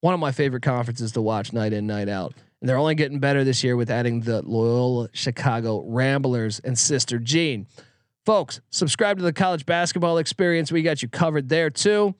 One 0.00 0.14
of 0.14 0.18
my 0.18 0.32
favorite 0.32 0.62
conferences 0.62 1.12
to 1.12 1.20
watch 1.20 1.52
night 1.52 1.74
in, 1.74 1.86
night 1.86 2.08
out. 2.08 2.32
And 2.62 2.66
they're 2.66 2.78
only 2.78 2.94
getting 2.94 3.18
better 3.18 3.44
this 3.44 3.62
year 3.62 3.76
with 3.76 3.90
adding 3.90 4.22
the 4.22 4.40
Loyola 4.40 5.10
Chicago 5.12 5.84
Ramblers 5.86 6.60
and 6.60 6.78
Sister 6.78 7.18
Jean. 7.18 7.66
Folks, 8.24 8.62
subscribe 8.70 9.18
to 9.18 9.22
the 9.22 9.34
college 9.34 9.66
basketball 9.66 10.16
experience. 10.16 10.72
We 10.72 10.80
got 10.80 11.02
you 11.02 11.08
covered 11.10 11.50
there 11.50 11.68
too. 11.68 12.14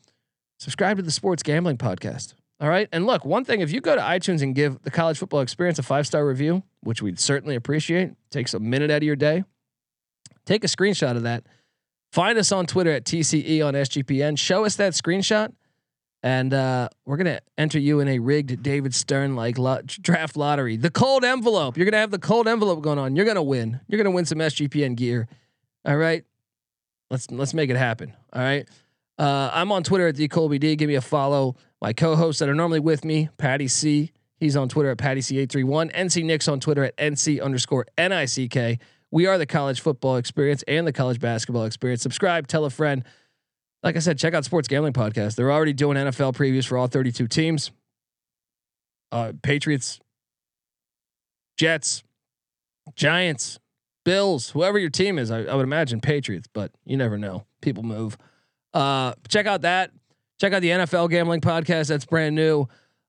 Subscribe 0.59 0.99
to 0.99 1.03
the 1.03 1.11
sports 1.11 1.43
gambling 1.43 1.79
podcast. 1.79 2.35
All 2.61 2.69
right. 2.69 2.89
And 2.93 3.07
look, 3.07 3.25
one 3.25 3.45
thing, 3.45 3.61
if 3.61 3.73
you 3.73 3.81
go 3.81 3.95
to 3.95 4.03
iTunes 4.03 4.43
and 4.43 4.55
give 4.55 4.83
the 4.83 4.91
college 4.91 5.19
football 5.19 5.41
experience 5.41 5.79
a 5.79 5.83
five 5.83 6.07
star 6.07 6.27
review, 6.27 6.63
which 6.83 7.01
we'd 7.01 7.19
certainly 7.19 7.55
appreciate, 7.55 8.13
takes 8.31 8.53
a 8.53 8.61
minute 8.61 8.91
out 8.91 8.99
of 8.99 9.03
your 9.03 9.17
day, 9.17 9.45
take 10.45 10.63
a 10.63 10.67
screenshot 10.67 11.17
of 11.17 11.23
that. 11.23 11.45
Find 12.13 12.39
us 12.39 12.53
on 12.53 12.67
Twitter 12.67 12.91
at 12.91 13.05
TCE 13.05 13.65
on 13.65 13.75
SGPN. 13.75 14.37
Show 14.37 14.65
us 14.65 14.77
that 14.77 14.95
screenshot, 14.95 15.53
and 16.25 16.53
uh, 16.53 16.89
we're 17.07 17.17
gonna 17.17 17.41
enter 17.57 17.79
you 17.79 18.01
in 18.01 18.09
a 18.09 18.19
rigged 18.19 18.63
David 18.63 18.95
Stern 18.95 19.37
like 19.37 19.59
lo- 19.59 19.81
draft 19.83 20.37
lottery. 20.37 20.77
The 20.77 20.91
cold 20.91 21.25
envelope. 21.25 21.77
You're 21.77 21.87
gonna 21.87 22.01
have 22.01 22.11
the 22.11 22.19
cold 22.19 22.49
envelope 22.49 22.83
going 22.83 22.99
on. 22.99 23.15
You're 23.15 23.27
gonna 23.27 23.43
win. 23.43 23.81
You're 23.87 23.99
gonna 23.99 24.11
win 24.11 24.25
some 24.27 24.39
SGPN 24.39 24.97
gear. 24.97 25.29
All 25.85 25.97
right. 25.97 26.25
Let's 27.11 27.31
let's 27.31 27.55
make 27.55 27.71
it 27.71 27.77
happen. 27.77 28.13
All 28.33 28.43
right. 28.43 28.69
Uh, 29.21 29.51
I'm 29.53 29.71
on 29.71 29.83
Twitter 29.83 30.09
at 30.09 30.17
the 30.17 30.29
Colby 30.29 30.59
D. 30.59 30.77
Give 30.77 30.89
me 30.89 30.95
a 30.95 31.03
follow. 31.03 31.55
My 31.83 31.93
co-hosts 31.93 32.41
that 32.41 32.49
are 32.49 32.55
normally 32.55 32.81
with 32.81 33.05
me, 33.05 33.29
Patty 33.37 33.69
C. 33.69 34.13
He's 34.39 34.57
on 34.57 34.71
Twitter 34.71 34.91
at 34.91 34.97
Patty 34.97 35.21
C831. 35.21 35.93
NC 35.93 36.25
Nick's 36.25 36.49
on 36.49 36.59
Twitter 36.59 36.85
at 36.85 36.97
NC 36.97 37.43
underscore 37.43 37.85
NICK. 37.99 38.81
We 39.11 39.27
are 39.27 39.37
the 39.37 39.45
college 39.45 39.83
football 39.83 40.17
experience 40.17 40.65
and 40.67 40.87
the 40.87 40.93
college 40.95 41.21
basketball 41.21 41.65
experience. 41.67 42.01
Subscribe, 42.01 42.47
tell 42.47 42.65
a 42.65 42.71
friend. 42.71 43.05
Like 43.83 43.95
I 43.97 43.99
said, 43.99 44.17
check 44.17 44.33
out 44.33 44.47
Sports 44.47 44.69
Gambling 44.69 44.95
Podcast. 44.95 45.35
They're 45.35 45.53
already 45.53 45.75
doing 45.75 45.99
NFL 45.99 46.35
previews 46.35 46.67
for 46.67 46.79
all 46.79 46.87
32 46.87 47.29
teams. 47.29 47.73
Uh, 49.13 49.35
Patriots, 49.43 50.01
Jets, 51.59 52.03
Giants, 52.95 53.59
Bills, 54.03 54.51
whoever 54.51 54.79
your 54.79 54.89
team 54.89 55.19
is. 55.19 55.31
I, 55.31 55.43
I, 55.43 55.55
would 55.55 55.65
imagine 55.65 56.01
Patriots, 56.01 56.49
but 56.51 56.73
you 56.87 56.97
never 56.97 57.19
know. 57.19 57.45
People 57.61 57.83
move. 57.83 58.17
Uh, 58.73 59.15
check 59.29 59.47
out 59.47 59.63
that. 59.63 59.91
Check 60.41 60.53
out 60.53 60.63
the 60.63 60.71
NFL 60.71 61.11
Gambling 61.11 61.41
Podcast. 61.41 61.89
That's 61.89 62.05
brand 62.05 62.35
new. 62.35 62.67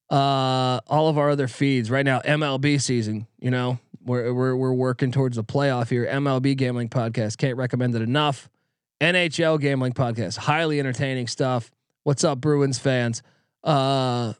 Uh, 0.09 0.81
all 0.87 1.07
of 1.07 1.17
our 1.17 1.29
other 1.29 1.47
feeds 1.47 1.89
right 1.89 2.05
now. 2.05 2.19
MLB 2.19 2.81
season. 2.81 3.27
You 3.39 3.51
know, 3.51 3.79
we're 4.03 4.33
we're 4.33 4.55
we're 4.55 4.73
working 4.73 5.11
towards 5.11 5.37
the 5.37 5.43
playoff 5.43 5.89
here. 5.89 6.05
MLB 6.05 6.57
Gambling 6.57 6.89
Podcast. 6.89 7.37
Can't 7.37 7.57
recommend 7.57 7.95
it 7.95 8.01
enough. 8.01 8.49
NHL 8.99 9.59
Gambling 9.59 9.93
Podcast. 9.93 10.37
Highly 10.37 10.79
entertaining 10.79 11.27
stuff. 11.27 11.71
What's 12.03 12.23
up, 12.23 12.41
Bruins 12.41 12.79
fans? 12.79 13.21
Uh, 13.63 14.33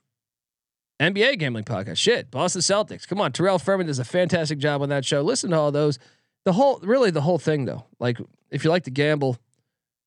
NBA 0.99 1.39
Gambling 1.39 1.63
Podcast. 1.63 1.97
Shit, 1.97 2.29
Boston 2.29 2.61
Celtics. 2.61 3.07
Come 3.07 3.21
on, 3.21 3.31
Terrell 3.31 3.59
Furman 3.59 3.87
does 3.87 3.99
a 3.99 4.03
fantastic 4.03 4.59
job 4.59 4.81
on 4.81 4.89
that 4.89 5.05
show. 5.05 5.21
Listen 5.21 5.51
to 5.51 5.57
all 5.57 5.71
those 5.71 5.97
the 6.43 6.53
whole 6.53 6.79
really 6.81 7.11
the 7.11 7.21
whole 7.21 7.37
thing 7.37 7.65
though 7.65 7.85
like 7.99 8.17
if 8.49 8.63
you 8.63 8.69
like 8.69 8.83
to 8.83 8.91
gamble 8.91 9.37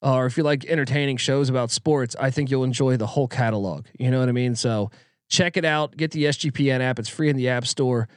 uh, 0.04 0.14
or 0.14 0.26
if 0.26 0.36
you 0.36 0.42
like 0.42 0.64
entertaining 0.66 1.16
shows 1.16 1.48
about 1.48 1.70
sports 1.70 2.14
i 2.20 2.30
think 2.30 2.50
you'll 2.50 2.64
enjoy 2.64 2.96
the 2.96 3.06
whole 3.06 3.28
catalog. 3.28 3.86
You 3.98 4.10
know 4.10 4.20
what 4.20 4.28
i 4.28 4.32
mean? 4.32 4.54
So 4.54 4.90
check 5.28 5.56
it 5.56 5.64
out. 5.64 5.96
Get 5.96 6.10
the 6.10 6.24
sgpn 6.24 6.80
app. 6.80 6.98
It's 6.98 7.08
free 7.08 7.28
in 7.28 7.36
the 7.36 7.48
app 7.48 7.66
store. 7.66 8.08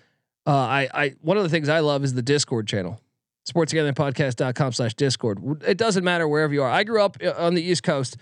Uh, 0.46 0.52
I, 0.52 0.90
I 0.94 1.10
one 1.22 1.38
of 1.38 1.44
the 1.44 1.50
things 1.50 1.70
i 1.70 1.80
love 1.80 2.04
is 2.04 2.14
the 2.14 2.22
discord 2.22 2.68
channel. 2.68 3.02
Sportsgamblingpodcast.com 3.50 4.74
slash 4.74 4.94
discord. 4.96 5.64
It 5.66 5.78
doesn't 5.78 6.04
matter 6.04 6.28
wherever 6.28 6.54
you 6.54 6.64
are. 6.64 6.70
I 6.70 6.84
grew 6.84 7.02
up 7.02 7.18
uh, 7.24 7.34
on 7.38 7.54
the 7.54 7.64
east 7.64 7.82
coast 7.84 8.18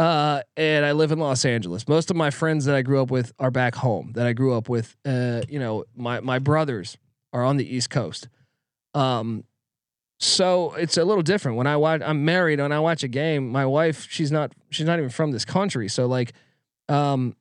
uh, 0.00 0.42
and 0.56 0.86
I 0.86 0.92
live 0.92 1.12
in 1.12 1.18
Los 1.18 1.44
Angeles. 1.44 1.86
Most 1.86 2.10
of 2.10 2.16
my 2.16 2.30
friends 2.30 2.64
that 2.64 2.74
I 2.74 2.80
grew 2.80 3.02
up 3.02 3.10
with 3.10 3.32
are 3.38 3.50
back 3.50 3.74
home. 3.74 4.12
That 4.14 4.26
I 4.26 4.32
grew 4.32 4.54
up 4.54 4.68
with, 4.68 4.96
uh, 5.04 5.42
you 5.46 5.58
know, 5.58 5.84
my 5.94 6.20
my 6.20 6.38
brothers 6.38 6.96
are 7.34 7.44
on 7.44 7.58
the 7.58 7.76
East 7.76 7.90
Coast. 7.90 8.28
Um, 8.94 9.44
so 10.20 10.74
it's 10.74 10.96
a 10.96 11.04
little 11.04 11.22
different 11.22 11.56
when 11.56 11.66
I 11.66 11.76
watch. 11.76 12.02
I'm 12.04 12.24
married 12.24 12.60
and 12.60 12.72
I 12.72 12.78
watch 12.78 13.02
a 13.02 13.08
game. 13.08 13.50
My 13.50 13.66
wife, 13.66 14.06
she's 14.08 14.30
not, 14.30 14.52
she's 14.70 14.86
not 14.86 14.98
even 14.98 15.10
from 15.10 15.32
this 15.32 15.44
country. 15.44 15.88
So 15.88 16.06
like, 16.06 16.32
um, 16.88 17.34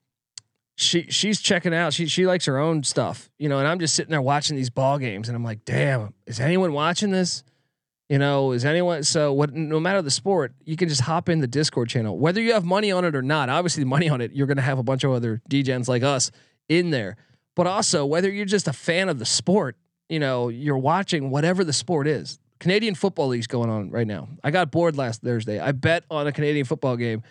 she 0.76 1.04
she's 1.10 1.42
checking 1.42 1.74
out. 1.74 1.92
She 1.94 2.06
she 2.06 2.26
likes 2.26 2.46
her 2.46 2.58
own 2.58 2.84
stuff, 2.84 3.30
you 3.38 3.50
know. 3.50 3.60
And 3.60 3.68
I'm 3.68 3.80
just 3.80 3.96
sitting 3.96 4.12
there 4.12 4.22
watching 4.22 4.56
these 4.56 4.70
ball 4.70 4.98
games, 4.98 5.28
and 5.28 5.36
I'm 5.36 5.44
like, 5.44 5.66
damn, 5.66 6.14
is 6.26 6.40
anyone 6.40 6.72
watching 6.72 7.12
this? 7.12 7.44
You 8.08 8.18
know, 8.18 8.54
is 8.54 8.64
anyone? 8.64 9.04
So 9.04 9.34
what? 9.34 9.54
No 9.54 9.82
matter 9.82 10.02
the 10.02 10.10
sport, 10.10 10.54
you 10.64 10.78
can 10.78 10.88
just 10.88 11.02
hop 11.02 11.28
in 11.28 11.42
the 11.42 11.48
Discord 11.48 11.90
channel, 11.90 12.18
whether 12.18 12.40
you 12.40 12.54
have 12.54 12.64
money 12.64 12.94
on 12.94 13.04
it 13.04 13.14
or 13.14 13.22
not. 13.22 13.50
Obviously, 13.50 13.84
the 13.84 13.90
money 13.90 14.08
on 14.08 14.22
it, 14.22 14.32
you're 14.32 14.48
gonna 14.48 14.62
have 14.62 14.80
a 14.80 14.84
bunch 14.84 15.04
of 15.04 15.12
other 15.12 15.42
DJs 15.50 15.90
like 15.90 16.04
us 16.04 16.32
in 16.70 16.92
there. 16.92 17.18
But 17.58 17.68
also, 17.68 18.06
whether 18.06 18.32
you're 18.32 18.46
just 18.46 18.70
a 18.70 18.74
fan 18.74 19.10
of 19.10 19.20
the 19.20 19.26
sport 19.26 19.76
you 20.10 20.20
know, 20.20 20.50
you're 20.50 20.78
watching 20.78 21.30
whatever 21.30 21.64
the 21.64 21.72
sport 21.74 22.08
is. 22.08 22.40
Canadian 22.60 22.96
Football 22.96 23.30
League's 23.30 23.48
going 23.48 23.70
on 23.70 23.90
right 23.90 24.08
now. 24.08 24.28
I 24.44 24.52
got 24.52 24.72
bored 24.72 24.98
last 24.98 25.22
Thursday. 25.22 25.60
I 25.60 25.72
bet 25.72 26.04
on 26.12 26.28
a 26.28 26.32
Canadian 26.32 26.66
football 26.66 26.98
game, 26.98 27.24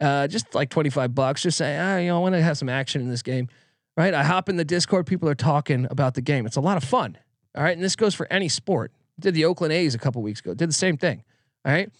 uh, 0.00 0.26
just 0.26 0.54
like 0.54 0.70
25 0.70 1.14
bucks. 1.14 1.42
Just 1.42 1.58
saying, 1.58 1.78
ah, 1.78 1.98
you 1.98 2.08
know, 2.08 2.16
I 2.16 2.20
want 2.20 2.34
to 2.34 2.42
have 2.42 2.56
some 2.56 2.68
action 2.68 3.02
in 3.02 3.08
this 3.08 3.22
game, 3.22 3.48
right? 3.96 4.14
I 4.14 4.24
hop 4.24 4.48
in 4.48 4.56
the 4.56 4.64
Discord. 4.64 5.06
People 5.06 5.28
are 5.28 5.34
talking 5.34 5.86
about 5.90 6.14
the 6.14 6.22
game. 6.22 6.46
It's 6.46 6.56
a 6.56 6.60
lot 6.62 6.76
of 6.76 6.84
fun. 6.84 7.18
All 7.56 7.62
right. 7.62 7.76
And 7.76 7.84
this 7.84 7.96
goes 7.96 8.14
for 8.14 8.26
any 8.30 8.48
sport. 8.48 8.92
Did 9.18 9.34
the 9.34 9.44
Oakland 9.44 9.72
A's 9.72 9.94
a 9.94 9.98
couple 9.98 10.22
weeks 10.22 10.40
ago. 10.40 10.54
Did 10.54 10.68
the 10.68 10.74
same 10.74 10.96
thing. 10.96 11.24
All 11.64 11.72
right. 11.72 11.90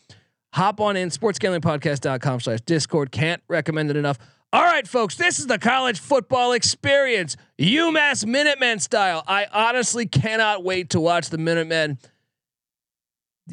Hop 0.54 0.80
on 0.80 0.96
in, 0.96 1.11
sportsgamblingpodcast.com 1.11 2.40
slash 2.40 2.61
Discord. 2.62 3.12
Can't 3.12 3.42
recommend 3.48 3.90
it 3.90 3.96
enough. 3.96 4.18
All 4.52 4.62
right, 4.62 4.86
folks, 4.88 5.14
this 5.14 5.38
is 5.38 5.46
the 5.46 5.61
college 5.61 6.00
football 6.00 6.52
experience, 6.52 7.36
UMass 7.61 8.26
Minutemen 8.26 8.80
style. 8.80 9.22
I 9.28 9.46
honestly 9.52 10.07
cannot 10.07 10.64
wait 10.64 10.90
to 10.90 11.00
watch 11.00 11.30
the 11.30 11.38
Minutemen. 11.38 11.98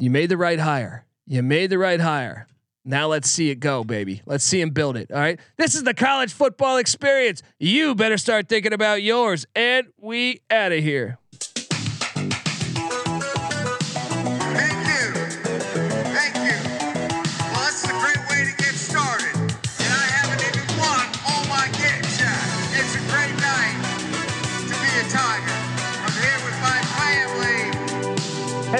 You 0.00 0.10
made 0.10 0.28
the 0.28 0.36
right 0.36 0.60
hire. 0.60 1.04
You 1.26 1.42
made 1.42 1.70
the 1.70 1.78
right 1.78 2.00
hire. 2.00 2.46
Now 2.84 3.08
let's 3.08 3.28
see 3.28 3.50
it 3.50 3.56
go, 3.56 3.84
baby. 3.84 4.22
Let's 4.26 4.44
see 4.44 4.60
him 4.60 4.70
build 4.70 4.96
it. 4.96 5.10
All 5.10 5.18
right. 5.18 5.38
This 5.56 5.74
is 5.74 5.82
the 5.82 5.92
college 5.92 6.32
football 6.32 6.78
experience. 6.78 7.42
You 7.58 7.94
better 7.94 8.16
start 8.16 8.48
thinking 8.48 8.72
about 8.72 9.02
yours. 9.02 9.44
And 9.54 9.88
we 9.98 10.40
out 10.50 10.72
of 10.72 10.82
here. 10.82 11.18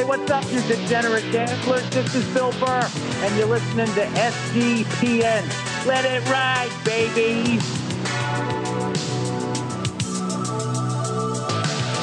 What's 0.09 0.31
up, 0.31 0.43
you 0.51 0.63
degenerate 0.63 1.31
gamblers? 1.31 1.87
This 1.91 2.15
is 2.15 2.25
Bill 2.33 2.51
Burr, 2.53 2.89
and 3.21 3.37
you're 3.37 3.47
listening 3.47 3.93
to 3.93 4.07
SGPN. 4.17 5.45
Let 5.85 6.07
it 6.07 6.27
ride, 6.31 6.73
baby. 6.83 7.61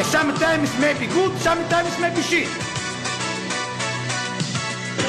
Sometimes 0.06 0.72
it 0.72 0.80
may 0.80 0.94
be 1.00 1.08
good, 1.08 1.36
sometimes 1.40 1.92
it 1.98 2.00
may 2.00 2.14
be 2.14 2.22
shit. 2.22 2.48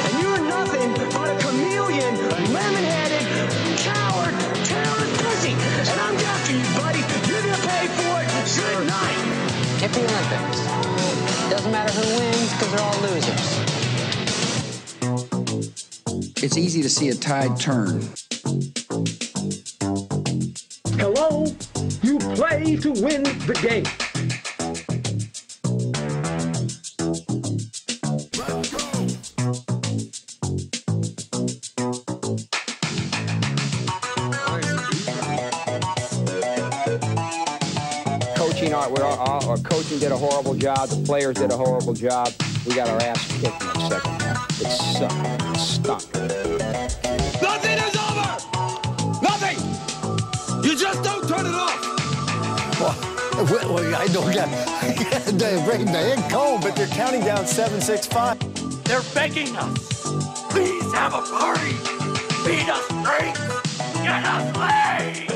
And 0.06 0.22
you're 0.22 0.40
nothing 0.48 0.94
but 1.12 1.28
a 1.28 1.36
chameleon, 1.44 2.16
lemon-headed, 2.50 3.78
coward, 3.78 4.34
terrorist 4.64 5.22
pussy. 5.22 5.52
And 5.52 6.00
I'm 6.00 6.16
after 6.16 6.52
you, 6.56 6.64
buddy. 6.80 7.04
You're 7.28 7.42
gonna 7.42 7.60
pay 7.68 7.88
for 7.92 8.22
it. 8.22 8.28
Good 8.56 8.86
night. 8.86 9.84
At 9.84 9.92
the 9.92 10.00
Olympics. 10.00 10.95
Doesn't 11.50 11.70
matter 11.70 11.92
who 11.92 12.18
wins 12.18 12.52
because 12.52 12.70
they're 12.72 12.80
all 12.80 13.00
losers. 13.00 13.44
It's 16.42 16.56
easy 16.56 16.82
to 16.82 16.88
see 16.90 17.08
a 17.08 17.14
tide 17.14 17.58
turn. 17.58 18.02
Hello? 20.98 21.46
You 22.02 22.18
play 22.34 22.76
to 22.76 22.90
win 22.92 23.22
the 23.46 23.58
game. 23.62 24.05
Our, 39.16 39.28
our, 39.28 39.50
our 39.50 39.56
coaching 39.58 39.98
did 39.98 40.12
a 40.12 40.16
horrible 40.16 40.54
job. 40.54 40.88
The 40.88 41.02
players 41.04 41.36
did 41.36 41.50
a 41.50 41.56
horrible 41.56 41.94
job. 41.94 42.32
We 42.66 42.74
got 42.74 42.88
our 42.88 43.00
ass 43.00 43.26
kicked 43.40 43.62
in 43.62 43.68
the 43.68 43.88
second 43.88 44.22
half. 44.22 44.60
It 44.60 44.70
sucked. 44.70 45.42
It 45.42 45.58
stunk. 45.58 46.14
Nothing 47.42 47.78
is 47.78 47.96
over! 47.96 48.30
Nothing! 49.22 49.58
You 50.64 50.76
just 50.76 51.02
don't 51.02 51.28
turn 51.28 51.46
it 51.46 51.54
off! 51.54 51.86
Well, 52.80 53.74
well, 53.74 53.94
I 53.94 54.06
don't 54.08 54.32
get 54.32 54.48
the 55.26 55.62
breaking 55.64 55.92
the 55.92 55.98
head 55.98 56.30
cold, 56.30 56.62
but 56.62 56.74
they're 56.74 56.86
counting 56.88 57.20
down 57.20 57.46
seven, 57.46 57.80
six, 57.80 58.06
five. 58.06 58.38
They're 58.84 59.02
begging 59.14 59.56
us. 59.56 60.02
Please 60.50 60.92
have 60.94 61.14
a 61.14 61.22
party. 61.22 61.72
Feed 62.44 62.68
us 62.68 62.88
drinks. 62.88 63.40
Get 64.02 64.24
us 64.24 64.56
laid. 64.56 65.35